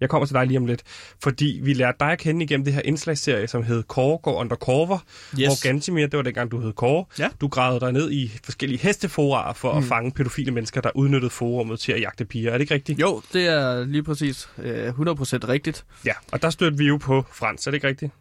jeg 0.00 0.08
kommer 0.08 0.26
til 0.26 0.34
dig 0.34 0.46
lige 0.46 0.58
om 0.58 0.66
lidt, 0.66 0.82
fordi 1.22 1.60
vi 1.62 1.72
lærte 1.72 1.96
dig 2.00 2.12
at 2.12 2.18
kende 2.18 2.44
igennem 2.44 2.64
det 2.64 2.74
her 2.74 2.82
indslagsserie, 2.84 3.48
som 3.48 3.62
hed 3.62 3.82
Kåre 3.82 4.18
går 4.18 4.34
undercover, 4.40 4.98
yes. 5.40 5.46
hvor 5.46 5.62
Gantimir, 5.62 6.06
det 6.06 6.16
var 6.16 6.22
dengang, 6.22 6.50
du 6.50 6.60
hed 6.60 6.72
Kåre, 6.72 7.04
Ja. 7.18 7.28
du 7.40 7.48
gravede 7.48 7.80
dig 7.80 7.92
ned 7.92 8.10
i 8.12 8.30
forskellige 8.44 8.78
hesteforarer 8.78 9.52
for 9.52 9.72
mm. 9.72 9.78
at 9.78 9.84
fange 9.84 10.10
pædofile 10.12 10.50
mennesker, 10.50 10.80
der 10.80 10.90
udnyttede 10.94 11.30
forummet 11.30 11.80
til 11.80 11.92
at 11.92 12.00
jagte 12.00 12.24
piger. 12.24 12.48
Er 12.50 12.52
det 12.54 12.60
ikke 12.60 12.74
rigtigt? 12.74 13.00
Jo, 13.00 13.22
det 13.32 13.46
er 13.46 13.84
lige 13.84 14.02
præcis 14.02 14.48
øh, 14.58 14.88
100% 14.88 14.92
rigtigt. 15.48 15.84
Ja, 16.04 16.12
og 16.32 16.42
der 16.42 16.50
stødte 16.50 16.78
vi 16.78 16.84
jo 16.84 16.96
på 16.96 17.24
Frans, 17.32 17.66
er 17.66 17.70
det 17.70 17.76
ikke 17.76 17.88
rigtigt? 17.88 18.12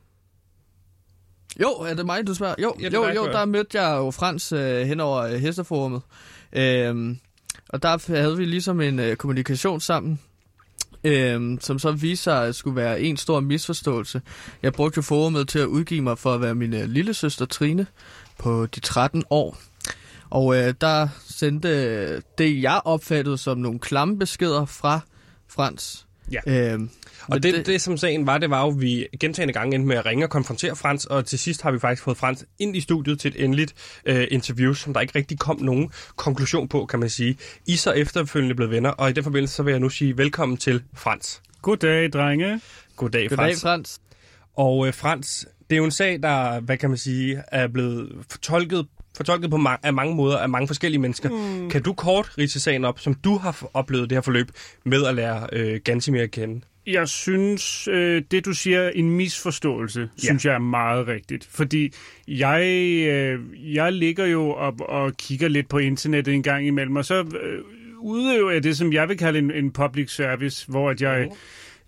Jo, 1.62 1.70
er 1.70 1.94
det 1.94 2.06
mig, 2.06 2.28
du 2.28 2.34
spørger? 2.34 2.56
Jo, 2.60 2.76
Ja, 2.82 2.90
jo, 2.90 3.04
dig, 3.08 3.16
jo, 3.16 3.26
der 3.26 3.46
mødte 3.46 3.82
jeg 3.82 3.98
jo 3.98 4.12
Frans 4.12 4.52
øh, 4.52 4.82
hen 4.88 5.00
over 5.00 5.22
øh, 5.22 5.34
Hesteforummet. 5.34 6.02
Øhm, 6.54 7.18
og 7.70 7.84
der 7.84 8.16
havde 8.16 8.38
vi 8.38 8.46
ligesom 8.46 8.82
en 8.82 9.00
øh, 9.00 9.16
kommunikation 9.16 9.80
sammen, 9.82 10.20
øhm, 11.06 11.60
som 11.62 11.80
så 11.80 11.92
viste 11.92 12.24
sig 12.24 12.48
at 12.48 12.56
skulle 12.56 12.76
være 12.76 13.02
en 13.02 13.18
stor 13.18 13.40
misforståelse. 13.40 14.22
Jeg 14.64 14.74
brugte 14.74 14.98
jo 14.98 15.02
forummet 15.02 15.48
til 15.48 15.60
at 15.60 15.66
udgive 15.66 16.02
mig 16.02 16.18
for 16.18 16.34
at 16.34 16.42
være 16.42 16.56
min 16.56 16.74
øh, 16.74 16.90
lille 16.90 17.14
søster 17.14 17.46
Trine 17.46 17.88
på 18.38 18.66
de 18.66 18.80
13 18.80 19.24
år. 19.30 19.58
Og 20.30 20.56
øh, 20.58 20.74
der 20.82 21.08
sendte 21.28 21.70
øh, 21.70 22.22
det, 22.38 22.62
jeg 22.62 22.82
opfattede 22.86 23.38
som 23.38 23.58
nogle 23.58 23.80
klamme 23.80 24.20
beskeder 24.20 24.66
fra 24.66 25.00
Frans. 25.48 26.06
Ja. 26.32 26.72
Øhm, 26.74 26.90
Og 27.28 27.44
det, 27.44 27.54
det, 27.54 27.66
det, 27.66 27.82
som 27.82 27.98
sagen 27.98 28.28
var, 28.28 28.38
det 28.38 28.50
var 28.50 28.62
jo, 28.66 28.72
at 28.72 28.82
vi 28.82 29.08
gentagende 29.20 29.54
gange 29.54 29.76
endte 29.76 29.88
med 29.88 29.96
at 29.96 30.06
ringe 30.06 30.26
og 30.26 30.30
konfrontere 30.30 30.76
Frans, 30.76 31.06
og 31.06 31.26
til 31.26 31.40
sidst 31.40 31.62
har 31.62 31.72
vi 31.72 31.80
faktisk 31.80 32.04
fået 32.04 32.18
Frans 32.18 32.46
ind 32.60 32.76
i 32.76 32.82
studiet 32.82 33.20
til 33.20 33.34
et 33.36 33.44
endeligt 33.44 33.74
øh, 34.06 34.28
interview, 34.32 34.74
som 34.74 34.94
der 34.94 35.02
ikke 35.02 35.20
rigtig 35.20 35.40
kom 35.40 35.62
nogen 35.62 35.92
konklusion 36.16 36.68
på, 36.68 36.86
kan 36.86 37.00
man 37.00 37.10
sige. 37.10 37.38
I 37.68 37.76
så 37.76 37.92
efterfølgende 37.92 38.56
blevet 38.56 38.72
venner, 38.72 38.90
og 38.90 39.10
i 39.10 39.14
den 39.14 39.24
forbindelse 39.24 39.56
så 39.56 39.64
vil 39.64 39.72
jeg 39.72 39.80
nu 39.80 39.90
sige 39.90 40.18
velkommen 40.18 40.58
til 40.58 40.84
Frans. 40.94 41.42
Goddag, 41.62 42.10
drenge. 42.14 42.62
Goddag, 42.96 43.30
Goddag, 43.30 43.38
Frans. 43.38 43.62
Frans. 43.62 44.02
Og 44.58 44.88
øh, 44.88 44.94
Frans, 44.94 45.48
det 45.70 45.76
er 45.76 45.78
jo 45.78 45.86
en 45.86 45.92
sag, 45.92 46.24
der, 46.24 46.60
hvad 46.60 46.78
kan 46.78 46.90
man 46.90 46.98
sige, 46.98 47.44
er 47.52 47.68
blevet 47.68 48.12
fortolket 48.30 48.88
fortolket 49.18 49.50
på 49.50 49.58
ma- 49.58 49.80
af 49.84 49.94
mange 49.94 50.16
måder 50.16 50.38
af 50.38 50.50
mange 50.50 50.68
forskellige 50.68 51.02
mennesker. 51.02 51.30
Mm. 51.30 51.70
Kan 51.70 51.82
du 51.82 51.94
kort 51.94 52.32
ridse 52.38 52.60
sagen 52.60 52.86
op, 52.86 53.00
som 53.00 53.14
du 53.14 53.38
har 53.38 53.52
f- 53.52 53.72
oplevet 53.74 54.10
det 54.10 54.16
her 54.16 54.22
forløb 54.22 54.52
med 54.84 55.06
at 55.06 55.16
lære 55.16 55.48
øh, 55.54 55.82
Gansimir 55.84 56.24
at 56.24 56.32
kende? 56.32 56.62
Jeg 56.88 57.08
synes, 57.08 57.88
øh, 57.88 58.24
det 58.32 58.46
du 58.46 58.54
siger, 58.54 58.90
en 58.90 59.10
misforståelse, 59.10 60.00
ja. 60.00 60.08
synes 60.18 60.46
jeg 60.46 60.54
er 60.54 60.60
meget 60.60 61.08
rigtigt. 61.08 61.46
Fordi 61.46 61.94
jeg, 62.28 62.62
øh, 63.08 63.40
jeg 63.76 63.94
ligger 63.94 64.26
jo 64.26 64.52
op 64.52 64.82
og 64.82 65.18
kigger 65.18 65.48
lidt 65.48 65.70
på 65.70 65.78
internettet 65.78 66.34
en 66.34 66.44
gang 66.44 66.68
imellem, 66.68 66.96
og 66.96 67.06
så 67.06 67.20
øh, 67.20 67.60
udøver 68.00 68.52
jeg 68.52 68.64
det, 68.64 68.78
som 68.78 68.94
jeg 68.94 69.10
vil 69.10 69.18
kalde 69.18 69.40
en, 69.40 69.52
en 69.52 69.72
public 69.72 70.16
service, 70.16 70.68
hvor 70.68 70.90
at 70.90 71.02
jeg 71.02 71.30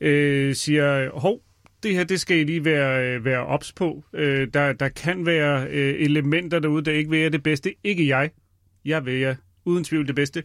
øh, 0.01 0.55
siger, 0.55 1.10
hov, 1.19 1.41
det 1.83 1.95
her, 1.95 2.03
det 2.03 2.19
skal 2.19 2.38
I 2.38 2.43
lige 2.43 2.65
være, 2.65 3.07
øh, 3.07 3.25
være 3.25 3.45
ops 3.45 3.73
på. 3.73 4.03
Øh, 4.13 4.47
der, 4.53 4.73
der 4.73 4.89
kan 4.89 5.25
være 5.25 5.67
øh, 5.69 5.95
elementer 5.99 6.60
derude, 6.60 6.86
der 6.86 6.91
ikke 6.91 7.10
vil 7.10 7.19
jer 7.19 7.29
det 7.29 7.43
bedste. 7.43 7.73
Ikke 7.83 8.07
jeg. 8.07 8.29
Jeg 8.86 9.05
vil 9.05 9.19
jer 9.19 9.36
uden 9.65 9.83
tvivl 9.83 10.07
det 10.07 10.15
bedste. 10.15 10.43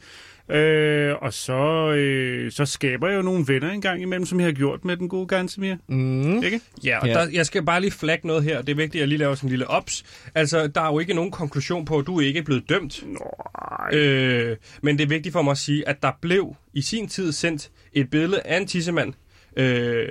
Øh, 0.49 1.15
og 1.23 1.33
så, 1.33 1.93
øh, 1.93 2.53
så 2.53 2.67
skaber 2.67 3.09
jeg 3.09 3.17
jo 3.17 3.23
nogle 3.23 3.45
venner 3.49 3.71
en 3.71 3.81
gang 3.81 4.03
imellem, 4.03 4.27
som 4.27 4.41
jeg 4.41 4.47
har 4.47 4.53
gjort 4.53 4.85
med 4.85 4.97
den 4.97 5.09
gode 5.09 5.27
Gansimir. 5.27 5.77
Mm. 5.89 6.43
Ikke? 6.43 6.61
Ja, 6.85 6.99
og 6.99 7.07
Ja. 7.09 7.15
Der, 7.15 7.29
jeg 7.33 7.47
skal 7.47 7.65
bare 7.65 7.81
lige 7.81 7.91
flagge 7.91 8.27
noget 8.27 8.45
her. 8.45 8.63
Det 8.63 8.73
er 8.73 8.77
vigtigt, 8.77 8.95
at 8.95 9.01
jeg 9.01 9.09
lige 9.09 9.19
laver 9.19 9.35
sådan 9.35 9.47
en 9.47 9.51
lille 9.51 9.67
ops. 9.67 10.05
Altså, 10.35 10.67
der 10.67 10.81
er 10.81 10.93
jo 10.93 10.99
ikke 10.99 11.15
nogen 11.15 11.31
konklusion 11.31 11.85
på, 11.85 11.99
at 11.99 12.07
du 12.07 12.21
ikke 12.21 12.39
er 12.39 12.45
blevet 12.45 12.69
dømt. 12.69 13.05
Nej. 13.07 13.99
Øh, 13.99 14.57
men 14.83 14.99
det 14.99 15.05
er 15.05 15.09
vigtigt 15.09 15.33
for 15.33 15.43
mig 15.43 15.51
at 15.51 15.59
sige, 15.59 15.89
at 15.89 16.03
der 16.03 16.11
blev 16.21 16.57
i 16.75 16.83
sin 16.83 17.09
tid 17.09 17.33
sendt 17.33 17.71
et 17.93 18.11
billede 18.11 18.41
af 18.45 18.57
en 18.57 18.67
tissemand. 18.67 19.13
Øh, 19.57 20.09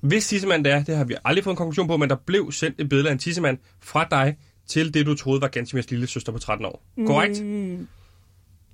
hvis 0.00 0.26
tissemand 0.28 0.64
det 0.64 0.72
er, 0.72 0.82
det 0.84 0.96
har 0.96 1.04
vi 1.04 1.14
aldrig 1.24 1.44
fået 1.44 1.52
en 1.52 1.56
konklusion 1.56 1.86
på, 1.88 1.96
men 1.96 2.08
der 2.10 2.16
blev 2.26 2.52
sendt 2.52 2.80
et 2.80 2.88
billede 2.88 3.08
af 3.08 3.12
en 3.12 3.18
tissemand 3.18 3.58
fra 3.82 4.06
dig 4.10 4.36
til 4.68 4.94
det, 4.94 5.06
du 5.06 5.14
troede 5.14 5.40
var 5.40 5.48
Gansimirs 5.48 5.90
lille 5.90 6.06
søster 6.06 6.32
på 6.32 6.38
13 6.38 6.66
år. 6.66 6.82
Korrekt? 7.06 7.44
Mm, 7.44 7.88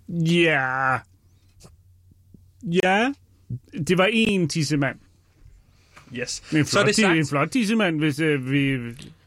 ja. 0.09 0.97
Ja. 2.83 3.13
Det 3.89 3.99
var 3.99 4.09
en 4.13 4.49
tissemand. 4.49 4.97
Yes. 6.15 6.43
En 6.53 6.65
Så 6.65 6.79
er 6.79 6.83
flot, 6.83 6.87
det 6.87 6.97
sagt. 6.97 7.19
en 7.19 7.27
flot 7.27 7.51
tissemand, 7.51 7.99
hvis 7.99 8.21
øh, 8.21 8.51
vi... 8.51 8.77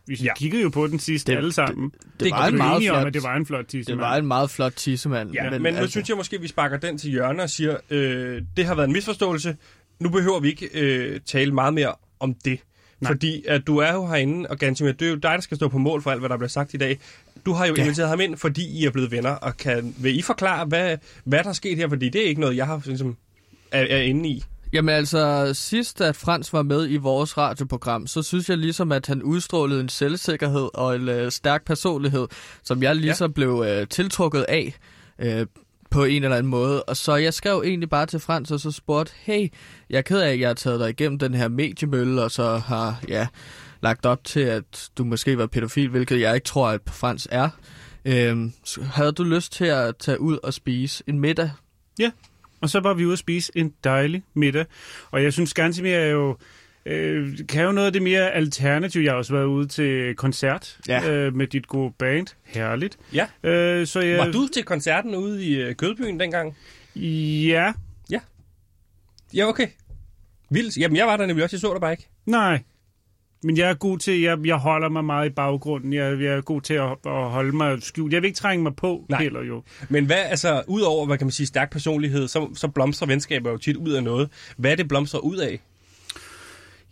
Vi 0.08 0.16
Ja. 0.24 0.34
kiggede 0.38 0.62
jo 0.64 0.70
på 0.70 0.88
den 0.88 1.00
sidste 1.00 1.32
Det- 1.32 1.38
alle 1.38 1.52
sammen. 1.54 1.90
Det, 1.90 2.00
Det 2.04 2.20
det 2.20 2.32
var 2.32 2.48
en 2.48 2.58
meget 2.58 2.76
enige 2.76 2.92
om, 2.92 2.96
flot, 2.96 3.08
at 3.08 3.14
det 3.14 3.24
var 3.24 3.36
en 3.36 3.46
flot 3.46 3.60
det 3.60 3.68
tissemand. 3.70 4.00
var 4.00 4.16
en 4.18 4.28
meget 4.28 4.50
flot 4.50 4.74
tissemand. 4.74 5.32
Ja, 5.32 5.50
men, 5.50 5.62
men 5.62 5.74
nu 5.74 5.88
synes 5.88 6.10
jeg 6.10 6.18
måske, 6.18 6.36
at 6.36 6.42
vi 6.42 6.48
sparker 6.48 6.78
den 6.78 6.98
til 6.98 7.10
hjørne 7.12 7.44
og 7.44 7.50
siger, 7.50 7.78
øh, 7.90 8.42
det 8.58 8.66
har 8.66 8.76
været 8.76 8.88
en 8.88 8.94
misforståelse. 8.94 9.58
Nu 10.00 10.10
behøver 10.10 10.40
vi 10.40 10.48
ikke 10.50 10.70
øh, 10.74 11.20
tale 11.26 11.52
meget 11.54 11.74
mere 11.74 11.94
om 12.20 12.34
det. 12.34 12.60
Nej. 13.02 13.12
Fordi 13.12 13.44
at 13.48 13.68
du 13.68 13.78
er 13.78 13.94
jo 13.94 14.06
herinde, 14.06 14.50
og 14.50 14.58
Gansimir, 14.58 14.92
det 14.92 15.06
er 15.06 15.10
jo 15.10 15.16
dig, 15.16 15.32
der 15.32 15.42
skal 15.42 15.58
stå 15.58 15.68
på 15.68 15.78
mål 15.78 16.02
for 16.02 16.12
alt, 16.12 16.20
hvad 16.20 16.30
der 16.30 16.38
bliver 16.38 16.50
sagt 16.50 16.74
i 16.74 16.78
dag. 16.78 17.00
Du 17.46 17.54
har 17.54 17.66
jo 17.66 17.74
ja. 17.78 17.82
inviteret 17.82 18.10
ham 18.10 18.20
ind, 18.20 18.38
fordi 18.38 18.80
I 18.80 18.86
er 18.86 18.92
blevet 18.92 19.12
venner, 19.12 19.30
og 19.30 19.58
kan, 19.58 19.96
vil 19.98 20.20
I 20.20 20.22
forklare, 20.22 20.66
hvad, 20.66 20.98
hvad 21.24 21.44
der 21.44 21.50
er 21.50 21.54
sket 21.54 21.78
her? 21.78 21.90
Fordi 21.90 22.10
det 22.10 22.22
er 22.24 22.26
ikke 22.26 22.42
noget, 22.42 22.56
jeg 22.56 22.66
har, 22.66 22.82
ligesom, 22.86 23.18
er, 23.72 23.82
er 23.82 24.02
inde 24.02 24.30
i. 24.30 24.44
Jamen 24.74 24.96
altså, 24.96 25.54
sidst 25.54 26.02
at 26.02 26.16
Frans 26.16 26.54
var 26.54 26.64
med 26.64 26.90
i 26.90 26.98
vores 26.98 27.38
radioprogram, 27.38 28.08
så 28.08 28.22
synes 28.22 28.50
jeg 28.50 28.58
ligesom, 28.58 28.92
at 28.92 29.08
han 29.08 29.24
udstrålede 29.24 29.82
en 29.82 29.90
selvsikkerhed 29.90 30.70
og 30.74 30.96
en 30.96 31.10
øh, 31.10 31.32
stærk 31.32 31.66
personlighed, 31.66 32.28
som 32.64 32.84
jeg 32.84 32.96
ligesom 32.96 33.30
ja. 33.30 33.34
blev 33.34 33.66
øh, 33.68 33.88
tiltrukket 33.88 34.46
af 34.48 34.74
øh, 35.20 35.46
på 35.92 36.04
en 36.04 36.24
eller 36.24 36.38
anden 36.38 36.50
måde. 36.50 36.84
Og 36.84 36.98
så 36.98 37.16
jeg 37.16 37.34
skrev 37.34 37.64
egentlig 37.66 37.90
bare 37.90 38.06
til 38.06 38.20
Frans 38.20 38.52
og 38.52 38.60
så 38.60 38.72
spurgte, 38.72 39.14
hey, 39.16 39.48
jeg 39.90 39.98
er 39.98 40.02
ked 40.02 40.20
af, 40.20 40.32
at 40.32 40.40
jeg 40.40 40.50
har 40.50 40.54
taget 40.54 40.80
dig 40.80 40.90
igennem 40.90 41.20
den 41.20 41.34
her 41.34 41.48
mediemølle, 41.48 42.24
og 42.24 42.32
så 42.32 42.58
har 42.58 43.04
ja, 43.08 43.28
lagt 43.82 44.06
op 44.06 44.24
til, 44.24 44.40
at 44.40 44.90
du 44.98 45.04
måske 45.04 45.38
var 45.38 45.48
pædofil, 45.48 45.90
hvilket 45.90 46.20
jeg 46.20 46.36
ikke 46.36 46.46
tror, 46.46 46.68
at 46.68 46.82
Frans 46.88 47.28
er. 47.32 47.50
Øhm, 48.06 48.54
så 48.64 48.84
havde 48.84 49.12
du 49.12 49.24
lyst 49.24 49.54
til 49.54 49.66
at 49.66 49.98
tage 49.98 50.22
ud 50.22 50.38
og 50.44 50.54
spise 50.54 51.04
en 51.08 51.20
middag? 51.20 51.52
Ja, 52.00 52.12
Og 52.62 52.70
så 52.70 52.80
var 52.80 52.94
vi 52.94 53.06
ude 53.06 53.14
at 53.14 53.20
spise 53.20 53.52
en 53.56 53.74
dejlig 53.84 54.24
middag. 54.34 54.66
Og 55.12 55.24
jeg 55.24 55.34
synes, 55.34 55.54
Gansimir 55.54 55.96
er 55.96 56.08
jo... 56.08 56.38
Øh, 56.86 57.38
kan 57.50 57.64
jo 57.64 57.72
noget 57.72 57.88
af 57.88 57.94
det 57.94 58.02
mere 58.02 58.32
alternativ. 58.32 59.02
Jeg 59.02 59.12
har 59.12 59.18
også 59.18 59.34
været 59.34 59.46
ude 59.46 59.68
til 59.68 60.16
koncert 60.16 60.78
Ja. 60.88 61.12
øh, 61.12 61.36
med 61.36 61.48
dit 61.48 61.68
gode 61.68 61.94
band. 62.00 62.28
Herligt. 62.44 62.98
Ja. 63.14 63.28
Øh, 63.50 63.88
så 63.88 64.00
jeg, 64.00 64.18
Var 64.18 64.32
du 64.32 64.48
til 64.54 64.64
koncerten 64.64 65.16
ude 65.16 65.46
i 65.46 65.56
øh, 65.56 65.76
Kødbyen 65.76 66.20
dengang? 66.20 66.58
Ja. 66.96 67.74
Ja, 69.34 69.48
okay. 69.48 69.68
Vildt. 70.50 70.78
Jamen, 70.78 70.96
jeg 70.98 71.08
var 71.08 71.18
der 71.18 71.26
nemlig 71.26 71.44
også. 71.44 71.56
Jeg 71.56 71.62
så 71.62 71.74
dig 71.74 71.82
bare 71.82 71.92
ikke. 71.92 72.08
Nej. 72.26 72.64
Men 73.44 73.58
jeg 73.58 73.70
er 73.70 73.74
god 73.74 73.98
til, 74.00 74.22
jeg, 74.22 74.38
jeg 74.46 74.56
holder 74.56 74.90
mig 74.90 75.06
meget 75.06 75.30
i 75.30 75.34
baggrunden. 75.34 75.94
Jeg, 75.94 76.22
jeg 76.22 76.34
er 76.34 76.42
god 76.42 76.62
til 76.62 76.74
at, 76.74 76.90
at 77.06 77.30
holde 77.30 77.52
mig 77.56 77.84
skjult. 77.84 78.14
Jeg 78.14 78.22
vil 78.22 78.28
ikke 78.28 78.38
trænge 78.38 78.64
mig 78.64 78.76
på. 78.76 79.06
Nej. 79.10 79.22
heller 79.24 79.44
jo. 79.44 79.64
Men 79.90 80.06
hvad, 80.06 80.18
altså, 80.18 80.64
udover, 80.68 81.06
hvad 81.06 81.18
kan 81.18 81.28
man 81.28 81.32
sige, 81.32 81.48
stærk 81.48 81.72
personlighed, 81.72 82.28
så, 82.28 82.50
så 82.56 82.68
blomstrer 82.68 83.08
venskaber 83.08 83.52
jo 83.52 83.58
tit 83.58 83.76
ud 83.76 83.92
af 83.92 84.04
noget. 84.04 84.30
Hvad 84.58 84.72
er 84.72 84.76
det 84.76 84.88
blomstrer 84.88 85.20
ud 85.20 85.38
af? 85.38 85.60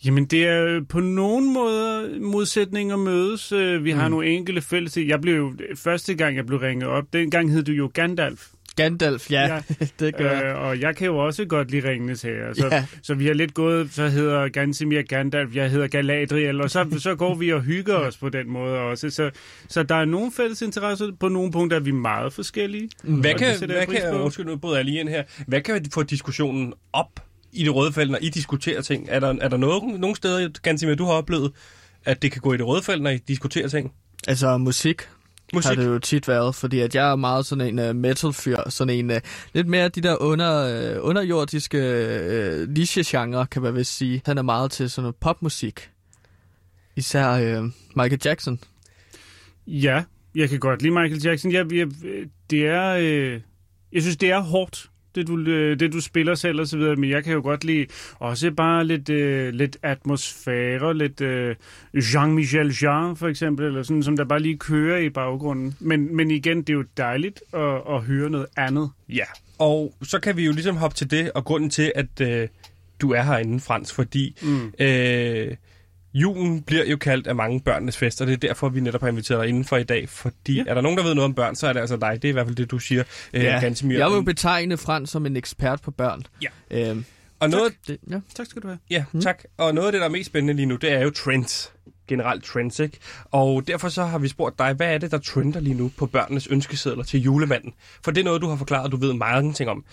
Jamen, 0.06 0.26
det 0.26 0.48
er 0.48 0.82
på 0.90 1.00
nogen 1.00 1.54
måder 1.54 2.20
modsætninger 2.20 2.96
mødes. 2.98 3.52
Øh, 3.52 3.84
Vi 3.84 3.92
har 3.92 4.08
Mm. 4.08 4.12
nogle 4.12 4.28
enkelte 4.28 4.62
fælles. 4.62 4.98
Jeg 4.98 5.22
blev 5.22 5.36
jo, 5.36 5.54
første 5.76 6.14
gang 6.14 6.36
jeg 6.36 6.46
blev 6.46 6.60
ringet 6.60 6.88
op, 6.90 7.04
dengang 7.14 7.52
hed 7.52 7.64
du 7.64 7.72
jo 7.72 7.92
Gandalf. 7.94 8.48
Gandalf, 8.76 9.32
ja, 9.32 9.42
ja. 9.54 9.62
det 10.00 10.16
gør 10.18 10.32
jeg. 10.32 10.44
Øh, 10.56 10.62
og 10.62 10.80
jeg 10.80 10.96
kan 10.96 11.06
jo 11.08 11.18
også 11.18 11.46
godt 11.46 11.72
lide 11.72 11.90
Ringenes 11.90 12.22
Herre. 12.22 12.56
Så, 12.56 12.68
Ja. 12.72 12.86
så 13.04 13.14
vi 13.14 13.26
har 13.26 13.34
lidt 13.34 13.54
gået, 13.54 13.92
så 13.92 14.08
hedder 14.08 14.48
Gansimir 14.50 15.02
Gandalf, 15.02 15.56
jeg 15.56 15.70
hedder 15.72 15.88
Galadriel, 15.88 16.62
og 16.62 16.70
så, 16.70 16.86
så 17.00 17.16
går 17.16 17.36
vi 17.36 17.54
og 17.54 17.62
hygger 17.62 17.96
os 17.96 18.18
på 18.18 18.30
den 18.30 18.50
måde 18.50 18.78
også. 18.80 19.10
Så, 19.10 19.32
så 19.68 19.84
der 19.84 19.96
er 19.96 20.06
nogle 20.06 20.32
fælles 20.32 20.62
interesser. 20.62 21.12
På 21.20 21.28
nogle 21.28 21.52
punkter 21.52 21.78
er 21.78 21.82
vi 21.82 21.92
meget 21.92 22.34
forskellige. 22.34 22.90
Hvad 23.04 23.34
kan, 23.34 23.58
hvad 23.66 23.86
kan, 23.88 24.14
undskyld, 24.22 24.46
nu 24.46 24.56
bryder 24.56 24.76
jeg 24.76 24.86
lige 24.86 25.00
ind 25.00 25.10
her. 25.10 25.24
Hvad 25.48 25.62
kan 25.62 25.86
få 25.94 26.04
diskussionen 26.04 26.74
op 26.94 27.20
i 27.52 27.64
det 27.64 27.76
røde 27.76 27.94
felt, 27.94 28.12
når 28.12 28.20
I 28.22 28.30
diskuterer 28.30 28.82
ting? 28.82 29.08
Er 29.10 29.20
der, 29.20 29.36
er 29.42 29.48
der 29.48 29.58
noget, 29.58 30.00
nogle 30.00 30.16
steder, 30.16 30.50
Gansimir, 30.62 30.96
du 30.96 31.06
har 31.06 31.14
oplevet, 31.14 31.52
at 32.06 32.22
det 32.22 32.32
kan 32.32 32.42
gå 32.42 32.54
i 32.54 32.58
det 32.58 32.68
røde 32.68 32.84
felt, 32.84 33.02
når 33.02 33.10
I 33.10 33.18
diskuterer 33.18 33.68
ting? 33.68 33.94
Altså 34.28 34.58
musik, 34.58 35.10
Musik? 35.54 35.70
har 35.70 35.76
det 35.76 35.86
jo 35.86 36.00
tit 36.00 36.28
været, 36.28 36.56
fordi 36.56 36.80
at 36.80 36.96
jeg 36.96 37.12
er 37.12 37.16
meget 37.16 37.46
sådan 37.46 37.80
en 37.80 37.90
uh, 37.90 37.96
metal-fyr, 37.96 38.70
sådan 38.70 38.96
en 38.96 39.12
uh, 39.12 39.18
lidt 39.54 39.68
mere 39.68 39.90
de 39.90 40.02
der 40.02 40.22
under, 40.22 40.98
uh, 40.98 41.08
underjordiske 41.08 41.78
uh, 41.78 42.70
niche-genre, 42.70 43.48
kan 43.48 43.62
man 43.62 43.76
vist 43.76 43.98
sige. 43.98 44.22
Han 44.26 44.38
er 44.38 44.42
meget 44.42 44.72
til 44.72 44.90
sådan 44.90 45.04
noget 45.04 45.16
popmusik. 45.16 45.90
Især 46.96 47.60
uh, 47.60 47.70
Michael 47.96 48.22
Jackson. 48.26 48.60
Ja, 49.68 50.04
jeg 50.36 50.50
kan 50.50 50.60
godt 50.60 50.82
lide 50.82 50.94
Michael 50.94 51.22
Jackson. 51.24 51.52
Jeg, 51.52 51.74
jeg, 51.74 51.88
det 52.50 52.68
er, 52.68 52.90
øh, 52.90 53.42
jeg 53.92 54.02
synes, 54.02 54.18
det 54.18 54.32
er 54.32 54.40
hårdt 54.40 54.90
det 55.16 55.28
du, 55.28 55.40
øh, 55.40 55.80
det 55.80 55.94
du 55.94 56.02
spiller 56.02 56.36
selv 56.36 56.60
og 56.60 56.68
så 56.68 56.78
videre, 56.78 56.96
men 56.96 57.10
jeg 57.10 57.24
kan 57.24 57.34
jo 57.34 57.42
godt 57.42 57.64
lide 57.64 57.86
også 58.20 58.52
bare 58.52 58.86
lidt, 58.86 59.10
øh, 59.10 59.54
lidt 59.54 59.78
atmosfære, 59.84 60.98
lidt 60.98 61.22
øh, 61.22 61.56
Jean-Michel 61.96 62.84
Jean 62.84 63.16
for 63.16 63.28
eksempel, 63.28 63.66
eller 63.66 63.84
sådan, 63.84 64.04
som 64.04 64.18
der 64.18 64.26
bare 64.26 64.40
lige 64.40 64.58
kører 64.58 64.98
i 64.98 65.10
baggrunden. 65.10 65.76
Men, 65.80 66.16
men 66.16 66.32
igen, 66.32 66.58
det 66.58 66.70
er 66.70 66.74
jo 66.74 66.86
dejligt 66.98 67.42
at, 67.54 67.82
at 67.90 68.02
høre 68.02 68.30
noget 68.30 68.48
andet. 68.58 68.90
Ja, 69.10 69.26
og 69.60 69.94
så 70.04 70.20
kan 70.20 70.38
vi 70.38 70.46
jo 70.46 70.52
ligesom 70.52 70.78
hoppe 70.78 70.96
til 70.96 71.12
det, 71.12 71.32
og 71.32 71.46
grunden 71.46 71.70
til, 71.70 71.92
at 71.96 72.22
øh, 72.22 72.48
du 73.02 73.12
er 73.12 73.22
herinde, 73.22 73.60
Frans, 73.60 73.94
fordi 73.94 74.38
mm. 74.42 74.74
øh, 74.80 75.56
julen 76.14 76.62
bliver 76.62 76.86
jo 76.86 76.98
kaldt 76.98 77.28
af 77.28 77.36
mange 77.36 77.60
børnenes 77.60 77.98
fest, 77.98 78.22
og 78.22 78.28
det 78.28 78.34
er 78.34 78.38
derfor, 78.38 78.70
vi 78.70 78.80
netop 78.80 79.02
har 79.02 79.08
inviteret 79.08 79.42
dig 79.42 79.50
indenfor 79.50 79.78
i 79.78 79.84
dag, 79.84 80.10
fordi 80.10 80.56
ja. 80.56 80.64
er 80.68 80.74
der 80.74 80.82
nogen, 80.82 80.98
der 80.98 81.04
ved 81.04 81.16
noget 81.16 81.26
om 81.26 81.34
børn, 81.34 81.56
så 81.56 81.68
er 81.68 81.74
det 81.74 81.80
altså 81.80 81.98
dig. 81.98 82.14
Det 82.22 82.26
er 82.26 82.30
i 82.30 82.32
hvert 82.32 82.46
fald 82.46 82.56
det, 82.56 82.72
du 82.72 82.80
siger, 82.80 83.04
øh, 83.34 83.44
Ja. 83.44 83.60
Gansimir. 83.60 83.98
Jeg 83.98 84.08
vil 84.10 84.16
jo 84.16 84.22
betegne 84.22 84.78
Frans 84.78 85.10
som 85.10 85.26
en 85.26 85.38
ekspert 85.38 85.82
på 85.82 85.92
børn. 85.92 86.24
Ja. 86.42 86.48
Øhm, 86.72 87.06
og 87.40 87.50
noget, 87.50 87.74
det, 87.88 87.98
ja. 88.10 88.20
Tak 88.36 88.46
skal 88.46 88.62
du 88.62 88.68
have. 88.68 88.80
Ja, 88.90 89.04
mm. 89.12 89.22
tak. 89.22 89.44
Og 89.58 89.74
noget 89.76 89.88
af 89.88 89.92
det, 89.92 90.02
der 90.02 90.08
er 90.08 90.12
mest 90.12 90.28
spændende 90.28 90.54
lige 90.54 90.66
nu, 90.66 90.76
det 90.76 90.92
er 90.92 91.00
jo 91.02 91.10
trends. 91.10 91.74
Generelt 92.08 92.44
trends, 92.44 92.80
ikke? 92.80 92.98
Og 93.26 93.68
derfor 93.68 93.90
så 93.90 94.06
har 94.06 94.18
vi 94.18 94.28
spurgt 94.28 94.60
dig, 94.60 94.74
hvad 94.74 94.94
er 94.94 94.98
det, 94.98 95.12
der 95.12 95.18
trender 95.18 95.60
lige 95.60 95.76
nu 95.76 95.92
på 95.98 96.06
børnenes 96.06 96.48
ønskesedler 96.48 97.04
til 97.04 97.22
julemanden? 97.22 97.74
For 98.04 98.12
det 98.12 98.22
er 98.22 98.26
noget, 98.26 98.42
du 98.42 98.48
har 98.48 98.56
forklaret, 98.56 98.92
du 98.92 98.98
ved 98.98 99.14
meget 99.14 99.56
ting 99.56 99.70
om. 99.70 99.84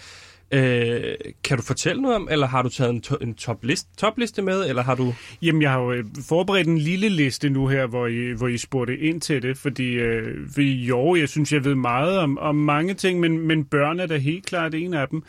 Øh, 0.51 1.15
kan 1.45 1.57
du 1.57 1.63
fortælle 1.63 2.03
noget 2.03 2.17
om, 2.17 2.29
eller 2.31 2.47
har 2.47 2.63
du 2.63 2.69
taget 2.69 2.91
en, 2.91 3.01
to- 3.01 3.17
en 3.17 3.35
toplist, 3.35 3.89
topliste 3.99 4.43
med, 4.43 4.69
eller 4.69 4.83
har 4.83 4.95
du... 4.95 5.15
Jamen, 5.43 5.63
jeg 5.63 5.71
har 5.71 5.81
jo 5.81 5.93
øh, 5.93 6.05
forberedt 6.29 6.69
en 6.69 6.79
lille 6.79 7.09
liste 7.09 7.49
nu 7.49 7.67
her, 7.67 7.87
hvor 7.87 8.07
I, 8.07 8.33
hvor 8.33 8.49
I 8.49 8.59
spurgte 8.59 8.99
ind 8.99 9.21
til 9.21 9.43
det, 9.43 9.59
fordi, 9.59 9.93
øh, 9.93 10.49
fordi 10.55 10.85
jo, 10.87 11.15
jeg 11.17 11.29
synes, 11.29 11.53
jeg 11.53 11.65
ved 11.65 11.75
meget 11.75 12.19
om, 12.19 12.39
om 12.39 12.55
mange 12.55 12.95
ting, 12.95 13.21
men, 13.21 13.39
men 13.39 13.65
børn 13.65 14.01
er 14.01 14.07
da 14.07 14.17
helt 14.17 14.47
klart 14.47 14.75
en 14.75 14.95
af 14.95 15.09
dem. 15.09 15.23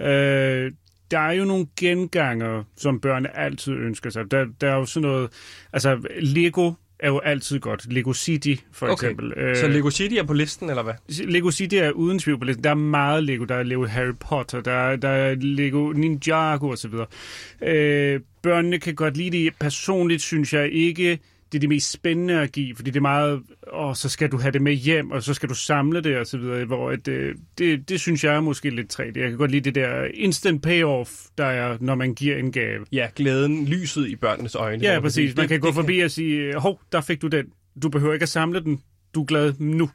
Øh, 0.00 0.72
der 1.10 1.18
er 1.18 1.32
jo 1.32 1.44
nogle 1.44 1.66
genganger, 1.80 2.62
som 2.76 3.00
børn 3.00 3.26
altid 3.34 3.72
ønsker 3.72 4.10
sig. 4.10 4.30
Der, 4.30 4.46
der 4.60 4.70
er 4.70 4.74
jo 4.74 4.84
sådan 4.84 5.08
noget... 5.08 5.30
Altså, 5.72 5.98
Lego 6.20 6.72
er 7.04 7.08
jo 7.08 7.18
altid 7.18 7.60
godt. 7.60 7.92
Lego 7.92 8.12
City, 8.12 8.54
for 8.72 8.86
Okay. 8.86 8.92
eksempel. 8.92 9.32
Øh, 9.36 9.56
Så 9.56 9.68
Lego 9.68 9.90
City 9.90 10.14
er 10.14 10.22
på 10.22 10.32
listen, 10.32 10.70
eller 10.70 10.82
hvad? 10.82 10.94
Lego 11.26 11.50
City 11.50 11.74
er 11.74 11.90
uden 11.90 12.18
tvivl 12.18 12.38
på 12.38 12.44
listen. 12.44 12.64
Der 12.64 12.70
er 12.70 12.74
meget 12.74 13.24
Lego. 13.24 13.44
Der 13.44 13.54
er 13.54 13.62
Lego 13.62 13.86
Harry 13.86 14.14
Potter, 14.20 14.60
der 14.60 14.72
er, 14.72 14.96
der 14.96 15.08
er 15.08 15.34
Lego 15.34 15.92
Ninjago 15.92 16.70
osv. 16.72 16.92
Øh, 17.62 18.20
børnene 18.42 18.78
kan 18.78 18.94
godt 18.94 19.16
lide 19.16 19.30
det. 19.44 19.52
Personligt 19.60 20.22
synes 20.22 20.52
jeg 20.52 20.72
ikke, 20.72 21.18
det 21.52 21.58
er 21.58 21.60
det 21.60 21.68
mest 21.68 21.90
spændende 21.90 22.40
at 22.40 22.52
give, 22.52 22.76
fordi 22.76 22.90
det 22.90 22.96
er 22.96 23.00
meget, 23.02 23.42
åh, 23.72 23.94
så 23.94 24.08
skal 24.08 24.30
du 24.32 24.38
have 24.38 24.52
det 24.52 24.62
med 24.62 24.72
hjem, 24.72 25.10
og 25.10 25.22
så 25.22 25.34
skal 25.34 25.48
du 25.48 25.54
samle 25.54 26.00
det 26.00 26.16
og 26.16 26.26
så 26.26 26.38
videre, 26.38 26.64
hvor 26.64 26.90
at, 26.90 27.08
øh, 27.08 27.34
det, 27.58 27.88
det 27.88 28.00
synes 28.00 28.24
jeg 28.24 28.34
er 28.34 28.40
måske 28.40 28.70
lidt 28.70 28.88
træt. 28.90 29.16
Jeg 29.16 29.28
kan 29.28 29.38
godt 29.38 29.50
lide 29.50 29.64
det 29.64 29.74
der 29.74 30.04
instant 30.14 30.62
payoff, 30.62 31.10
der 31.38 31.44
er, 31.46 31.76
når 31.80 31.94
man 31.94 32.14
giver 32.14 32.36
en 32.36 32.52
gave. 32.52 32.86
Ja, 32.92 33.08
glæden, 33.16 33.66
lyset 33.66 34.08
i 34.08 34.16
børnenes 34.16 34.54
øjne. 34.54 34.82
Ja, 34.84 35.00
præcis. 35.00 35.36
Man 35.36 35.42
det- 35.42 35.48
kan 35.50 35.60
gå 35.60 35.66
det 35.66 35.74
forbi 35.74 35.98
og 36.00 36.10
sige, 36.10 36.54
hov, 36.58 36.80
der 36.92 37.00
fik 37.00 37.22
du 37.22 37.26
den. 37.26 37.46
Du 37.82 37.88
behøver 37.88 38.12
ikke 38.12 38.22
at 38.22 38.28
samle 38.28 38.60
den. 38.64 38.82
Du 39.14 39.20
er 39.20 39.24
glad 39.26 39.52
nu. 39.58 39.90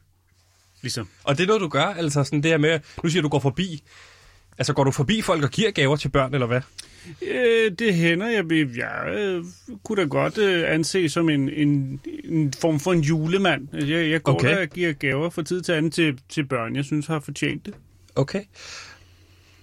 Ligesom. 0.81 1.07
Og 1.23 1.37
det 1.37 1.43
er 1.43 1.47
noget, 1.47 1.61
du 1.61 1.67
gør, 1.67 1.83
altså 1.85 2.23
sådan 2.23 2.43
det 2.43 2.51
her 2.51 2.57
med, 2.57 2.79
nu 3.03 3.09
siger 3.09 3.21
du, 3.21 3.25
du 3.25 3.29
går 3.29 3.39
forbi. 3.39 3.83
Altså, 4.57 4.73
går 4.73 4.83
du 4.83 4.91
forbi 4.91 5.21
folk 5.21 5.43
og 5.43 5.49
giver 5.49 5.71
gaver 5.71 5.95
til 5.95 6.09
børn, 6.09 6.33
eller 6.33 6.47
hvad? 6.47 6.61
Øh, 7.21 7.71
det 7.79 7.93
hænder. 7.93 8.27
Jeg, 8.27 8.51
jeg 8.77 9.15
øh, 9.17 9.43
kunne 9.83 10.01
da 10.01 10.07
godt 10.07 10.37
øh, 10.37 10.73
anse 10.73 11.09
som 11.09 11.29
en, 11.29 11.49
en, 11.49 11.99
en 12.23 12.53
form 12.53 12.79
for 12.79 12.93
en 12.93 12.99
julemand. 12.99 13.67
Jeg, 13.73 14.09
jeg 14.09 14.23
går 14.23 14.33
Okay. 14.33 14.49
der 14.49 14.61
og 14.61 14.67
giver 14.67 14.93
gaver 14.93 15.29
fra 15.29 15.43
tid 15.43 15.61
til 15.61 15.71
anden 15.71 15.91
til, 15.91 16.19
til 16.29 16.45
børn, 16.45 16.75
jeg 16.75 16.85
synes 16.85 17.07
har 17.07 17.19
fortjent 17.19 17.65
det. 17.65 17.73
Okay. 18.15 18.41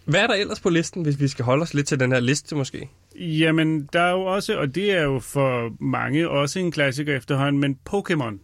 Hvad 0.04 0.20
er 0.20 0.26
der 0.26 0.34
ellers 0.34 0.60
på 0.60 0.68
listen, 0.68 1.02
hvis 1.02 1.20
vi 1.20 1.28
skal 1.28 1.44
holde 1.44 1.62
os 1.62 1.74
lidt 1.74 1.86
til 1.86 2.00
den 2.00 2.12
her 2.12 2.20
liste, 2.20 2.56
måske? 2.56 2.88
Jamen, 3.16 3.88
der 3.92 4.00
er 4.00 4.10
jo 4.10 4.22
også, 4.22 4.58
og 4.58 4.74
det 4.74 4.92
er 4.92 5.02
jo 5.02 5.18
for 5.18 5.82
mange 5.84 6.28
også 6.28 6.58
en 6.58 6.72
klassiker 6.72 7.16
efterhånden, 7.16 7.60
men 7.60 7.78
Pokémon. 7.90 8.38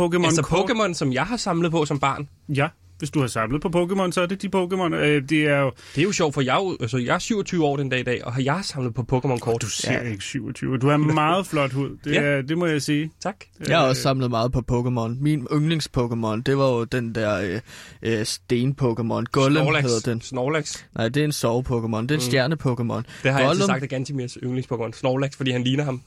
Pokémon 0.00 0.24
Altså 0.24 0.42
Pokémon, 0.42 0.94
som 0.94 1.12
jeg 1.12 1.26
har 1.26 1.36
samlet 1.36 1.70
på 1.70 1.84
som 1.84 1.98
barn. 1.98 2.28
Ja, 2.48 2.68
hvis 3.00 3.10
du 3.10 3.20
har 3.20 3.26
samlet 3.26 3.60
på 3.62 3.68
Pokémon, 3.68 4.10
så 4.12 4.20
er 4.20 4.26
det 4.26 4.42
de 4.42 4.48
Pokémon. 4.48 4.94
Øh, 4.94 5.22
det 5.28 5.42
er 5.42 5.58
jo... 5.58 5.72
Det 5.94 5.98
er 6.00 6.02
jo 6.02 6.12
sjovt, 6.12 6.34
for 6.34 6.40
jeg, 6.40 6.76
altså, 6.80 6.98
jeg 6.98 7.14
er 7.14 7.18
27 7.18 7.64
år 7.64 7.76
den 7.76 7.88
dag 7.88 8.00
i 8.00 8.02
dag, 8.02 8.24
og 8.24 8.44
jeg 8.44 8.54
har 8.54 8.62
samlet 8.62 8.94
på 8.94 9.02
Pokémon-kort. 9.12 9.62
Du 9.62 9.66
ser 9.68 9.92
ja. 9.92 10.00
ikke 10.10 10.24
27. 10.24 10.78
Du 10.78 10.88
har 10.88 10.96
meget 10.96 11.46
flot 11.46 11.72
hud. 11.72 11.96
Det, 12.04 12.12
Ja. 12.14 12.20
er, 12.22 12.42
det 12.42 12.58
må 12.58 12.66
jeg 12.66 12.82
sige. 12.82 13.10
Tak. 13.20 13.36
Jeg 13.68 13.78
har 13.78 13.86
også 13.86 14.02
samlet 14.02 14.30
meget 14.30 14.52
på 14.52 14.62
Pokémon. 14.72 15.22
Min 15.22 15.46
yndlings-Pokémon, 15.52 16.42
det 16.46 16.58
var 16.58 16.68
jo 16.70 16.84
den 16.84 17.14
der 17.14 17.40
øh, 17.40 17.60
øh, 18.02 18.20
sten-Pokémon. 18.22 19.24
Golem 19.32 19.56
Snorlax. 19.56 19.82
hedder 19.84 20.10
den. 20.12 20.20
Snorlax. 20.20 20.76
Nej, 20.96 21.08
det 21.08 21.20
er 21.20 21.24
en 21.24 21.30
sove-Pokémon. 21.30 22.02
Det 22.02 22.10
er 22.10 22.14
en 22.14 22.20
stjerne-Pokémon. 22.20 23.02
Det 23.22 23.32
har 23.32 23.40
jeg 23.40 23.48
altid 23.48 23.66
sagt 23.66 23.82
af 23.82 23.88
Gantimirs 23.88 24.36
yndlings-Pokémon. 24.36 24.92
Snorlax, 24.92 25.36
fordi 25.36 25.50
han 25.50 25.64
ligner 25.64 25.84
ham. 25.84 26.02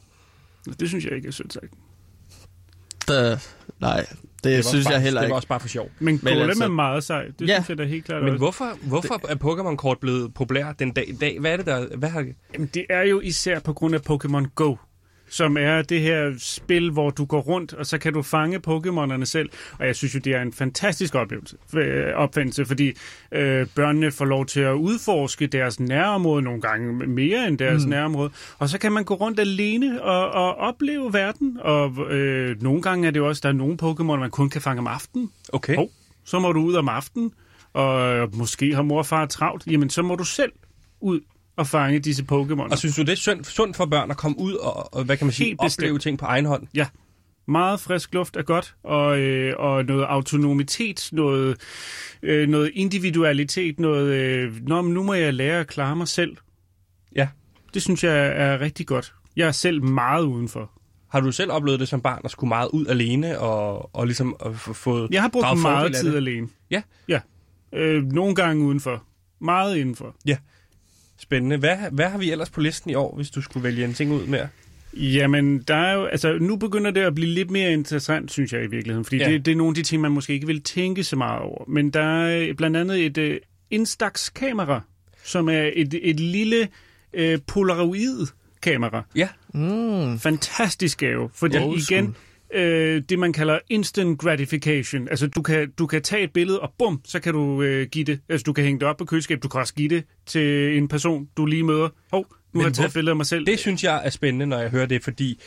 Det 0.79 0.89
synes 0.89 1.05
jeg 1.05 1.13
ikke 1.15 1.27
er 1.27 1.31
sødt 1.31 1.53
sagt. 1.53 1.73
Der, 3.07 3.37
nej, 3.79 3.97
det, 3.99 4.43
det 4.43 4.55
var 4.55 4.61
synes 4.61 4.85
bare, 4.85 4.93
jeg 4.93 5.01
heller 5.01 5.19
Det 5.21 5.25
ikke. 5.25 5.31
var 5.31 5.35
også 5.35 5.47
bare 5.47 5.59
for 5.59 5.67
sjov. 5.67 5.89
Men, 5.99 6.19
Men 6.23 6.33
Golem 6.33 6.49
altså- 6.49 6.63
er 6.63 6.67
meget 6.67 7.03
sej. 7.03 7.25
Det 7.39 7.47
Ja. 7.47 7.53
synes 7.55 7.69
jeg 7.69 7.77
da 7.77 7.83
helt 7.83 8.05
klart 8.05 8.21
Men 8.23 8.29
også. 8.29 8.37
hvorfor, 8.37 8.77
hvorfor 8.81 9.21
er 9.29 9.35
Pokémon-kort 9.35 9.97
blevet 9.99 10.33
populær 10.33 10.71
den 10.71 10.91
dag 10.91 11.09
i 11.09 11.15
dag? 11.15 11.39
Hvad 11.39 11.51
er 11.53 11.57
det, 11.57 11.65
der... 11.65 11.97
Hvad 11.97 12.09
har... 12.09 12.25
Jamen, 12.53 12.69
det 12.73 12.85
er 12.89 13.01
jo 13.01 13.19
især 13.19 13.59
på 13.59 13.73
grund 13.73 13.95
af 13.95 13.99
Pokémon 14.09 14.47
Go, 14.55 14.75
som 15.33 15.57
er 15.57 15.81
det 15.81 16.01
her 16.01 16.33
spil, 16.37 16.91
hvor 16.91 17.09
du 17.09 17.25
går 17.25 17.41
rundt, 17.41 17.73
og 17.73 17.85
så 17.85 17.97
kan 17.97 18.13
du 18.13 18.21
fange 18.21 18.61
Pokémonerne 18.67 19.25
selv. 19.25 19.49
Og 19.79 19.87
jeg 19.87 19.95
synes 19.95 20.15
jo, 20.15 20.19
det 20.19 20.35
er 20.35 20.41
en 20.41 20.53
fantastisk 20.53 21.15
oplevelse, 21.15 21.57
øh, 21.75 22.13
opfindelse, 22.15 22.65
fordi 22.65 22.87
øh, 23.31 23.67
børnene 23.75 24.11
får 24.11 24.25
lov 24.25 24.45
til 24.45 24.59
at 24.59 24.73
udforske 24.73 25.47
deres 25.47 25.79
nærområde 25.79 26.41
nogle 26.41 26.61
gange 26.61 27.07
mere 27.07 27.47
end 27.47 27.57
deres 27.57 27.83
mm. 27.85 27.89
nærområde. 27.89 28.31
Og 28.59 28.69
så 28.69 28.77
kan 28.77 28.91
man 28.91 29.03
gå 29.03 29.13
rundt 29.13 29.39
alene 29.39 30.01
og, 30.03 30.31
og 30.31 30.55
opleve 30.55 31.13
verden. 31.13 31.57
Og 31.61 32.11
øh, 32.11 32.61
nogle 32.61 32.81
gange 32.81 33.07
er 33.07 33.11
det 33.11 33.19
jo 33.19 33.27
også, 33.27 33.39
der 33.43 33.49
er 33.49 33.53
nogle 33.53 33.77
Pokémon, 33.83 34.19
man 34.19 34.31
kun 34.31 34.49
kan 34.49 34.61
fange 34.61 34.79
om 34.79 34.87
aftenen. 34.87 35.31
Okay. 35.53 35.75
Hov, 35.75 35.89
så 36.23 36.39
må 36.39 36.51
du 36.51 36.59
ud 36.59 36.73
om 36.73 36.89
aftenen, 36.89 37.31
og 37.73 38.29
måske 38.33 38.75
har 38.75 38.81
mor 38.81 38.97
og 38.97 39.05
far 39.05 39.25
travlt. 39.25 39.67
Jamen, 39.67 39.89
så 39.89 40.01
må 40.01 40.15
du 40.15 40.23
selv 40.23 40.51
ud 41.01 41.19
og 41.55 41.67
fange 41.67 41.99
disse 41.99 42.23
Pokémon. 42.31 42.71
Og 42.71 42.77
synes 42.77 42.95
du, 42.95 43.01
det 43.01 43.09
er 43.11 43.15
sundt, 43.15 43.47
sundt 43.47 43.75
for 43.77 43.85
børn 43.85 44.11
at 44.11 44.17
komme 44.17 44.39
ud 44.39 44.53
og, 44.53 44.93
og 44.93 45.03
hvad 45.03 45.17
kan 45.17 45.27
man 45.27 45.33
sige, 45.33 45.47
Helt 45.47 45.59
bestemt. 45.61 45.83
opleve 45.83 45.99
ting 45.99 46.19
på 46.19 46.25
egen 46.25 46.45
hånd? 46.45 46.67
Ja, 46.75 46.87
meget 47.47 47.79
frisk 47.79 48.13
luft 48.13 48.35
er 48.35 48.41
godt, 48.41 48.75
og, 48.83 49.19
øh, 49.19 49.53
og 49.59 49.85
noget 49.85 50.03
autonomitet, 50.03 51.09
noget, 51.11 51.57
øh, 52.23 52.49
noget 52.49 52.71
individualitet, 52.73 53.79
noget, 53.79 54.13
øh, 54.13 54.67
Nå, 54.67 54.81
nu 54.81 55.03
må 55.03 55.13
jeg 55.13 55.33
lære 55.33 55.59
at 55.59 55.67
klare 55.67 55.95
mig 55.95 56.07
selv. 56.07 56.37
Ja. 57.15 57.27
Det 57.73 57.81
synes 57.81 58.03
jeg 58.03 58.27
er 58.27 58.61
rigtig 58.61 58.87
godt. 58.87 59.13
Jeg 59.35 59.47
er 59.47 59.51
selv 59.51 59.83
meget 59.83 60.23
udenfor. 60.23 60.71
Har 61.09 61.19
du 61.19 61.31
selv 61.31 61.51
oplevet 61.51 61.79
det 61.79 61.87
som 61.87 62.01
barn, 62.01 62.21
at 62.25 62.31
skulle 62.31 62.49
meget 62.49 62.69
ud 62.73 62.85
alene 62.85 63.39
og, 63.39 63.95
og 63.95 64.05
ligesom 64.05 64.35
at 64.45 64.55
få 64.55 64.73
fået 64.73 65.09
Jeg 65.11 65.21
har 65.21 65.29
brugt 65.29 65.61
meget 65.61 65.95
tid 65.95 66.15
alene. 66.15 66.47
Ja. 66.71 66.81
Ja. 67.07 67.19
Øh, 67.73 68.03
nogle 68.03 68.35
gange 68.35 68.65
udenfor. 68.65 69.03
Meget 69.41 69.77
indenfor. 69.77 70.15
Spændende. 71.23 71.57
Hvad, 71.57 71.77
hvad 71.91 72.09
har 72.09 72.17
vi 72.17 72.31
ellers 72.31 72.49
på 72.49 72.61
listen 72.61 72.91
i 72.91 72.95
år, 72.95 73.15
hvis 73.15 73.29
du 73.29 73.41
skulle 73.41 73.63
vælge 73.63 73.85
en 73.85 73.93
ting 73.93 74.11
ud 74.11 74.25
mere? 74.25 74.47
Jamen, 74.93 75.59
der 75.67 75.75
er 75.75 75.93
jo, 75.93 76.05
altså, 76.05 76.37
nu 76.41 76.55
begynder 76.55 76.91
det 76.91 77.01
at 77.01 77.15
blive 77.15 77.29
lidt 77.29 77.51
mere 77.51 77.73
interessant, 77.73 78.31
synes 78.31 78.53
jeg 78.53 78.63
i 78.63 78.67
virkeligheden, 78.67 79.05
fordi 79.05 79.17
Ja. 79.17 79.31
det, 79.31 79.45
det 79.45 79.51
er 79.51 79.55
nogle 79.55 79.71
af 79.71 79.75
de 79.75 79.83
ting, 79.83 80.01
man 80.01 80.11
måske 80.11 80.33
ikke 80.33 80.47
vil 80.47 80.61
tænke 80.63 81.03
så 81.03 81.15
meget 81.15 81.41
over. 81.41 81.65
Men 81.67 81.89
der 81.89 82.25
er 82.25 82.53
blandt 82.53 82.77
andet 82.77 83.05
et 83.05 83.17
uh, 83.17 83.35
Instax-kamera, 83.71 84.81
som 85.23 85.49
er 85.49 85.69
et, 85.73 85.99
et 86.01 86.19
lille 86.19 86.67
uh, 87.19 87.23
Polaroid-kamera. 87.47 89.03
Ja. 89.15 89.27
Mm, 89.53 90.19
Fantastisk 90.19 90.97
gave, 90.97 91.29
fordi 91.33 91.57
Old 91.57 91.91
igen, 91.91 92.15
øh, 92.53 93.01
det 93.09 93.19
man 93.19 93.33
kalder 93.33 93.59
instant 93.69 94.19
gratification. 94.19 95.07
Altså, 95.07 95.27
du 95.27 95.41
kan, 95.41 95.71
du 95.71 95.87
kan 95.87 96.01
tage 96.01 96.23
et 96.23 96.31
billede, 96.33 96.59
og 96.59 96.73
bum, 96.79 97.01
så 97.05 97.19
kan 97.19 97.33
du 97.33 97.61
øh, 97.61 97.87
give 97.87 98.05
det. 98.05 98.19
Altså, 98.29 98.43
du 98.43 98.53
kan 98.53 98.63
hænge 98.63 98.79
det 98.79 98.87
op 98.87 98.97
på 98.97 99.05
køleskab, 99.05 99.43
du 99.43 99.47
kan 99.47 99.59
også 99.59 99.73
give 99.73 99.89
det 99.89 100.03
til 100.25 100.77
en 100.77 100.87
person, 100.87 101.27
du 101.37 101.45
lige 101.45 101.63
møder. 101.63 101.89
Hov, 102.11 102.25
nu 102.29 102.35
Men 102.53 102.61
har 102.61 102.67
jeg 102.67 102.73
taget 102.73 102.87
et 102.87 102.93
billede 102.93 103.11
af 103.11 103.17
mig 103.17 103.25
selv. 103.25 103.45
Det 103.45 103.59
synes 103.59 103.83
jeg 103.83 104.01
er 104.05 104.09
spændende, 104.09 104.45
når 104.45 104.59
jeg 104.59 104.69
hører 104.69 104.85
det, 104.85 105.03
fordi 105.03 105.39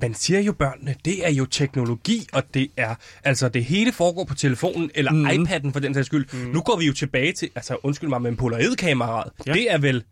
man 0.00 0.14
siger 0.14 0.40
jo 0.40 0.52
børnene, 0.52 0.94
det 1.04 1.26
er 1.26 1.30
jo 1.30 1.46
teknologi, 1.46 2.26
og 2.32 2.42
det 2.54 2.70
er, 2.76 2.94
altså 3.24 3.48
det 3.48 3.64
hele 3.64 3.92
foregår 3.92 4.24
på 4.24 4.34
telefonen, 4.34 4.90
eller 4.94 5.12
mm. 5.12 5.26
IPad'en 5.26 5.72
for 5.72 5.80
den 5.80 5.94
sags 5.94 6.06
skyld. 6.06 6.26
Mm. 6.32 6.50
Nu 6.50 6.60
går 6.60 6.78
vi 6.78 6.86
jo 6.86 6.92
tilbage 6.92 7.32
til, 7.32 7.50
altså 7.54 7.76
undskyld 7.82 8.08
mig, 8.08 8.22
men 8.22 8.36
Polaroid-kameraet. 8.36 9.32
Ja. 9.46 9.52
det 9.52 9.72
er 9.72 9.78
vel, 9.78 10.04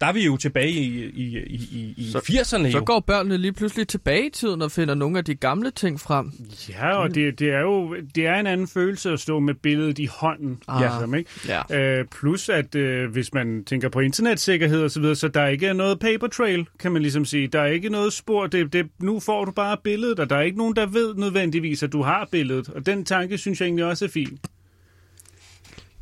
der 0.00 0.06
er 0.06 0.12
vi 0.12 0.24
jo 0.24 0.36
tilbage 0.36 0.70
i, 0.70 1.04
i, 1.04 1.38
i, 1.38 1.54
i, 1.72 1.94
i 1.96 2.10
Så- 2.12 2.18
80'erne 2.18 2.70
så 2.70 2.78
jo. 2.78 2.82
går 2.86 3.00
børnene 3.00 3.36
lige 3.38 3.52
pludselig 3.52 3.88
tilbage 3.88 4.26
i 4.26 4.30
tiden 4.30 4.62
og 4.62 4.72
finder 4.72 4.94
nogle 4.94 5.18
af 5.18 5.24
de 5.24 5.34
gamle 5.34 5.70
ting 5.70 6.00
frem. 6.00 6.32
Ja, 6.68 6.94
og 6.96 7.14
det, 7.14 7.38
det 7.38 7.48
er 7.50 7.60
jo 7.60 7.96
det 8.14 8.26
er 8.26 8.34
en 8.34 8.46
anden 8.46 8.68
følelse 8.68 9.10
at 9.10 9.20
stå 9.20 9.38
med 9.40 9.54
billedet 9.54 9.98
i 9.98 10.06
hånden. 10.06 10.62
Ah. 10.68 10.80
Ligesom, 10.80 11.14
ikke? 11.14 11.30
Ja. 11.48 11.98
Øh, 11.98 12.04
plus 12.20 12.48
at 12.48 12.74
øh, 12.74 13.10
hvis 13.12 13.34
man 13.34 13.64
tænker 13.64 13.88
på 13.88 14.00
internetsikkerhed 14.00 14.82
og 14.82 14.90
så 14.90 15.00
videre, 15.00 15.16
så 15.16 15.28
der 15.28 15.46
ikke 15.46 15.66
er 15.66 15.72
noget 15.72 15.98
paper 15.98 16.26
trail, 16.26 16.66
kan 16.78 16.92
man 16.92 17.02
ligesom 17.02 17.24
sige. 17.24 17.46
Der 17.48 17.60
er 17.60 17.66
ikke 17.66 17.88
noget 17.88 18.12
spor. 18.12 18.46
Det, 18.46 18.72
det, 18.72 18.86
nu 19.00 19.20
får 19.20 19.44
du 19.44 19.50
bare 19.52 19.76
billedet, 19.84 20.18
og 20.20 20.30
der 20.30 20.36
er 20.36 20.40
ikke 20.42 20.58
nogen, 20.58 20.76
der 20.76 20.86
ved 20.86 21.14
nødvendigvis, 21.14 21.82
at 21.82 21.92
du 21.92 22.02
har 22.02 22.28
billedet. 22.32 22.68
Og 22.68 22.86
den 22.86 23.04
tanke 23.04 23.38
synes 23.38 23.60
jeg 23.60 23.66
egentlig 23.66 23.84
også 23.84 24.04
er 24.04 24.08
fin. 24.08 24.38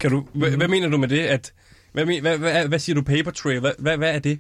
Kan 0.01 0.11
du, 0.11 0.27
hvad, 0.35 0.51
hvad 0.51 0.69
mener 0.69 0.89
du 0.89 0.97
med 0.99 1.09
det? 1.09 1.19
At, 1.21 1.53
hvad, 1.99 2.07
men- 2.07 2.21
hvad, 2.21 2.39
hvad, 2.39 2.69
hvad 2.69 2.79
siger 2.79 2.95
du 2.95 3.03
paper 3.03 3.31
trail? 3.31 3.61
Hvad, 3.61 3.73
hvad, 3.79 3.97
hvad 3.97 4.15
er 4.15 4.19
det? 4.19 4.39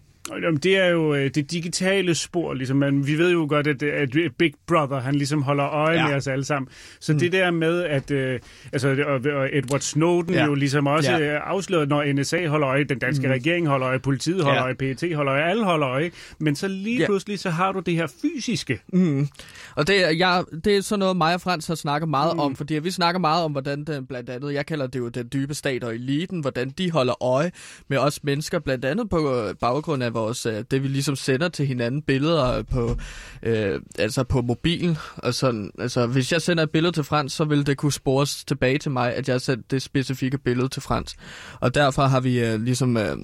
Det 0.62 0.76
er 0.79 0.87
jo 0.87 1.14
øh, 1.14 1.31
det 1.35 1.51
digitale 1.51 2.14
spor, 2.14 2.55
ligesom. 2.55 2.76
Men 2.76 3.07
vi 3.07 3.18
ved 3.18 3.33
jo 3.33 3.47
godt, 3.49 3.66
at, 3.66 3.83
at 3.83 4.11
Big 4.39 4.53
Brother, 4.66 5.01
han 5.01 5.14
ligesom 5.14 5.43
holder 5.43 5.66
øje 5.68 5.97
Ja. 5.99 6.07
med 6.09 6.14
os 6.16 6.26
alle 6.26 6.45
sammen. 6.45 6.68
Så 7.01 7.12
mm. 7.12 7.18
det 7.18 7.33
der 7.33 7.51
med, 7.51 7.83
at 7.85 8.11
øh, 8.11 8.41
altså, 8.72 8.89
og, 9.07 9.49
Edward 9.53 9.81
Snowden 9.81 10.35
Ja. 10.35 10.45
jo 10.45 10.55
ligesom 10.55 10.87
også 10.87 11.12
Ja. 11.12 11.18
ja. 11.33 11.39
afsløret, 11.39 11.89
når 11.89 12.12
NSA 12.12 12.47
holder 12.47 12.68
øje, 12.68 12.85
den 12.85 12.99
danske 12.99 13.26
mm. 13.26 13.33
regering 13.33 13.66
holder 13.68 13.89
øje, 13.89 13.99
politiet 13.99 14.43
holder 14.45 14.59
Ja. 14.61 14.64
øje, 14.64 14.74
PET 14.74 15.14
holder 15.16 15.33
øje, 15.35 15.43
alle 15.51 15.64
holder 15.64 15.89
øje. 15.89 16.11
Men 16.39 16.57
så 16.57 16.68
lige 16.68 16.99
Ja. 17.01 17.07
pludselig, 17.07 17.39
så 17.39 17.51
har 17.51 17.72
du 17.72 17.81
det 17.81 17.95
her 17.95 18.07
fysiske. 18.22 18.81
Mm. 18.93 19.29
Og 19.74 19.87
det, 19.87 20.05
er- 20.05 20.11
jeg, 20.11 20.45
det 20.64 20.76
er 20.76 20.81
sådan 20.81 20.99
noget, 20.99 21.16
mig 21.16 21.35
og 21.35 21.41
Frans 21.41 21.66
har 21.66 21.74
snakket 21.74 22.09
meget 22.09 22.35
mm. 22.35 22.41
om, 22.41 22.57
fordi 22.57 22.74
vi 22.79 22.91
snakker 22.91 23.18
meget 23.18 23.45
om, 23.45 23.53
hvordan 23.53 23.85
den 23.85 24.07
blandt 24.07 24.31
andet, 24.31 24.55
jeg 24.55 24.66
kalder 24.66 24.87
det 24.87 24.99
jo 24.99 25.09
den 25.09 25.29
dybe 25.33 25.55
stat 25.55 25.85
og 25.85 25.95
eliten, 25.95 26.41
hvordan 26.41 26.70
de 26.70 26.91
holder 26.91 27.22
øje 27.22 27.51
med 27.89 27.99
os 27.99 28.24
mennesker, 28.24 28.59
blandt 28.59 28.85
andet 28.85 29.11
på 29.11 29.35
øh, 29.35 29.55
baggrund 29.61 30.03
af 30.03 30.12
vores, 30.19 30.47
øh, 30.47 30.64
det 30.71 30.83
vi 30.83 30.89
ligesom 30.89 31.16
sender 31.16 31.49
til 31.49 31.66
hinanden 31.66 32.03
billeder 32.03 32.62
på, 32.62 32.97
øh, 33.43 33.81
altså 33.99 34.25
på 34.25 34.43
mobilen. 34.43 34.99
Og 35.16 35.35
sådan, 35.35 35.71
altså, 35.79 36.07
hvis 36.07 36.33
jeg 36.33 36.43
sender 36.43 36.62
et 36.62 36.71
billede 36.71 36.93
til 36.93 37.05
Frans, 37.05 37.33
så 37.33 37.45
vil 37.45 37.66
det 37.66 37.77
kunne 37.77 37.93
spores 37.93 38.45
tilbage 38.45 38.79
til 38.79 38.91
mig, 38.91 39.14
at 39.14 39.29
jeg 39.29 39.35
har 39.35 39.39
sendt 39.39 39.71
det 39.71 39.83
specifikke 39.83 40.39
billede 40.39 40.69
til 40.69 40.83
Frans. 40.83 41.16
Og 41.61 41.75
derfor 41.75 42.03
har 42.03 42.21
vi 42.21 42.45
øh, 42.45 42.62
ligesom 42.62 42.97
øh, 42.97 43.16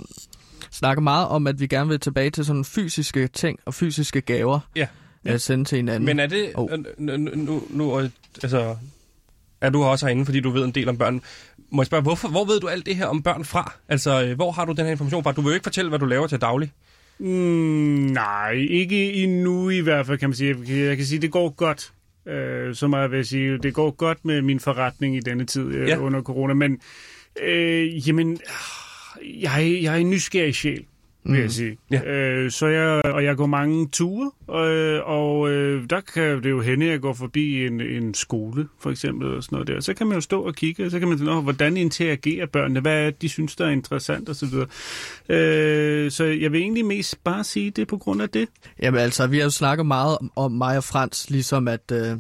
snakket 0.71 1.03
meget 1.03 1.29
om, 1.29 1.47
at 1.47 1.61
vi 1.61 1.67
gerne 1.67 1.89
vil 1.89 2.01
tilbage 2.01 2.31
til 2.31 2.45
sådan 2.45 2.65
fysiske 2.65 3.27
ting 3.29 3.59
og 3.65 3.75
fysiske 3.75 4.21
gaver 4.21 4.61
Ja. 4.77 4.87
at 5.25 5.43
sende 5.43 5.65
til 5.65 5.77
hinanden. 5.77 6.05
Men 6.07 6.21
er 6.21 6.27
det... 6.27 6.53
Oh. 6.55 6.69
Nu, 6.99 7.17
nu, 7.17 7.63
nu, 7.71 8.01
øh, 8.01 8.11
altså, 8.43 8.77
er 9.61 9.71
du 9.71 9.83
også 9.85 10.07
herinde, 10.07 10.25
fordi 10.25 10.41
du 10.41 10.51
ved 10.51 10.65
en 10.65 10.71
del 10.71 10.89
om 10.89 10.99
børn. 10.99 11.21
Må 11.71 11.83
jeg 11.83 11.87
spørge, 11.87 12.03
hvorfor, 12.03 12.29
hvor 12.29 12.45
ved 12.45 12.61
du 12.61 12.69
alt 12.69 12.87
det 12.87 12.97
her 12.97 13.07
om 13.07 13.23
børn 13.23 13.45
fra? 13.45 13.73
Altså, 13.89 14.23
øh, 14.25 14.35
hvor 14.37 14.53
har 14.53 14.65
du 14.65 14.73
den 14.73 14.85
her 14.85 14.93
information 14.93 15.23
fra? 15.23 15.33
Du 15.33 15.41
vil 15.41 15.49
jo 15.49 15.55
ikke 15.55 15.65
fortælle, 15.65 15.89
hvad 15.89 15.99
du 15.99 16.05
laver 16.07 16.27
til 16.27 16.41
daglig. 16.41 16.73
Mm, 17.19 17.27
nej, 18.13 18.53
ikke 18.53 19.13
endnu 19.13 19.71
i 19.71 19.81
hvert 19.81 20.07
fald, 20.07 20.19
kan 20.19 20.29
man 20.29 20.37
sige. 20.37 20.57
Jeg 20.87 20.97
kan, 20.97 21.07
sige, 21.07 21.23
det 21.23 21.31
går 21.31 21.49
godt. 21.51 21.93
Øh, 22.27 22.75
så 22.75 22.89
meget 22.89 23.11
vil 23.11 23.17
jeg 23.17 23.27
sige, 23.27 23.59
det 23.59 23.75
går 23.75 23.91
godt 23.91 24.25
med 24.25 24.43
min 24.43 24.61
forretning 24.61 25.17
i 25.17 25.21
denne 25.21 25.47
tid 25.47 25.75
øh, 25.75 25.89
ja. 25.89 25.97
under 25.97 26.23
corona. 26.23 26.55
Men, 26.55 26.81
øh, 27.43 28.09
jamen, 28.09 28.41
jeg, 29.23 29.79
jeg 29.83 29.95
er 29.95 29.99
en 29.99 30.11
nysgerrig 30.11 30.55
sjæl, 30.55 30.85
vil 31.25 31.41
jeg 31.41 31.51
sige. 31.51 31.79
Ja. 31.91 32.03
Øh, 32.05 32.51
så 32.51 32.67
jeg, 32.67 33.05
og 33.05 33.25
jeg 33.25 33.37
går 33.37 33.47
mange 33.47 33.89
ture, 33.89 34.31
øh, 34.51 35.01
og 35.05 35.51
øh, 35.51 35.91
der 35.91 36.01
kan 36.01 36.43
det 36.43 36.51
jo 36.51 36.61
hende, 36.61 36.87
at 36.87 36.93
jeg 36.93 37.01
går 37.01 37.13
forbi 37.13 37.67
en, 37.67 37.81
en 37.81 38.15
skole, 38.15 38.69
for 38.81 38.91
eksempel, 38.91 39.35
og 39.37 39.43
sådan 39.43 39.57
noget 39.57 39.69
der. 39.69 39.81
Så 39.81 39.95
kan 39.95 40.07
man 40.07 40.15
jo 40.15 40.21
stå 40.21 40.43
og 40.43 40.55
kigge, 40.55 40.85
og 40.85 40.91
så 40.91 40.99
kan 40.99 41.09
man 41.09 41.19
sige, 41.19 41.41
hvordan 41.41 41.77
interagerer 41.77 42.47
børnene, 42.47 42.81
hvad 42.81 43.01
er 43.01 43.05
det, 43.05 43.23
de 43.23 43.29
synes, 43.29 43.57
der 43.57 43.67
er 43.67 43.71
interessant, 43.71 44.29
og 44.29 44.37
så 44.37 44.47
videre. 44.47 44.67
Øh, 45.29 46.11
så 46.11 46.25
jeg 46.25 46.53
vil 46.53 46.61
egentlig 46.61 46.85
mest 46.85 47.25
bare 47.25 47.45
sige 47.45 47.71
det 47.71 47.89
på 47.89 47.97
grund 47.97 48.23
af 48.23 48.29
det. 48.29 48.49
Jamen 48.83 49.01
altså, 49.01 49.27
vi 49.27 49.37
har 49.37 49.45
jo 49.45 49.51
snakket 49.51 49.87
meget 49.87 50.19
om, 50.19 50.33
om 50.37 50.53
mig 50.53 50.77
og 50.77 50.85
Frans, 50.85 51.31
ligesom 51.31 51.69
at, 51.69 51.93
øh, 51.93 52.19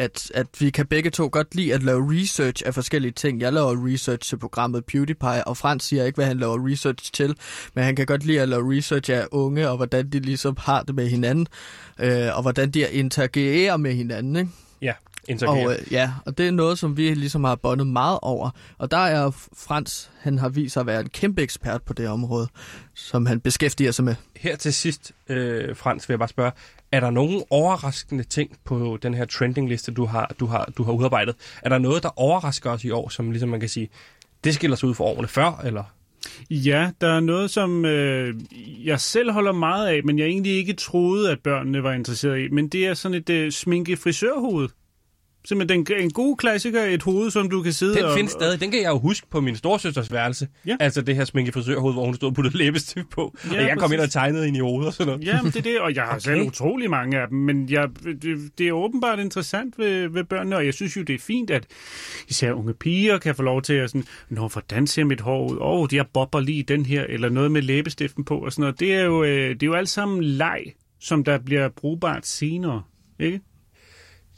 at, 0.00 0.30
at 0.34 0.46
vi 0.58 0.70
kan 0.70 0.86
begge 0.86 1.10
to 1.10 1.28
godt 1.32 1.54
lide 1.54 1.74
at 1.74 1.82
lave 1.82 2.12
research 2.12 2.62
af 2.66 2.74
forskellige 2.74 3.12
ting. 3.12 3.40
Jeg 3.40 3.52
laver 3.52 3.86
research 3.86 4.28
til 4.28 4.36
programmet 4.36 4.84
PewDiePie, 4.84 5.46
og 5.46 5.56
Frans 5.56 5.84
siger 5.84 6.04
ikke, 6.04 6.16
hvad 6.16 6.26
han 6.26 6.38
laver 6.38 6.68
research 6.70 7.12
til, 7.12 7.36
men 7.74 7.84
han 7.84 7.96
kan 7.96 8.06
godt 8.06 8.24
lide 8.24 8.40
at 8.40 8.48
lave 8.48 8.76
research 8.76 9.10
af 9.10 9.26
unge, 9.30 9.68
og 9.68 9.76
hvordan 9.76 10.10
de 10.10 10.20
ligesom 10.20 10.56
har 10.60 10.82
det 10.82 10.94
med 10.94 11.08
hinanden, 11.08 11.46
øh, 11.98 12.36
og 12.36 12.42
hvordan 12.42 12.70
de 12.70 12.92
interagerer 12.92 13.76
med 13.76 13.94
hinanden, 13.94 14.36
ikke? 14.36 14.50
Ja, 14.82 14.92
interagerer. 15.28 15.66
Og, 15.66 15.72
øh, 15.72 15.92
ja, 15.92 16.12
og 16.26 16.38
det 16.38 16.46
er 16.46 16.50
noget, 16.50 16.78
som 16.78 16.96
vi 16.96 17.14
ligesom 17.14 17.44
har 17.44 17.54
bondet 17.54 17.86
meget 17.86 18.18
over. 18.22 18.50
Og 18.78 18.90
der 18.90 18.96
er 18.96 19.30
Frans, 19.56 20.10
han 20.20 20.38
har 20.38 20.48
vist 20.48 20.72
sig 20.72 20.80
at 20.80 20.86
være 20.86 21.00
en 21.00 21.08
kæmpe 21.08 21.42
ekspert 21.42 21.82
på 21.82 21.92
det 21.92 22.08
område, 22.08 22.48
som 22.94 23.26
han 23.26 23.40
beskæftiger 23.40 23.92
sig 23.92 24.04
med. 24.04 24.14
Her 24.36 24.56
til 24.56 24.74
sidst, 24.74 25.12
øh, 25.28 25.76
Frans, 25.76 26.08
vil 26.08 26.12
jeg 26.12 26.18
bare 26.18 26.28
spørge, 26.28 26.52
er 26.92 27.00
der 27.00 27.10
nogen 27.10 27.42
overraskende 27.50 28.24
ting 28.24 28.56
på 28.64 28.98
den 29.02 29.14
her 29.14 29.24
trendingliste, 29.24 29.92
du 29.92 30.04
har, 30.04 30.34
du, 30.40 30.46
har, 30.46 30.72
du 30.76 30.82
har 30.82 30.92
udarbejdet? 30.92 31.34
Er 31.62 31.68
der 31.68 31.78
noget, 31.78 32.02
der 32.02 32.18
overrasker 32.18 32.70
os 32.70 32.84
i 32.84 32.90
år, 32.90 33.08
som 33.08 33.30
ligesom 33.30 33.48
man 33.48 33.60
kan 33.60 33.68
sige, 33.68 33.88
det 34.44 34.54
skiller 34.54 34.76
sig 34.76 34.88
ud 34.88 34.94
for 34.94 35.04
årene 35.04 35.28
før, 35.28 35.60
eller? 35.64 35.84
Ja, 36.50 36.90
der 37.00 37.08
er 37.08 37.20
noget, 37.20 37.50
som 37.50 37.84
øh, 37.84 38.34
jeg 38.84 39.00
selv 39.00 39.32
holder 39.32 39.52
meget 39.52 39.88
af, 39.88 40.04
men 40.04 40.18
jeg 40.18 40.26
egentlig 40.26 40.52
ikke 40.52 40.72
troede, 40.72 41.30
at 41.30 41.40
børnene 41.40 41.82
var 41.82 41.92
interesseret 41.92 42.40
i. 42.40 42.48
Men 42.48 42.68
det 42.68 42.86
er 42.86 42.94
sådan 42.94 43.14
et 43.14 43.30
øh, 43.30 43.52
sminke 43.52 43.96
frisørhoved. 43.96 44.68
Simpelthen 45.44 45.86
den, 45.86 45.96
en 46.00 46.10
god 46.10 46.36
klassiker, 46.36 46.82
et 46.84 47.02
hoved, 47.02 47.30
som 47.30 47.50
du 47.50 47.62
kan 47.62 47.72
sidde 47.72 47.94
Den 47.94 48.04
og... 48.04 48.14
findes 48.16 48.32
stadig. 48.32 48.60
Den 48.60 48.70
kan 48.70 48.82
jeg 48.82 48.88
jo 48.88 48.98
huske 48.98 49.26
på 49.30 49.40
min 49.40 49.56
storsøsters 49.56 50.12
værelse. 50.12 50.48
Ja. 50.66 50.76
Altså 50.80 51.02
det 51.02 51.16
her 51.16 51.24
sminke 51.24 51.52
frisørhoved, 51.52 51.94
hvor 51.94 52.04
hun 52.04 52.14
stod 52.14 52.28
og 52.28 52.34
puttede 52.34 52.56
læbestift 52.56 53.10
på. 53.10 53.36
Ja, 53.52 53.58
og 53.58 53.62
jeg 53.64 53.78
kom 53.78 53.80
præcis. 53.80 53.92
ind 53.94 54.00
og 54.00 54.10
tegnede 54.10 54.48
ind 54.48 54.56
i 54.56 54.60
hovedet 54.60 54.86
og 54.86 54.92
sådan 54.94 55.06
noget. 55.12 55.26
Ja, 55.26 55.42
men 55.42 55.52
det 55.52 55.58
er 55.58 55.62
det, 55.62 55.80
og 55.80 55.94
jeg 55.94 56.02
har 56.02 56.10
Okay. 56.10 56.20
selv 56.20 56.42
utrolig 56.46 56.90
mange 56.90 57.20
af 57.20 57.28
dem, 57.28 57.38
men 57.38 57.70
jeg, 57.70 57.88
det, 58.22 58.50
det 58.58 58.68
er 58.68 58.72
åbenbart 58.72 59.18
interessant 59.18 59.78
ved, 59.78 60.08
ved 60.08 60.24
børnene, 60.24 60.56
og 60.56 60.66
jeg 60.66 60.74
synes 60.74 60.96
jo, 60.96 61.02
det 61.02 61.14
er 61.14 61.18
fint, 61.18 61.50
at 61.50 61.66
især 62.28 62.52
unge 62.52 62.74
piger 62.74 63.18
kan 63.18 63.34
få 63.34 63.42
lov 63.42 63.62
til 63.62 63.74
at 63.74 63.90
sådan, 63.90 64.04
Nå, 64.28 64.48
hvordan 64.48 64.86
ser 64.86 65.04
mit 65.04 65.20
hår 65.20 65.50
ud? 65.50 65.56
Åh, 65.60 65.80
oh, 65.80 65.88
jeg 65.92 66.06
bobber 66.14 66.40
lige 66.40 66.62
den 66.62 66.86
her, 66.86 67.04
eller 67.08 67.28
noget 67.28 67.50
med 67.50 67.62
læbestiften 67.62 68.24
på, 68.24 68.38
og 68.38 68.52
sådan 68.52 68.60
noget. 68.62 68.80
Det 68.80 68.94
er 68.94 69.02
jo, 69.04 69.24
øh, 69.24 69.50
det 69.50 69.62
er 69.62 69.66
jo 69.66 69.74
alt 69.74 69.88
sammen 69.88 70.24
leg, 70.24 70.62
som 71.00 71.24
der 71.24 71.38
bliver 71.38 71.68
brugbart 71.68 72.26
senere, 72.26 72.82
ikke? 73.20 73.40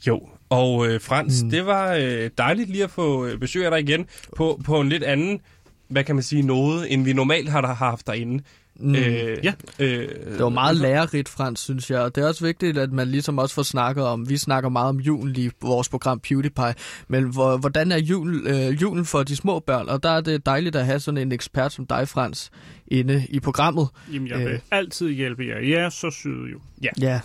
Jo, 0.07 0.29
og 0.53 0.87
øh, 0.87 1.01
Frans, 1.01 1.43
mm. 1.43 1.49
det 1.49 1.65
var 1.65 1.93
øh, 1.93 2.29
dejligt 2.37 2.69
lige 2.69 2.83
at 2.83 2.91
få 2.91 3.25
øh, 3.25 3.37
besøg 3.39 3.65
af 3.65 3.71
dig 3.71 3.79
igen 3.79 4.05
på, 4.37 4.61
på 4.65 4.81
en 4.81 4.89
lidt 4.89 5.03
anden, 5.03 5.39
hvad 5.87 6.03
kan 6.03 6.15
man 6.15 6.23
sige, 6.23 6.41
noget, 6.41 6.93
end 6.93 7.03
vi 7.03 7.13
normalt 7.13 7.49
har, 7.49 7.67
har 7.67 7.73
haft 7.73 8.07
derinde. 8.07 8.43
Mm. 8.79 8.95
Øh, 8.95 9.37
Ja. 9.43 9.53
Øh, 9.79 10.07
Det 10.09 10.39
var 10.39 10.49
meget 10.49 10.75
lærerigt, 10.77 11.29
Frans, 11.29 11.59
synes 11.59 11.91
jeg. 11.91 11.99
Og 11.99 12.15
det 12.15 12.23
er 12.23 12.27
også 12.27 12.45
vigtigt, 12.45 12.77
at 12.77 12.91
man 12.91 13.07
ligesom 13.07 13.37
også 13.37 13.55
får 13.55 13.63
snakket 13.63 14.03
om, 14.03 14.29
vi 14.29 14.37
snakker 14.37 14.69
meget 14.69 14.89
om 14.89 14.99
julen 14.99 15.35
i 15.35 15.49
vores 15.61 15.89
program 15.89 16.19
PewDiePie, 16.19 16.73
men 17.07 17.23
hvor, 17.23 17.57
hvordan 17.57 17.91
er 17.91 17.97
jul, 17.97 18.47
øh, 18.47 18.81
julen 18.81 19.05
for 19.05 19.23
de 19.23 19.35
små 19.35 19.59
børn? 19.59 19.89
Og 19.89 20.03
der 20.03 20.09
er 20.09 20.21
det 20.21 20.45
dejligt 20.45 20.75
at 20.75 20.85
have 20.85 20.99
sådan 20.99 21.17
en 21.17 21.31
ekspert 21.31 21.73
som 21.73 21.85
dig, 21.85 22.07
Frans, 22.07 22.51
inde 22.87 23.25
i 23.29 23.39
programmet. 23.39 23.87
Jamen, 24.13 24.27
jeg 24.27 24.39
vil 24.39 24.47
Øh. 24.47 24.59
altid 24.71 25.09
hjælpe 25.09 25.43
jer. 25.45 25.79
Er 25.85 25.89
så 25.89 26.11
søde 26.23 26.51
jo. 26.51 26.59
Ja, 27.01 27.19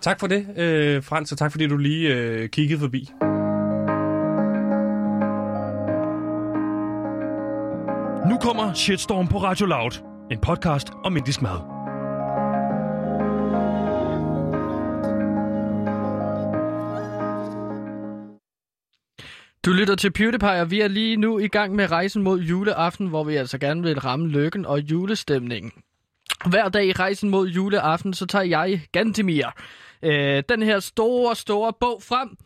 Tak 0.00 0.20
for 0.20 0.26
det, 0.26 0.46
øh, 0.56 1.02
Frans, 1.02 1.32
og 1.32 1.38
tak 1.38 1.50
fordi 1.50 1.66
du 1.66 1.76
lige 1.76 2.14
øh, 2.14 2.48
kiggede 2.48 2.80
forbi. 2.80 3.10
Nu 8.30 8.36
kommer 8.38 8.72
Shitstorm 8.74 9.28
på 9.28 9.38
Radio 9.38 9.66
Loud. 9.66 10.02
En 10.30 10.38
podcast 10.40 10.88
om 11.04 11.16
indisk 11.16 11.42
mad. 11.42 11.58
Du 19.64 19.72
lytter 19.72 19.94
til 19.94 20.12
PewDiePie, 20.12 20.60
og 20.60 20.70
vi 20.70 20.80
er 20.80 20.88
lige 20.88 21.16
nu 21.16 21.38
i 21.38 21.48
gang 21.48 21.74
med 21.74 21.90
rejsen 21.90 22.22
mod 22.22 22.40
juleaften, 22.40 23.06
hvor 23.06 23.24
vi 23.24 23.36
altså 23.36 23.58
gerne 23.58 23.82
vil 23.82 23.98
ramme 23.98 24.28
lykken 24.28 24.66
og 24.66 24.80
julestemningen. 24.80 25.72
Hver 26.46 26.68
dag 26.68 26.86
i 26.86 26.92
rejsen 26.92 27.30
mod 27.30 27.48
juleaften, 27.48 28.14
så 28.14 28.26
tager 28.26 28.44
jeg 28.44 28.82
Gantimir, 28.92 29.46
øh, 30.02 30.42
den 30.48 30.62
her 30.62 30.80
store, 30.80 31.36
store 31.36 31.72
bog 31.80 32.02
frem, 32.02 32.36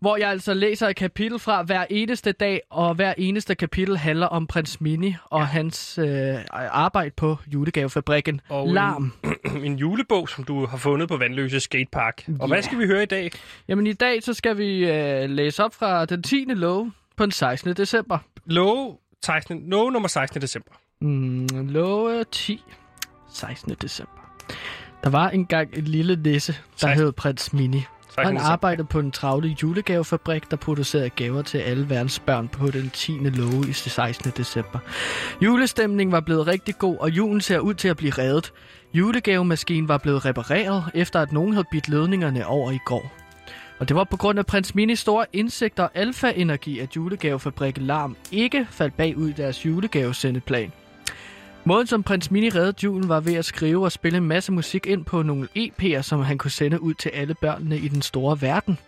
hvor 0.00 0.16
jeg 0.16 0.30
altså 0.30 0.54
læser 0.54 0.88
et 0.88 0.96
kapitel 0.96 1.38
fra 1.38 1.62
hver 1.62 1.84
eneste 1.90 2.32
dag, 2.32 2.60
og 2.70 2.94
hver 2.94 3.14
eneste 3.18 3.54
kapitel 3.54 3.96
handler 3.96 4.26
om 4.26 4.46
prins 4.46 4.80
Mini 4.80 5.14
og 5.24 5.46
hans 5.46 5.98
øh, 5.98 6.34
arbejde 6.52 7.10
på 7.16 7.36
julegavefabrikken 7.46 8.40
Og 8.48 8.68
Larm. 8.68 9.12
En, 9.24 9.56
en 9.72 9.76
julebog, 9.76 10.28
som 10.28 10.44
du 10.44 10.66
har 10.66 10.76
fundet 10.76 11.08
på 11.08 11.16
Vandløse 11.16 11.60
Skatepark. 11.60 12.28
Og 12.40 12.48
hvad 12.48 12.62
skal 12.62 12.78
vi 12.78 12.86
høre 12.86 13.02
i 13.02 13.06
dag? 13.06 13.30
Jamen 13.68 13.86
i 13.86 13.92
dag, 13.92 14.22
så 14.22 14.34
skal 14.34 14.58
vi 14.58 14.90
øh, 14.90 15.30
læse 15.30 15.64
op 15.64 15.74
fra 15.74 16.04
den 16.04 16.22
10. 16.22 16.44
lov 16.48 16.88
på 17.16 17.24
den 17.24 17.32
16. 17.32 17.74
december. 17.74 18.18
Love, 18.46 18.96
16, 19.24 19.70
love 19.70 19.92
nummer 19.92 20.08
16. 20.08 20.42
december. 20.42 20.70
Mm, 21.00 21.46
love 21.68 22.24
10. 22.24 22.62
16. 23.32 23.76
december. 23.82 24.12
Der 25.04 25.10
var 25.10 25.28
engang 25.28 25.68
en 25.72 25.84
lille 25.84 26.16
nisse, 26.16 26.52
der 26.52 26.58
16. 26.76 27.04
hed 27.04 27.12
Prins 27.12 27.52
Mini. 27.52 27.84
16. 28.08 28.24
Han 28.24 28.36
arbejdede 28.36 28.86
på 28.86 28.98
en 28.98 29.10
travle 29.10 29.56
julegavefabrik, 29.62 30.50
der 30.50 30.56
producerede 30.56 31.10
gaver 31.10 31.42
til 31.42 31.58
alle 31.58 31.90
verdens 31.90 32.18
børn 32.18 32.48
på 32.48 32.70
den 32.70 32.90
10. 32.90 33.12
love 33.12 33.68
i 33.68 33.72
16. 33.72 34.32
december. 34.36 34.78
Julestemningen 35.42 36.12
var 36.12 36.20
blevet 36.20 36.46
rigtig 36.46 36.78
god, 36.78 36.96
og 36.98 37.10
julen 37.10 37.40
ser 37.40 37.58
ud 37.58 37.74
til 37.74 37.88
at 37.88 37.96
blive 37.96 38.12
reddet. 38.12 38.52
Julegavemaskinen 38.94 39.88
var 39.88 39.98
blevet 39.98 40.24
repareret, 40.24 40.84
efter 40.94 41.20
at 41.20 41.32
nogen 41.32 41.52
havde 41.52 41.66
bidt 41.70 41.88
ledningerne 41.88 42.46
over 42.46 42.70
i 42.70 42.78
går. 42.84 43.12
Og 43.78 43.88
det 43.88 43.96
var 43.96 44.04
på 44.04 44.16
grund 44.16 44.38
af 44.38 44.46
prins 44.46 44.74
Minis 44.74 44.98
store 44.98 45.26
indsigt 45.32 45.78
og 45.78 45.90
alfa-energi, 45.94 46.78
at 46.78 46.96
julegavefabrikken 46.96 47.86
Larm 47.86 48.16
ikke 48.32 48.66
faldt 48.70 48.96
bagud 48.96 49.28
i 49.28 49.32
deres 49.32 49.66
julegavesendeplan. 49.66 50.72
Måden, 51.68 51.86
som 51.86 52.02
prins 52.02 52.30
Mini 52.30 52.48
reddede 52.48 52.84
julen, 52.84 53.08
var 53.08 53.20
ved 53.20 53.34
at 53.34 53.44
skrive 53.44 53.84
og 53.84 53.92
spille 53.92 54.18
en 54.18 54.24
masse 54.24 54.52
musik 54.52 54.86
ind 54.86 55.04
på 55.04 55.22
nogle 55.22 55.48
EP'er, 55.58 56.02
som 56.02 56.20
han 56.20 56.38
kunne 56.38 56.50
sende 56.50 56.82
ud 56.82 56.94
til 56.94 57.08
alle 57.08 57.34
børnene 57.34 57.78
i 57.78 57.88
den 57.88 58.02
store 58.02 58.40
verden. 58.40 58.78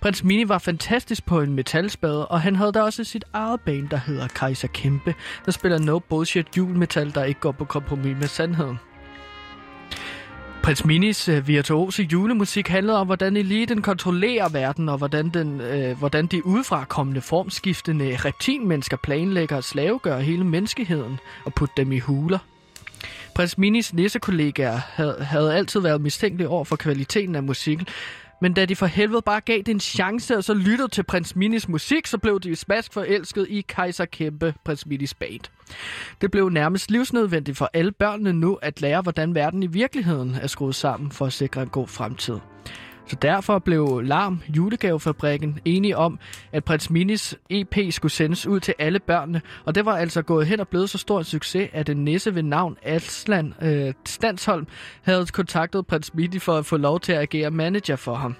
Prins 0.00 0.24
Mini 0.24 0.48
var 0.48 0.58
fantastisk 0.58 1.26
på 1.26 1.40
en 1.40 1.54
metalspade, 1.54 2.28
og 2.28 2.40
han 2.40 2.56
havde 2.56 2.72
da 2.72 2.82
også 2.82 3.04
sit 3.04 3.24
eget 3.32 3.60
band, 3.60 3.88
der 3.88 3.96
hedder 3.96 4.28
Kaiser 4.28 4.68
Kæmpe, 4.68 5.14
der 5.46 5.52
spiller 5.52 5.78
no 5.78 5.98
bullshit 5.98 6.56
julmetal, 6.56 7.14
der 7.14 7.24
ikke 7.24 7.40
går 7.40 7.52
på 7.52 7.64
kompromis 7.64 8.16
med 8.20 8.28
sandheden. 8.28 8.78
Prins 10.62 10.84
Minis 10.84 11.28
øh, 11.28 11.48
virtuose 11.48 12.02
julemusik 12.02 12.68
handlede 12.68 12.98
om, 12.98 13.06
hvordan 13.06 13.36
eliten 13.36 13.82
kontrollerer 13.82 14.48
verden, 14.48 14.88
og 14.88 14.98
hvordan, 14.98 15.28
den, 15.28 15.60
øh, 15.60 15.98
hvordan 15.98 16.26
de 16.26 16.46
udefra 16.46 16.84
kommende 16.84 17.20
formskiftende 17.20 18.16
reptilmennesker 18.16 18.96
planlægger 18.96 19.56
at 19.56 19.64
slavegøre 19.64 20.22
hele 20.22 20.44
menneskeheden 20.44 21.18
og 21.44 21.54
putte 21.54 21.74
dem 21.76 21.92
i 21.92 21.98
huler. 21.98 22.38
Prins 23.34 23.58
Minis 23.58 23.92
nissekollegaer 23.94 24.80
havde, 24.94 25.16
havde 25.20 25.54
altid 25.54 25.80
været 25.80 26.00
mistænkelige 26.00 26.48
over 26.48 26.64
for 26.64 26.76
kvaliteten 26.76 27.34
af 27.34 27.42
musikken, 27.42 27.86
men 28.40 28.52
da 28.52 28.64
de 28.64 28.76
for 28.76 28.86
helvede 28.86 29.22
bare 29.22 29.40
gav 29.40 29.58
det 29.58 29.68
en 29.68 29.80
chance, 29.80 30.36
og 30.36 30.44
så 30.44 30.54
lyttede 30.54 30.88
til 30.88 31.02
prins 31.02 31.36
Minis 31.36 31.68
musik, 31.68 32.06
så 32.06 32.18
blev 32.18 32.40
de 32.40 32.56
smask 32.56 32.92
forelsket 32.92 33.46
i 33.48 33.60
Kaiser 33.68 34.04
Kæmpe, 34.04 34.54
prins 34.64 34.86
Minis 34.86 35.14
band. 35.14 35.40
Det 36.20 36.30
blev 36.30 36.48
nærmest 36.48 36.90
livsnødvendigt 36.90 37.58
for 37.58 37.70
alle 37.72 37.92
børnene 37.92 38.32
nu 38.32 38.54
at 38.54 38.80
lære, 38.80 39.02
hvordan 39.02 39.34
verden 39.34 39.62
i 39.62 39.66
virkeligheden 39.66 40.34
er 40.42 40.46
skruet 40.46 40.74
sammen 40.74 41.10
for 41.10 41.26
at 41.26 41.32
sikre 41.32 41.62
en 41.62 41.68
god 41.68 41.88
fremtid. 41.88 42.38
Så 43.10 43.16
derfor 43.22 43.58
blev 43.58 44.00
Larm, 44.04 44.42
julegavefabrikken, 44.56 45.60
enige 45.64 45.96
om, 45.96 46.18
at 46.52 46.64
Prins 46.64 46.90
Minis 46.90 47.38
EP 47.48 47.76
skulle 47.90 48.12
sendes 48.12 48.46
ud 48.46 48.60
til 48.60 48.74
alle 48.78 48.98
børnene, 48.98 49.42
og 49.64 49.74
det 49.74 49.84
var 49.84 49.96
altså 49.96 50.22
gået 50.22 50.46
hen 50.46 50.60
og 50.60 50.68
blevet 50.68 50.90
så 50.90 50.98
stor 50.98 51.18
en 51.18 51.24
succes, 51.24 51.68
at 51.72 51.88
en 51.88 52.04
næse 52.04 52.34
ved 52.34 52.42
navn 52.42 52.76
Aslan 52.82 53.54
øh, 53.62 53.94
Stansholm 54.06 54.66
havde 55.02 55.26
kontaktet 55.26 55.86
Prins 55.86 56.14
Mini 56.14 56.38
for 56.38 56.58
at 56.58 56.66
få 56.66 56.76
lov 56.76 57.00
til 57.00 57.12
at 57.12 57.18
agere 57.18 57.50
manager 57.50 57.96
for 57.96 58.14
ham. 58.14 58.36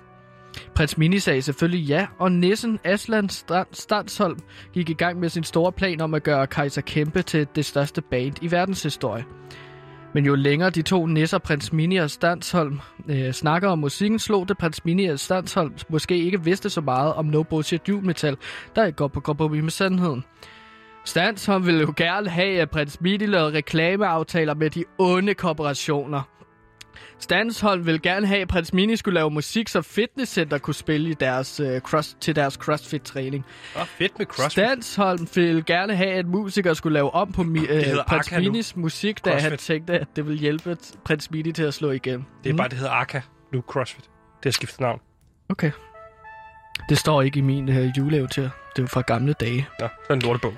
Prins 0.74 0.98
Mini 0.98 1.18
sagde 1.18 1.42
selvfølgelig 1.42 1.86
ja, 1.86 2.06
og 2.18 2.32
nissen 2.32 2.78
Aslan 2.84 3.28
Stansholm 3.72 4.38
gik 4.72 4.90
i 4.90 4.94
gang 4.94 5.20
med 5.20 5.28
sin 5.28 5.44
store 5.44 5.72
plan 5.72 6.00
om 6.00 6.14
at 6.14 6.22
gøre 6.22 6.46
Kaiser 6.46 6.82
Kæmpe 6.82 7.22
til 7.22 7.46
det 7.54 7.64
største 7.64 8.00
band 8.00 8.34
i 8.42 8.50
verdenshistorie. 8.50 9.24
Men 10.12 10.26
jo 10.26 10.34
længere 10.34 10.70
de 10.70 10.82
to 10.82 11.06
nisser, 11.06 11.38
prins 11.38 11.72
Mini 11.72 11.96
og 11.96 12.10
Stansholm, 12.10 12.80
øh, 13.08 13.32
snakker 13.32 13.68
om 13.68 13.78
musikken, 13.78 14.18
slog 14.18 14.48
det 14.48 14.58
prins 14.58 14.84
Mini 14.84 15.06
og 15.06 15.18
Stansholm 15.18 15.74
måske 15.88 16.18
ikke 16.18 16.44
vidste 16.44 16.70
så 16.70 16.80
meget 16.80 17.14
om 17.14 17.24
No 17.24 17.42
Bullshit 17.42 17.88
Metal, 18.02 18.36
der 18.76 18.84
ikke 18.84 18.96
går 18.96 19.08
på 19.08 19.20
kompromis 19.20 19.62
med 19.62 19.70
sandheden. 19.70 20.24
Stansholm 21.04 21.66
ville 21.66 21.80
jo 21.80 21.92
gerne 21.96 22.28
have, 22.28 22.60
at 22.60 22.70
prins 22.70 23.00
Mini 23.00 23.26
lavede 23.26 23.56
reklameaftaler 23.56 24.54
med 24.54 24.70
de 24.70 24.84
onde 24.98 25.34
korporationer. 25.34 26.39
Stansholm 27.18 27.86
ville 27.86 27.98
gerne 28.00 28.26
have, 28.26 28.40
at 28.40 28.48
prins 28.48 28.72
Mini 28.72 28.96
skulle 28.96 29.14
lave 29.14 29.30
musik, 29.30 29.68
så 29.68 29.82
fitnesscenter 29.82 30.58
kunne 30.58 30.74
spille 30.74 31.10
i 31.10 31.14
deres, 31.14 31.60
øh, 31.60 31.80
cross, 31.80 32.16
til 32.20 32.36
deres 32.36 32.54
CrossFit-træning. 32.54 33.44
Åh, 33.76 33.86
fedt 33.86 34.18
med 34.18 34.26
CrossFit. 34.26 34.52
Stansholm 34.52 35.28
ville 35.34 35.62
gerne 35.62 35.96
have, 35.96 36.10
at 36.10 36.26
musikere 36.26 36.74
skulle 36.74 36.94
lave 36.94 37.14
om 37.14 37.32
på 37.32 37.42
mi- 37.42 37.70
øh, 37.72 37.84
prins. 38.08 38.32
Minis 38.32 38.76
musik, 38.76 39.24
da 39.24 39.30
han 39.30 39.40
CrossFit. 39.40 39.58
tænkte, 39.60 39.92
at 39.98 40.06
det 40.16 40.26
ville 40.26 40.40
hjælpe 40.40 40.76
prins 41.04 41.30
Mini 41.30 41.52
til 41.52 41.62
at 41.62 41.74
slå 41.74 41.90
igennem. 41.90 42.24
Det 42.44 42.52
er 42.52 42.56
bare, 42.56 42.68
det 42.68 42.78
hedder 42.78 42.92
Arca. 42.92 43.22
Nu 43.52 43.60
CrossFit. 43.68 44.04
Det 44.04 44.44
har 44.44 44.50
skiftet 44.50 44.80
navn. 44.80 45.00
Okay. 45.48 45.70
Det 46.88 46.98
står 46.98 47.22
ikke 47.22 47.38
i 47.38 47.42
min 47.42 47.68
uh, 47.68 47.98
juleeventyr. 47.98 48.48
Det 48.76 48.82
er 48.82 48.86
fra 48.86 49.00
gamle 49.00 49.32
dage. 49.32 49.68
Nå, 49.80 49.86
så 49.88 50.06
er 50.08 50.14
en 50.14 50.20
lortebog. 50.20 50.54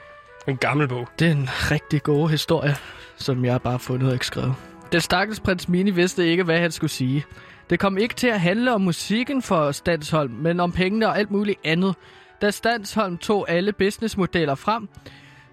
En 0.49 0.57
gammel 0.57 0.88
bog. 0.88 1.09
Det 1.18 1.26
er 1.26 1.32
en 1.32 1.49
rigtig 1.70 2.03
god 2.03 2.30
historie, 2.30 2.76
som 3.16 3.45
jeg 3.45 3.62
bare 3.62 3.70
har 3.72 3.78
fundet 3.78 4.09
og 4.09 4.14
ikke 4.14 4.26
skrevet. 4.26 4.55
Den 4.93 5.01
stakkels 5.01 5.40
prins 5.40 5.68
Mini 5.68 5.90
vidste 5.90 6.26
ikke, 6.26 6.43
hvad 6.43 6.59
han 6.59 6.70
skulle 6.70 6.90
sige. 6.90 7.24
Det 7.70 7.78
kom 7.78 7.99
ikke 7.99 8.14
til 8.14 8.26
at 8.26 8.40
handle 8.40 8.74
om 8.74 8.80
musikken 8.80 9.43
for 9.43 9.72
Stansholm, 9.72 10.32
men 10.32 10.61
om 10.61 10.72
pengene 10.72 11.09
og 11.09 11.18
alt 11.18 11.30
muligt 11.30 11.61
andet. 11.64 11.95
Da 12.43 12.51
Stansholm 12.51 13.18
tog 13.18 13.51
alle 13.51 13.72
businessmodeller 13.72 14.55
frem, 14.55 14.88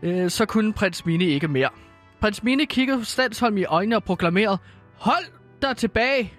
øh, 0.04 0.30
så 0.30 0.46
kunne 0.46 0.74
prins 0.74 1.06
Mini 1.06 1.26
ikke 1.26 1.48
mere. 1.48 1.70
Prins 2.22 2.44
Mini 2.44 2.66
kiggede 2.66 3.06
Stansholm 3.06 3.58
i 3.58 3.66
øjnene 3.66 3.96
og 3.96 4.04
proklamerede, 4.04 4.58
Hold 4.98 5.26
dig 5.62 5.78
tilbage, 5.78 6.34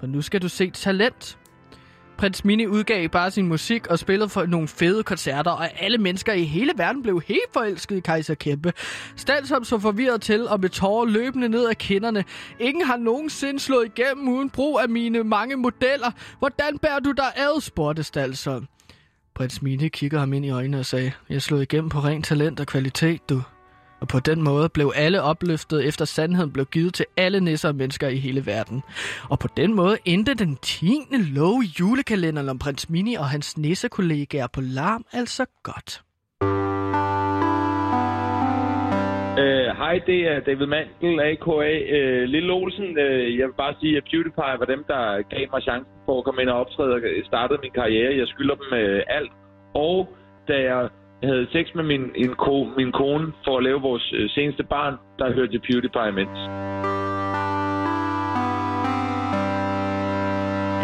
for 0.00 0.06
nu 0.06 0.22
skal 0.22 0.42
du 0.42 0.48
se 0.48 0.70
talent. 0.70 1.38
Prins 2.18 2.44
Mini 2.44 2.66
udgav 2.66 3.08
bare 3.08 3.30
sin 3.30 3.48
musik 3.48 3.86
og 3.86 3.98
spillede 3.98 4.28
for 4.28 4.46
nogle 4.46 4.68
fede 4.68 5.02
koncerter, 5.02 5.50
og 5.50 5.82
alle 5.82 5.98
mennesker 5.98 6.32
i 6.32 6.44
hele 6.44 6.72
verden 6.76 7.02
blev 7.02 7.22
helt 7.26 7.52
forelsket 7.52 7.96
i 7.96 8.00
Kaiser 8.00 8.34
Kæmpe. 8.34 8.72
Stalsom 9.16 9.64
så 9.64 9.78
forvirret 9.78 10.22
til 10.22 10.48
og 10.48 10.60
med 10.60 10.68
tårer 10.68 11.06
løbende 11.06 11.48
ned 11.48 11.68
ad 11.68 11.74
kinderne. 11.74 12.24
Ingen 12.60 12.84
har 12.86 12.96
nogensinde 12.96 13.60
slået 13.60 13.86
igennem 13.86 14.28
uden 14.28 14.50
brug 14.50 14.80
af 14.80 14.88
mine 14.88 15.24
mange 15.24 15.56
modeller. 15.56 16.10
Hvordan 16.38 16.78
bærer 16.78 16.98
du 17.00 17.12
dig 17.12 17.32
ad, 17.36 17.60
spurgte 17.60 18.02
Stansholm. 18.02 18.66
Prins 19.34 19.62
Mini 19.62 19.88
kiggede 19.88 20.20
ham 20.20 20.32
ind 20.32 20.44
i 20.44 20.50
øjnene 20.50 20.78
og 20.78 20.86
sagde, 20.86 21.12
jeg 21.28 21.42
slog 21.42 21.62
igennem 21.62 21.88
på 21.88 21.98
rent 21.98 22.26
talent 22.26 22.60
og 22.60 22.66
kvalitet, 22.66 23.30
du. 23.30 23.42
Og 24.00 24.08
på 24.08 24.20
den 24.20 24.42
måde 24.42 24.68
blev 24.68 24.92
alle 24.94 25.22
opløftet 25.22 25.88
efter 25.88 26.04
sandheden 26.04 26.52
blev 26.52 26.66
givet 26.66 26.94
til 26.94 27.06
alle 27.16 27.40
nisser 27.40 27.68
og 27.68 27.74
mennesker 27.74 28.08
i 28.08 28.16
hele 28.16 28.46
verden. 28.46 28.82
Og 29.30 29.38
på 29.38 29.48
den 29.56 29.74
måde 29.74 29.98
endte 30.04 30.34
den 30.34 30.56
10. 30.56 30.86
lov 31.10 31.62
i 31.62 31.66
julekalenderen 31.80 32.48
om 32.48 32.58
prins 32.58 32.90
Mini 32.90 33.14
og 33.14 33.28
hans 33.28 33.58
nissekollegaer 33.58 34.46
på 34.46 34.60
larm 34.60 35.04
altså 35.12 35.46
godt. 35.62 36.02
Hej, 39.38 39.94
Hej, 39.94 40.00
det 40.06 40.20
er 40.32 40.40
David 40.40 40.66
Mandel, 40.66 41.20
a.k.a. 41.20 41.52
Uh, 41.52 41.64
øh, 41.96 42.22
Lille 42.34 42.52
Olsen. 42.52 42.88
Uh, 43.04 43.38
jeg 43.38 43.46
vil 43.48 43.56
bare 43.64 43.74
sige, 43.80 43.96
at 43.96 44.04
PewDiePie 44.10 44.60
var 44.60 44.68
dem, 44.74 44.84
der 44.92 45.02
gav 45.32 45.44
mig 45.52 45.62
chancen 45.62 45.92
for 46.06 46.18
at 46.18 46.24
komme 46.24 46.42
ind 46.42 46.50
og 46.50 46.60
optræde 46.60 46.92
og 46.94 47.00
startede 47.24 47.58
min 47.62 47.70
karriere. 47.80 48.18
Jeg 48.20 48.28
skylder 48.28 48.54
dem 48.54 48.70
uh, 48.72 49.16
alt. 49.18 49.32
Og 49.74 49.96
da 50.48 50.54
jeg 50.68 50.88
havde 51.22 51.46
sex 51.52 51.74
med 51.74 51.84
min, 51.84 52.02
en 52.14 52.34
ko, 52.34 52.64
min 52.76 52.92
kone 52.92 53.32
for 53.44 53.56
at 53.58 53.64
lave 53.64 53.80
vores 53.80 54.12
øh, 54.14 54.30
seneste 54.30 54.64
barn, 54.64 54.94
der 55.18 55.32
hørte 55.34 55.52
jeg 55.52 55.62
PewDiePie 55.62 56.08
imens. 56.08 56.38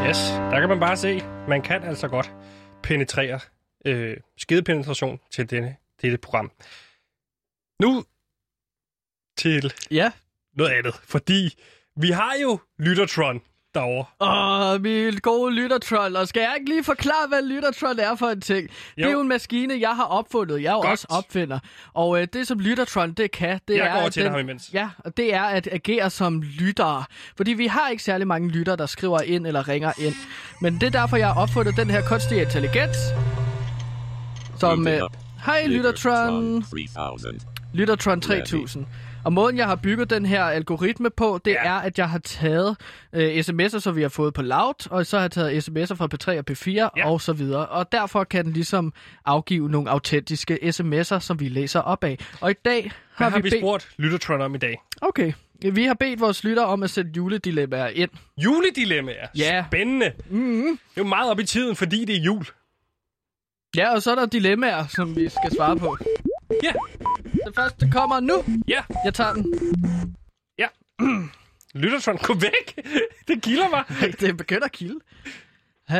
Yes, 0.08 0.20
der 0.50 0.60
kan 0.60 0.68
man 0.68 0.80
bare 0.80 0.96
se, 0.96 1.20
man 1.48 1.62
kan 1.62 1.82
altså 1.82 2.08
godt 2.08 2.30
penetrere 2.82 3.40
øh, 3.86 4.16
skedepenetration 4.36 5.20
til 5.30 5.50
denne, 5.50 5.76
dette 6.02 6.18
program. 6.18 6.50
Nu 7.82 8.04
til 9.36 9.72
Ja. 9.90 10.12
noget 10.56 10.70
andet, 10.70 10.94
fordi 10.94 11.40
vi 11.96 12.08
har 12.10 12.32
jo 12.42 12.58
Lyttertron 12.78 13.40
derovre. 13.74 14.74
Åh, 14.74 14.80
min 14.82 15.16
gode 15.22 15.54
lyttertroll. 15.54 16.16
Og 16.16 16.28
skal 16.28 16.40
jeg 16.40 16.54
ikke 16.58 16.70
lige 16.70 16.84
forklare, 16.84 17.28
hvad 17.28 17.42
lyttertroll 17.42 17.98
er 17.98 18.14
for 18.14 18.26
en 18.26 18.40
ting? 18.40 18.68
Jo. 18.68 19.02
Det 19.02 19.06
er 19.06 19.12
jo 19.12 19.20
en 19.20 19.28
maskine, 19.28 19.74
jeg 19.80 19.90
har 19.96 20.04
opfundet. 20.04 20.62
Jeg 20.62 20.68
er 20.68 20.72
jo 20.72 20.80
Godt. 20.80 20.90
også 20.90 21.06
opfinder. 21.10 21.58
Og 21.94 22.20
øh, 22.22 22.28
det, 22.32 22.46
som 22.46 22.58
lyttertroll, 22.58 23.12
det 23.16 23.30
kan, 23.30 23.60
det 23.68 23.76
Jeg 23.76 23.86
er... 23.96 24.02
går 24.02 24.08
til 24.08 24.22
den, 24.24 24.30
ham 24.30 24.40
imens. 24.40 24.70
Ja, 24.72 24.88
og 24.98 25.16
det 25.16 25.34
er 25.34 25.42
at 25.42 25.68
agere 25.72 26.10
som 26.10 26.42
lyttere. 26.42 27.04
Fordi 27.36 27.52
vi 27.52 27.66
har 27.66 27.88
ikke 27.88 28.02
særlig 28.02 28.26
mange 28.26 28.48
lyttere, 28.48 28.76
der 28.76 28.86
skriver 28.86 29.20
ind 29.20 29.46
eller 29.46 29.68
ringer 29.68 29.92
ind. 29.98 30.14
Men 30.60 30.74
det 30.74 30.82
er 30.82 30.90
derfor, 30.90 31.16
jeg 31.16 31.26
har 31.26 31.40
opfundet 31.42 31.76
den 31.76 31.90
her 31.90 32.02
kunstige 32.02 32.42
intelligens. 32.42 32.96
Som... 34.58 34.88
Øh, 34.88 35.00
Hej, 35.46 35.66
Lyttertron. 35.66 36.62
3000. 36.62 37.40
Lyttertron 37.72 38.20
3000. 38.20 38.86
Og 39.24 39.32
måden, 39.32 39.56
jeg 39.56 39.66
har 39.66 39.76
bygget 39.76 40.10
den 40.10 40.26
her 40.26 40.44
algoritme 40.44 41.10
på, 41.10 41.40
det 41.44 41.50
ja. 41.50 41.66
er, 41.66 41.72
at 41.72 41.98
jeg 41.98 42.10
har 42.10 42.18
taget 42.18 42.76
øh, 43.12 43.38
sms'er, 43.38 43.78
som 43.78 43.96
vi 43.96 44.02
har 44.02 44.08
fået 44.08 44.34
på 44.34 44.42
Loud, 44.42 44.90
og 44.90 45.06
så 45.06 45.16
har 45.16 45.24
jeg 45.24 45.30
taget 45.30 45.68
sms'er 45.68 45.94
fra 45.94 46.08
P3 46.14 46.38
og 46.38 46.44
P4 46.50 46.90
ja. 46.96 47.10
og 47.10 47.20
så 47.20 47.32
videre. 47.32 47.66
Og 47.66 47.92
derfor 47.92 48.24
kan 48.24 48.44
den 48.44 48.52
ligesom 48.52 48.92
afgive 49.24 49.68
nogle 49.70 49.90
autentiske 49.90 50.58
sms'er, 50.62 51.18
som 51.18 51.40
vi 51.40 51.48
læser 51.48 51.80
op 51.80 52.04
af. 52.04 52.18
Og 52.40 52.50
i 52.50 52.54
dag 52.64 52.82
Hvad 52.82 52.90
har, 53.14 53.28
har 53.30 53.38
vi 53.38 53.42
bedt... 53.42 53.60
spurgt 53.60 53.90
Lyttertron 53.96 54.40
om 54.40 54.54
i 54.54 54.58
dag? 54.58 54.82
Okay. 55.00 55.32
Vi 55.72 55.84
har 55.84 55.94
bedt 55.94 56.20
vores 56.20 56.44
lytter 56.44 56.62
om 56.62 56.82
at 56.82 56.90
sætte 56.90 57.10
juledilemmaer 57.16 57.88
ind. 57.88 58.10
Juledilemmaer? 58.38 59.26
Ja. 59.38 59.64
Spændende. 59.68 60.12
Mm-hmm. 60.30 60.78
Det 60.94 61.00
er 61.00 61.00
jo 61.00 61.04
meget 61.04 61.30
op 61.30 61.40
i 61.40 61.44
tiden, 61.44 61.76
fordi 61.76 62.04
det 62.04 62.16
er 62.16 62.20
jul. 62.20 62.44
Ja, 63.76 63.94
og 63.94 64.02
så 64.02 64.10
er 64.10 64.14
der 64.14 64.26
dilemmaer, 64.26 64.86
som 64.86 65.16
vi 65.16 65.28
skal 65.28 65.56
svare 65.56 65.76
på. 65.76 65.96
Ja. 66.62 66.72
Det 67.46 67.54
første 67.54 67.90
kommer 67.90 68.20
nu. 68.20 68.44
Ja. 68.68 68.82
Jeg 69.04 69.14
tager 69.14 69.32
den. 69.32 69.46
Ja. 70.58 70.66
Lyttertron, 71.80 72.16
gå 72.16 72.34
væk. 72.34 72.86
det 73.28 73.42
kilder 73.42 73.68
mig. 73.70 73.84
det 74.20 74.36
begynder 74.36 74.64
at 74.64 74.72
kilde. 74.72 75.00
Uh, 75.90 75.96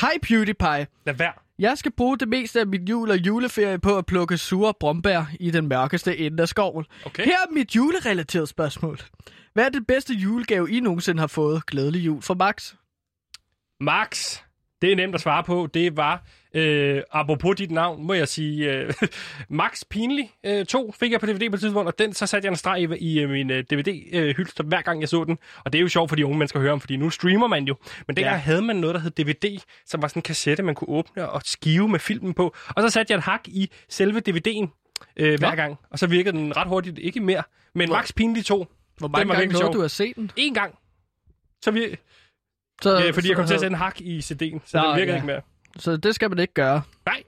Hej 0.00 0.12
PewDiePie. 0.22 0.86
Lad 1.06 1.14
være. 1.14 1.32
Jeg 1.58 1.78
skal 1.78 1.92
bruge 1.92 2.18
det 2.18 2.28
meste 2.28 2.60
af 2.60 2.66
min 2.66 2.88
jul 2.88 3.10
og 3.10 3.16
juleferie 3.16 3.78
på 3.78 3.98
at 3.98 4.06
plukke 4.06 4.38
sure 4.38 4.74
brombær 4.80 5.24
i 5.40 5.50
den 5.50 5.68
mørkeste 5.68 6.18
ende 6.18 6.42
af 6.42 6.48
skoven. 6.48 6.84
Okay. 7.06 7.24
Her 7.24 7.32
er 7.32 7.52
mit 7.52 7.76
julerelaterede 7.76 8.46
spørgsmål. 8.46 8.98
Hvad 9.54 9.64
er 9.64 9.68
det 9.68 9.86
bedste 9.86 10.14
julegave, 10.14 10.70
I 10.70 10.80
nogensinde 10.80 11.20
har 11.20 11.26
fået? 11.26 11.66
Glædelig 11.66 12.06
jul 12.06 12.22
for 12.22 12.34
Max. 12.34 12.74
Max, 13.80 14.38
det 14.82 14.92
er 14.92 14.96
nemt 14.96 15.14
at 15.14 15.20
svare 15.20 15.44
på. 15.44 15.68
Det 15.74 15.96
var 15.96 16.22
Øh, 16.54 17.02
apropos 17.12 17.56
dit 17.56 17.70
navn, 17.70 18.06
må 18.06 18.12
jeg 18.14 18.28
sige, 18.28 18.72
øh, 18.72 18.92
Max 19.48 19.82
Pinlig 19.90 20.30
øh, 20.46 20.66
2 20.66 20.94
fik 21.00 21.12
jeg 21.12 21.20
på 21.20 21.26
DVD 21.26 21.50
på 21.50 21.54
et 21.54 21.60
tidspunkt, 21.60 21.88
og 21.88 21.98
den, 21.98 22.12
så 22.12 22.26
satte 22.26 22.46
jeg 22.46 22.50
en 22.50 22.56
streg 22.56 22.80
i, 22.80 22.96
i 22.98 23.20
øh, 23.20 23.30
min 23.30 23.50
øh, 23.50 23.64
DVD-hylster, 23.72 24.64
hver 24.64 24.82
gang 24.82 25.00
jeg 25.00 25.08
så 25.08 25.24
den. 25.24 25.38
Og 25.64 25.72
det 25.72 25.78
er 25.78 25.82
jo 25.82 25.88
sjovt 25.88 26.08
for 26.08 26.16
de 26.16 26.26
unge 26.26 26.38
mennesker 26.38 26.58
at 26.58 26.62
høre 26.62 26.72
om, 26.72 26.80
fordi 26.80 26.96
nu 26.96 27.10
streamer 27.10 27.46
man 27.46 27.64
jo. 27.64 27.76
Men 28.06 28.16
dengang 28.16 28.34
ja. 28.34 28.40
havde 28.40 28.62
man 28.62 28.76
noget, 28.76 28.94
der 28.94 29.00
hed 29.00 29.10
DVD, 29.10 29.60
som 29.86 30.02
var 30.02 30.08
sådan 30.08 30.18
en 30.20 30.22
kassette, 30.22 30.62
man 30.62 30.74
kunne 30.74 30.88
åbne 30.88 31.28
og 31.28 31.42
skive 31.44 31.88
med 31.88 31.98
filmen 31.98 32.34
på. 32.34 32.54
Og 32.68 32.82
så 32.82 32.90
satte 32.90 33.12
jeg 33.12 33.18
et 33.18 33.24
hak 33.24 33.48
i 33.48 33.70
selve 33.88 34.22
DVD'en 34.28 34.68
øh, 35.16 35.38
hver 35.38 35.54
gang, 35.54 35.76
og 35.90 35.98
så 35.98 36.06
virkede 36.06 36.36
den 36.36 36.56
ret 36.56 36.68
hurtigt, 36.68 36.98
ikke 36.98 37.20
mere. 37.20 37.42
Men 37.74 37.90
Max 37.90 38.12
Pinlig 38.14 38.44
2, 38.44 38.66
Hvor 38.98 39.08
mange 39.08 39.34
gange 39.34 39.52
nåede 39.52 39.72
du 39.72 39.82
at 39.82 39.90
se 39.90 40.14
den? 40.14 40.30
en 40.36 40.54
gang. 40.54 40.74
Så 41.64 41.70
vi, 41.70 41.96
Så, 42.82 43.06
øh, 43.06 43.14
fordi 43.14 43.28
jeg 43.28 43.36
kom 43.36 43.46
til 43.46 43.54
at 43.54 43.60
så, 43.60 43.62
sætte 43.62 43.74
en 43.74 43.78
hak 43.78 44.00
i 44.00 44.18
CD'en, 44.18 44.60
så 44.64 44.78
Nå, 44.78 44.88
den 44.88 44.96
virkede 44.96 45.10
ja. 45.10 45.14
ikke 45.14 45.26
mere. 45.26 45.40
Så 45.78 45.96
det 45.96 46.14
skal 46.14 46.30
man 46.30 46.38
ikke 46.38 46.54
gøre. 46.54 46.82
Nej. 47.06 47.22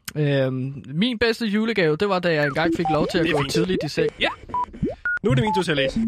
Øhm, 0.47 0.83
min 0.87 1.19
bedste 1.19 1.47
julegave, 1.47 1.97
det 1.97 2.09
var, 2.09 2.19
da 2.19 2.33
jeg 2.33 2.47
engang 2.47 2.77
fik 2.77 2.87
lov 2.93 3.07
til 3.11 3.19
at 3.19 3.31
gå 3.33 3.39
fint. 3.39 3.53
tidligt 3.53 3.79
i 3.85 3.89
seng. 3.89 4.11
Nu 5.23 5.31
er 5.31 5.35
det 5.35 5.45
min 5.45 5.55
tur 5.55 5.63
til 5.63 5.71
at 5.71 5.77
læse. 5.77 6.01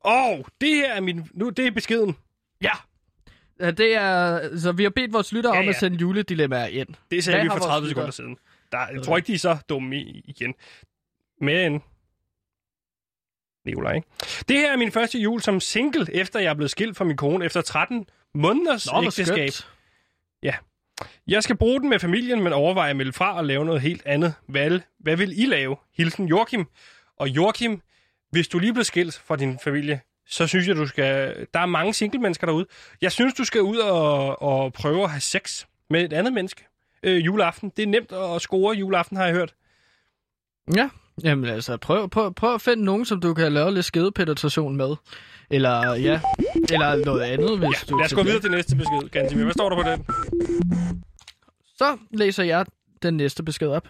Og 0.00 0.46
det 0.60 0.68
her 0.74 0.92
er 0.94 1.00
min... 1.00 1.28
Nu, 1.34 1.48
det 1.50 1.66
er 1.66 1.70
beskeden. 1.70 2.16
Ja. 2.62 2.70
Ja, 3.60 3.70
Det 3.70 3.94
er, 3.94 4.40
så 4.58 4.72
vi 4.72 4.82
har 4.82 4.90
bedt 4.90 5.12
vores 5.12 5.32
lyttere 5.32 5.54
Ja, 5.54 5.60
om 5.62 5.68
at 5.68 5.74
ja. 5.74 5.78
sende 5.78 5.96
juledilemmaer 5.98 6.66
ind. 6.66 6.88
Det 7.10 7.24
sagde 7.24 7.36
Hvad 7.36 7.44
vi 7.44 7.48
for 7.48 7.54
vores 7.54 7.64
30 7.64 7.88
lyttere? 7.88 8.12
sekunder 8.12 8.12
siden. 8.12 8.36
Der, 8.72 8.78
jeg 8.94 9.02
tror 9.02 9.16
ikke, 9.16 9.26
de 9.26 9.34
er 9.34 9.38
så 9.38 9.56
dumme 9.68 9.96
i- 9.96 10.22
igen. 10.24 10.54
Men... 11.40 11.82
Nikolaj, 13.66 13.94
ikke? 13.94 14.08
Det 14.48 14.56
her 14.56 14.72
er 14.72 14.76
min 14.76 14.92
første 14.92 15.18
jul 15.18 15.40
som 15.42 15.60
single, 15.60 16.06
efter 16.14 16.40
jeg 16.40 16.50
er 16.50 16.54
blevet 16.54 16.70
skilt 16.70 16.96
fra 16.96 17.04
min 17.04 17.16
kone 17.16 17.44
efter 17.44 17.60
13 17.60 18.06
måneders 18.34 18.86
Nå, 18.92 19.02
ægteskab. 19.02 19.50
skønt. 19.50 19.68
Ja. 20.42 20.54
Jeg 21.26 21.42
skal 21.42 21.56
bruge 21.56 21.80
den 21.80 21.88
med 21.88 21.98
familien, 21.98 22.42
men 22.42 22.52
overvejer 22.52 22.90
at 22.90 22.96
melde 22.96 23.12
fra 23.12 23.36
og 23.36 23.44
lave 23.44 23.64
noget 23.64 23.80
helt 23.80 24.02
andet. 24.06 24.34
Hvad, 24.48 24.80
hvad 24.98 25.16
vil 25.16 25.42
I 25.42 25.46
lave? 25.46 25.76
Hilsen 25.96 26.28
Joachim. 26.28 26.66
Og 27.16 27.28
Joachim, 27.28 27.80
hvis 28.30 28.48
du 28.48 28.58
lige 28.58 28.72
blev 28.72 28.84
skilt 28.84 29.14
fra 29.14 29.36
din 29.36 29.58
familie, 29.58 30.00
så 30.26 30.46
synes 30.46 30.68
jeg, 30.68 30.76
du 30.76 30.86
skal... 30.86 31.46
Der 31.54 31.60
er 31.60 31.66
mange 31.66 31.94
single 31.94 32.20
mennesker 32.20 32.46
derude. 32.46 32.66
Jeg 33.00 33.12
synes, 33.12 33.34
du 33.34 33.44
skal 33.44 33.62
ud 33.62 33.76
og, 33.76 34.42
og 34.42 34.72
prøve 34.72 35.04
at 35.04 35.10
have 35.10 35.20
sex 35.20 35.64
med 35.90 36.04
et 36.04 36.12
andet 36.12 36.32
menneske 36.32 36.64
øh, 37.02 37.24
juleaften. 37.24 37.72
Det 37.76 37.82
er 37.82 37.86
nemt 37.86 38.12
at 38.12 38.40
score 38.42 38.76
juleaften, 38.76 39.16
har 39.16 39.24
jeg 39.24 39.34
hørt. 39.34 39.54
Ja, 40.76 40.88
jamen 41.24 41.44
altså, 41.44 41.76
prøv, 41.76 42.08
prøv, 42.10 42.34
prøv 42.34 42.54
at 42.54 42.60
finde 42.60 42.84
nogen, 42.84 43.04
som 43.04 43.20
du 43.20 43.34
kan 43.34 43.52
lave 43.52 43.74
lidt 43.74 43.84
skedepenetration 43.86 44.76
med. 44.76 44.94
Eller, 45.50 45.94
ja, 45.94 46.20
eller 46.72 47.04
noget 47.04 47.20
andet, 47.22 47.58
hvis 47.58 47.84
du... 47.90 47.96
Lad 47.96 48.04
os 48.06 48.14
gå 48.14 48.22
videre 48.22 48.40
til 48.40 48.50
næste 48.50 48.76
besked, 48.76 49.08
Gantimir. 49.10 49.44
Hvad 49.44 49.52
står 49.52 49.68
der 49.68 49.76
på 49.82 49.90
den? 49.90 50.04
Så 51.76 51.96
læser 52.10 52.44
jeg 52.44 52.66
den 53.02 53.14
næste 53.16 53.42
besked 53.42 53.68
op. 53.68 53.88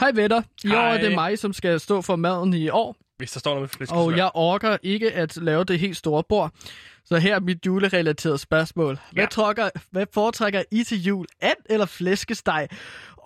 Hej 0.00 0.10
venner, 0.14 0.42
i 0.64 0.70
år 0.74 0.76
er 0.78 0.92
det 0.98 1.06
Hej. 1.06 1.14
mig, 1.14 1.38
som 1.38 1.52
skal 1.52 1.80
stå 1.80 2.02
for 2.02 2.16
maden 2.16 2.54
i 2.54 2.68
år, 2.68 2.96
Hvis 3.18 3.30
der 3.32 3.40
står 3.40 3.50
noget 3.50 3.62
med 3.62 3.68
flæskesvær. 3.68 3.98
og 4.00 4.16
jeg 4.16 4.30
orker 4.34 4.76
ikke 4.82 5.12
at 5.12 5.36
lave 5.36 5.64
det 5.64 5.78
helt 5.78 5.96
store 5.96 6.22
bord. 6.28 6.50
Så 7.04 7.16
her 7.18 7.34
er 7.34 7.40
mit 7.40 7.66
julerelaterede 7.66 8.38
spørgsmål. 8.38 8.98
Hvad, 9.12 9.22
Ja. 9.24 9.28
trokker, 9.28 9.68
hvad 9.90 10.06
foretrækker 10.14 10.62
I 10.70 10.84
til 10.84 11.02
jul? 11.02 11.26
And 11.40 11.56
eller 11.70 11.86
flæskesteg? 11.86 12.68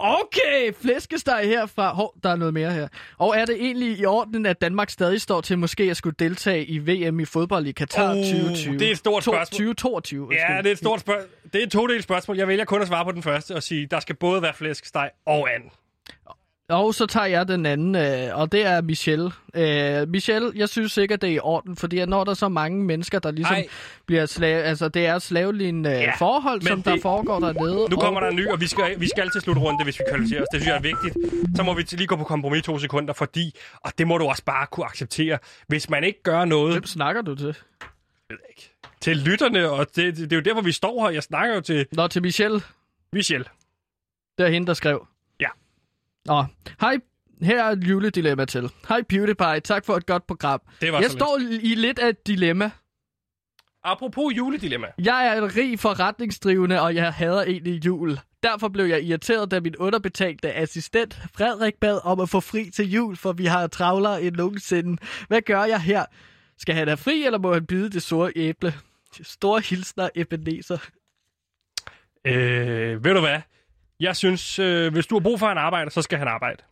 Okay, 0.01 0.73
flæskesteg 0.81 1.41
herfra. 1.45 1.95
Hov, 1.95 2.15
der 2.23 2.31
er 2.31 2.37
noget 2.37 2.55
mere 2.55 2.73
her. 2.73 2.89
Og 3.19 3.37
er 3.37 3.45
det 3.45 3.55
egentlig 3.55 3.99
i 3.99 4.05
orden, 4.05 4.47
at 4.47 4.61
Danmark 4.61 4.91
stadig 4.91 5.21
står 5.21 5.41
til 5.41 5.59
måske 5.59 5.83
at 5.83 5.97
skulle 5.97 6.17
deltage 6.19 6.65
i 6.65 6.79
VM 6.79 7.21
i 7.21 7.25
fodbold 7.25 7.67
i 7.67 7.73
Katar 7.73 8.11
Uh, 8.11 8.17
2020? 8.17 8.79
det 8.79 8.87
er 8.87 8.91
et 8.91 8.99
stort 8.99 9.25
spørgsmål. 9.25 9.45
2022. 9.45 10.29
Ja, 10.33 10.59
det 10.59 10.67
er 10.67 10.73
et 10.73 10.79
stort 10.79 11.01
spørgsmål. 11.01 11.31
Det 11.53 11.59
er 11.63 11.67
et 11.67 11.73
to 11.73 12.01
spørgsmål. 12.01 12.37
Jeg 12.37 12.49
vælger 12.49 12.65
kun 12.65 12.83
at 12.83 12.89
svare 12.89 13.05
på 13.05 13.13
den 13.13 13.23
første 13.23 13.55
og 13.55 13.63
sige, 13.63 13.87
der 13.87 14.01
skal 14.01 14.15
både 14.17 14.43
være 14.43 14.55
flæskesteg 14.55 15.11
og 15.27 15.55
and. 15.55 15.63
Og 16.71 16.95
så 16.95 17.07
tager 17.07 17.27
jeg 17.27 17.49
den 17.49 17.67
anden, 17.67 17.95
øh, 17.95 18.39
og 18.39 18.53
det 18.53 18.67
er 18.67 18.81
Michelle. 18.83 19.31
Øh, 19.55 20.09
Michelle, 20.09 20.53
jeg 20.55 20.69
synes 20.69 20.97
ikke, 20.97 21.15
at 21.15 21.21
det 21.23 21.31
er 21.31 21.35
i 21.35 21.39
orden, 21.39 21.77
fordi 21.77 22.05
når 22.07 22.25
der 22.25 22.31
er 22.31 22.35
så 22.35 22.49
mange 22.49 22.85
mennesker, 22.85 23.19
der 23.19 23.31
ligesom 23.31 23.55
Ej. 23.57 23.67
Bliver 24.07 24.27
slave, 24.27 24.63
altså 24.63 24.89
det 24.89 25.07
er 25.07 25.19
slavelignende 25.19 25.91
Ja, 25.91 26.01
ja, 26.01 26.13
forhold, 26.19 26.63
som 26.63 26.83
der 26.83 26.93
det- 26.93 27.03
foregår 27.03 27.41
dernede. 27.41 27.87
Nu 27.91 27.97
kommer 27.97 28.21
og, 28.21 28.25
der 28.25 28.31
en 28.31 28.37
ny, 28.37 28.49
og 28.49 28.61
vi 28.61 28.67
skal, 28.67 29.01
vi 29.01 29.09
skal 29.09 29.21
altid 29.23 29.41
slutte 29.41 29.63
runde, 29.63 29.85
hvis 29.85 29.99
vi 29.99 30.05
kvalificerer 30.11 30.43
os. 30.43 30.47
Det 30.53 30.61
synes 30.63 30.69
jeg 30.69 30.77
er 30.77 30.81
vigtigt. 30.83 31.17
Så 31.57 31.63
må 31.63 31.75
vi 31.75 31.83
lige 31.93 32.07
gå 32.07 32.17
på 32.17 32.25
kompromis 32.25 32.63
to 32.63 32.79
sekunder, 32.79 33.13
fordi, 33.15 33.55
og 33.81 33.93
det 33.99 34.07
må 34.07 34.19
du 34.19 34.25
også 34.25 34.45
bare 34.45 34.67
kunne 34.67 34.87
acceptere, 34.87 35.39
hvis 35.69 35.91
man 35.91 36.05
ikke 36.05 36.23
gør 36.23 36.45
noget 36.45 36.73
Hvem 36.75 36.85
snakker 36.87 37.23
du 37.23 37.35
til? 37.35 37.57
til 39.01 39.17
lytterne, 39.17 39.71
og 39.71 39.87
det, 39.97 39.97
det, 39.97 40.17
det 40.17 40.33
er 40.33 40.37
jo 40.37 40.43
der, 40.43 40.53
hvor 40.53 40.63
vi 40.63 40.73
står 40.73 41.03
her. 41.07 41.11
Jeg 41.11 41.23
snakker 41.23 41.55
jo 41.55 41.61
til 41.61 41.87
Nå, 41.93 42.07
til 42.09 42.23
Michelle. 42.23 42.61
Michelle. 43.13 43.45
Det 44.39 44.47
er 44.47 44.51
hende, 44.51 44.67
der 44.67 44.75
skrev. 44.75 45.07
Nå, 46.29 46.45
hej. 46.81 46.99
Her 47.43 47.65
er 47.65 47.71
et 47.71 47.85
juledilemma 47.85 48.45
til. 48.45 48.71
Hej 48.89 49.03
PewDiePie, 49.03 49.61
tak 49.61 49.85
for 49.85 49.97
et 49.97 50.07
godt 50.07 50.27
program. 50.27 50.61
Det 50.81 50.93
var 50.93 51.01
Jeg 51.01 51.11
så 51.11 51.17
står 51.17 51.39
i 51.63 51.75
lidt 51.75 51.99
af 51.99 52.09
et 52.09 52.27
dilemma. 52.27 52.71
Apropos 53.85 54.37
juledilemma. 54.37 54.87
Jeg 54.99 55.27
er 55.27 55.43
en 55.43 55.57
rig 55.57 55.81
forretningsdrivende, 55.81 56.81
og 56.81 56.95
jeg 56.95 57.13
hader 57.13 57.43
egentlig 57.43 57.87
jul. 57.87 58.19
Derfor 58.43 58.69
blev 58.69 58.85
jeg 58.85 59.03
irriteret, 59.03 59.51
da 59.51 59.61
min 59.61 59.77
underbetalte 59.77 60.53
assistent 60.53 61.21
Frederik 61.35 61.75
bad 61.81 62.01
om 62.05 62.21
at 62.21 62.29
få 62.29 62.41
fri 62.41 62.71
til 62.71 62.91
jul, 62.91 63.17
for 63.17 63.33
vi 63.33 63.45
har 63.45 63.67
travlere 63.67 64.23
end 64.23 64.37
nogensinde. 64.37 65.03
Hvad 65.29 65.43
gør 65.43 65.65
jeg 65.65 65.81
her? 65.81 66.05
Skal 66.59 66.75
han 66.75 66.89
have 66.89 66.97
fri, 66.97 67.25
eller 67.25 67.39
må 67.39 67.53
han 67.53 67.67
bide 67.67 67.91
det 67.91 68.03
store 68.03 68.33
æble? 68.37 68.75
Store 69.23 69.61
hilsner, 69.61 70.09
Ebenezer. 70.15 70.79
Øh, 72.25 73.05
ved 73.05 73.15
du 73.15 73.21
hvad? 73.21 73.41
Jeg 74.01 74.17
synes, 74.17 74.59
øh, 74.59 74.93
hvis 74.93 75.07
du 75.07 75.15
har 75.15 75.21
brug 75.21 75.39
for 75.39 75.47
en 75.47 75.59
arbejder, 75.59 75.91
så 75.91 76.03
skal 76.03 76.19
han 76.19 76.29
arbejde. 76.29 76.63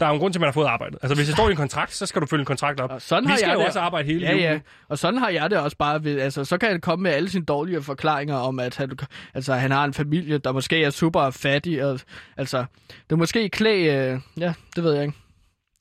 Der 0.00 0.06
er 0.06 0.10
jo 0.10 0.14
en 0.14 0.20
grund 0.20 0.32
til, 0.32 0.38
at 0.38 0.40
man 0.40 0.46
har 0.46 0.52
fået 0.52 0.66
arbejdet. 0.66 0.98
Altså, 1.02 1.14
hvis 1.14 1.26
det 1.26 1.36
står 1.36 1.48
i 1.48 1.50
en 1.50 1.56
kontrakt, 1.56 1.94
så 1.94 2.06
skal 2.06 2.22
du 2.22 2.26
følge 2.26 2.40
en 2.40 2.46
kontrakt 2.46 2.80
op. 2.80 2.90
Og 2.90 3.02
sådan 3.02 3.24
Vi 3.24 3.30
har 3.30 3.36
skal 3.36 3.48
jeg 3.48 3.54
jo 3.54 3.58
det. 3.60 3.66
også 3.66 3.80
arbejde 3.80 4.06
hele 4.06 4.20
ja, 4.20 4.30
julen. 4.32 4.44
ja. 4.44 4.60
Og 4.88 4.98
sådan 4.98 5.18
har 5.18 5.28
jeg 5.28 5.50
det 5.50 5.58
også 5.58 5.76
bare 5.76 6.04
ved, 6.04 6.20
altså, 6.20 6.44
så 6.44 6.58
kan 6.58 6.68
han 6.70 6.80
komme 6.80 7.02
med 7.02 7.10
alle 7.10 7.30
sine 7.30 7.44
dårlige 7.44 7.82
forklaringer 7.82 8.36
om, 8.36 8.58
at 8.60 8.76
han, 8.76 8.98
altså, 9.34 9.54
han 9.54 9.70
har 9.70 9.84
en 9.84 9.94
familie, 9.94 10.38
der 10.38 10.52
måske 10.52 10.84
er 10.84 10.90
super 10.90 11.30
fattig, 11.30 11.84
og, 11.84 12.00
altså, 12.36 12.64
det 12.88 13.12
er 13.12 13.16
måske 13.16 13.48
klæ, 13.48 13.78
øh, 14.12 14.20
ja, 14.38 14.54
det 14.76 14.84
ved 14.84 14.92
jeg 14.94 15.02
ikke. 15.02 15.14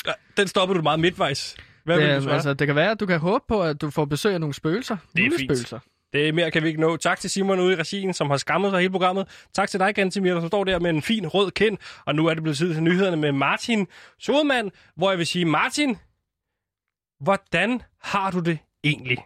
Ja, 0.08 0.12
Den 0.38 0.48
stopper 0.48 0.76
du 0.76 0.82
meget 0.82 1.00
midtvejs. 1.00 1.56
Hvad 1.84 1.98
vil 1.98 2.08
du 2.10 2.14
det, 2.14 2.24
svare? 2.24 2.34
altså, 2.36 2.54
det 2.54 2.68
kan 2.68 2.76
være, 2.76 2.92
at 2.92 3.00
du 3.00 3.06
kan 3.06 3.20
håbe 3.20 3.44
på, 3.48 3.64
at 3.64 3.82
du 3.82 3.90
får 3.90 4.06
besøg 4.06 4.34
af 4.34 4.40
nogle 4.40 4.54
spøgelser. 4.54 4.98
Det 5.16 5.26
er 5.26 5.30
fint. 5.30 5.34
Julespøgelser. 5.34 5.80
Det 6.16 6.28
er 6.28 6.34
mere 6.34 6.52
kan 6.52 6.64
vi 6.64 6.68
ikke 6.68 6.82
nå. 6.82 6.98
Tak 6.98 7.20
til 7.20 7.30
Simon 7.30 7.60
ude 7.60 7.74
i 7.74 7.76
regien, 7.76 8.14
som 8.14 8.30
har 8.30 8.38
skammet 8.38 8.72
sig 8.72 8.80
hele 8.80 8.92
programmet. 8.92 9.48
Tak 9.54 9.70
til 9.70 9.80
dig, 9.80 9.96
Gantimir, 9.96 10.40
som 10.40 10.48
står 10.48 10.64
der 10.64 10.80
med 10.80 10.90
en 10.90 11.02
fin 11.02 11.28
rød 11.28 11.52
kind. 11.52 11.78
Og 12.06 12.16
nu 12.16 12.28
er 12.28 12.34
det 12.34 12.44
blevet 12.44 12.58
tid 12.58 12.74
til 12.74 12.84
nyhederne 12.84 13.18
med 13.18 13.32
Martin 13.32 13.88
Sodemann, 14.20 14.72
hvor 14.96 15.10
jeg 15.10 15.18
vil 15.18 15.28
sige, 15.28 15.46
Martin, 15.46 15.98
hvordan 17.20 17.82
har 18.02 18.32
du 18.32 18.40
det 18.40 18.58
egentlig? 18.84 19.18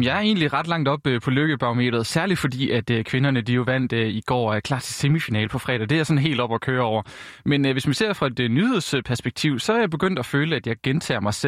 Jamen, 0.00 0.06
jeg 0.06 0.16
er 0.16 0.20
egentlig 0.20 0.52
ret 0.52 0.66
langt 0.66 0.88
op 0.88 1.06
øh, 1.06 1.20
på 1.20 1.30
lykkebarometeret, 1.30 2.06
særligt 2.06 2.40
fordi, 2.40 2.70
at 2.70 2.90
øh, 2.90 3.04
kvinderne 3.04 3.40
de 3.40 3.52
jo 3.52 3.62
vandt 3.62 3.92
øh, 3.92 4.08
i 4.08 4.20
går 4.26 4.54
er 4.54 4.60
klar 4.60 4.78
til 4.78 4.94
semifinal 4.94 5.48
på 5.48 5.58
fredag. 5.58 5.88
Det 5.90 5.98
er 5.98 6.04
sådan 6.04 6.18
helt 6.18 6.40
op 6.40 6.54
at 6.54 6.60
køre 6.60 6.82
over. 6.82 7.02
Men 7.44 7.72
hvis 7.72 7.86
man 7.86 7.94
ser 7.94 8.12
fra 8.12 8.26
et 8.26 8.50
nyhedsperspektiv, 8.50 9.58
så 9.58 9.72
er 9.72 9.78
jeg 9.78 9.90
begyndt 9.90 10.18
at 10.18 10.26
føle, 10.26 10.56
at 10.56 10.66
jeg 10.66 10.76
gentager 10.82 11.20
mig 11.20 11.34
selv. 11.34 11.38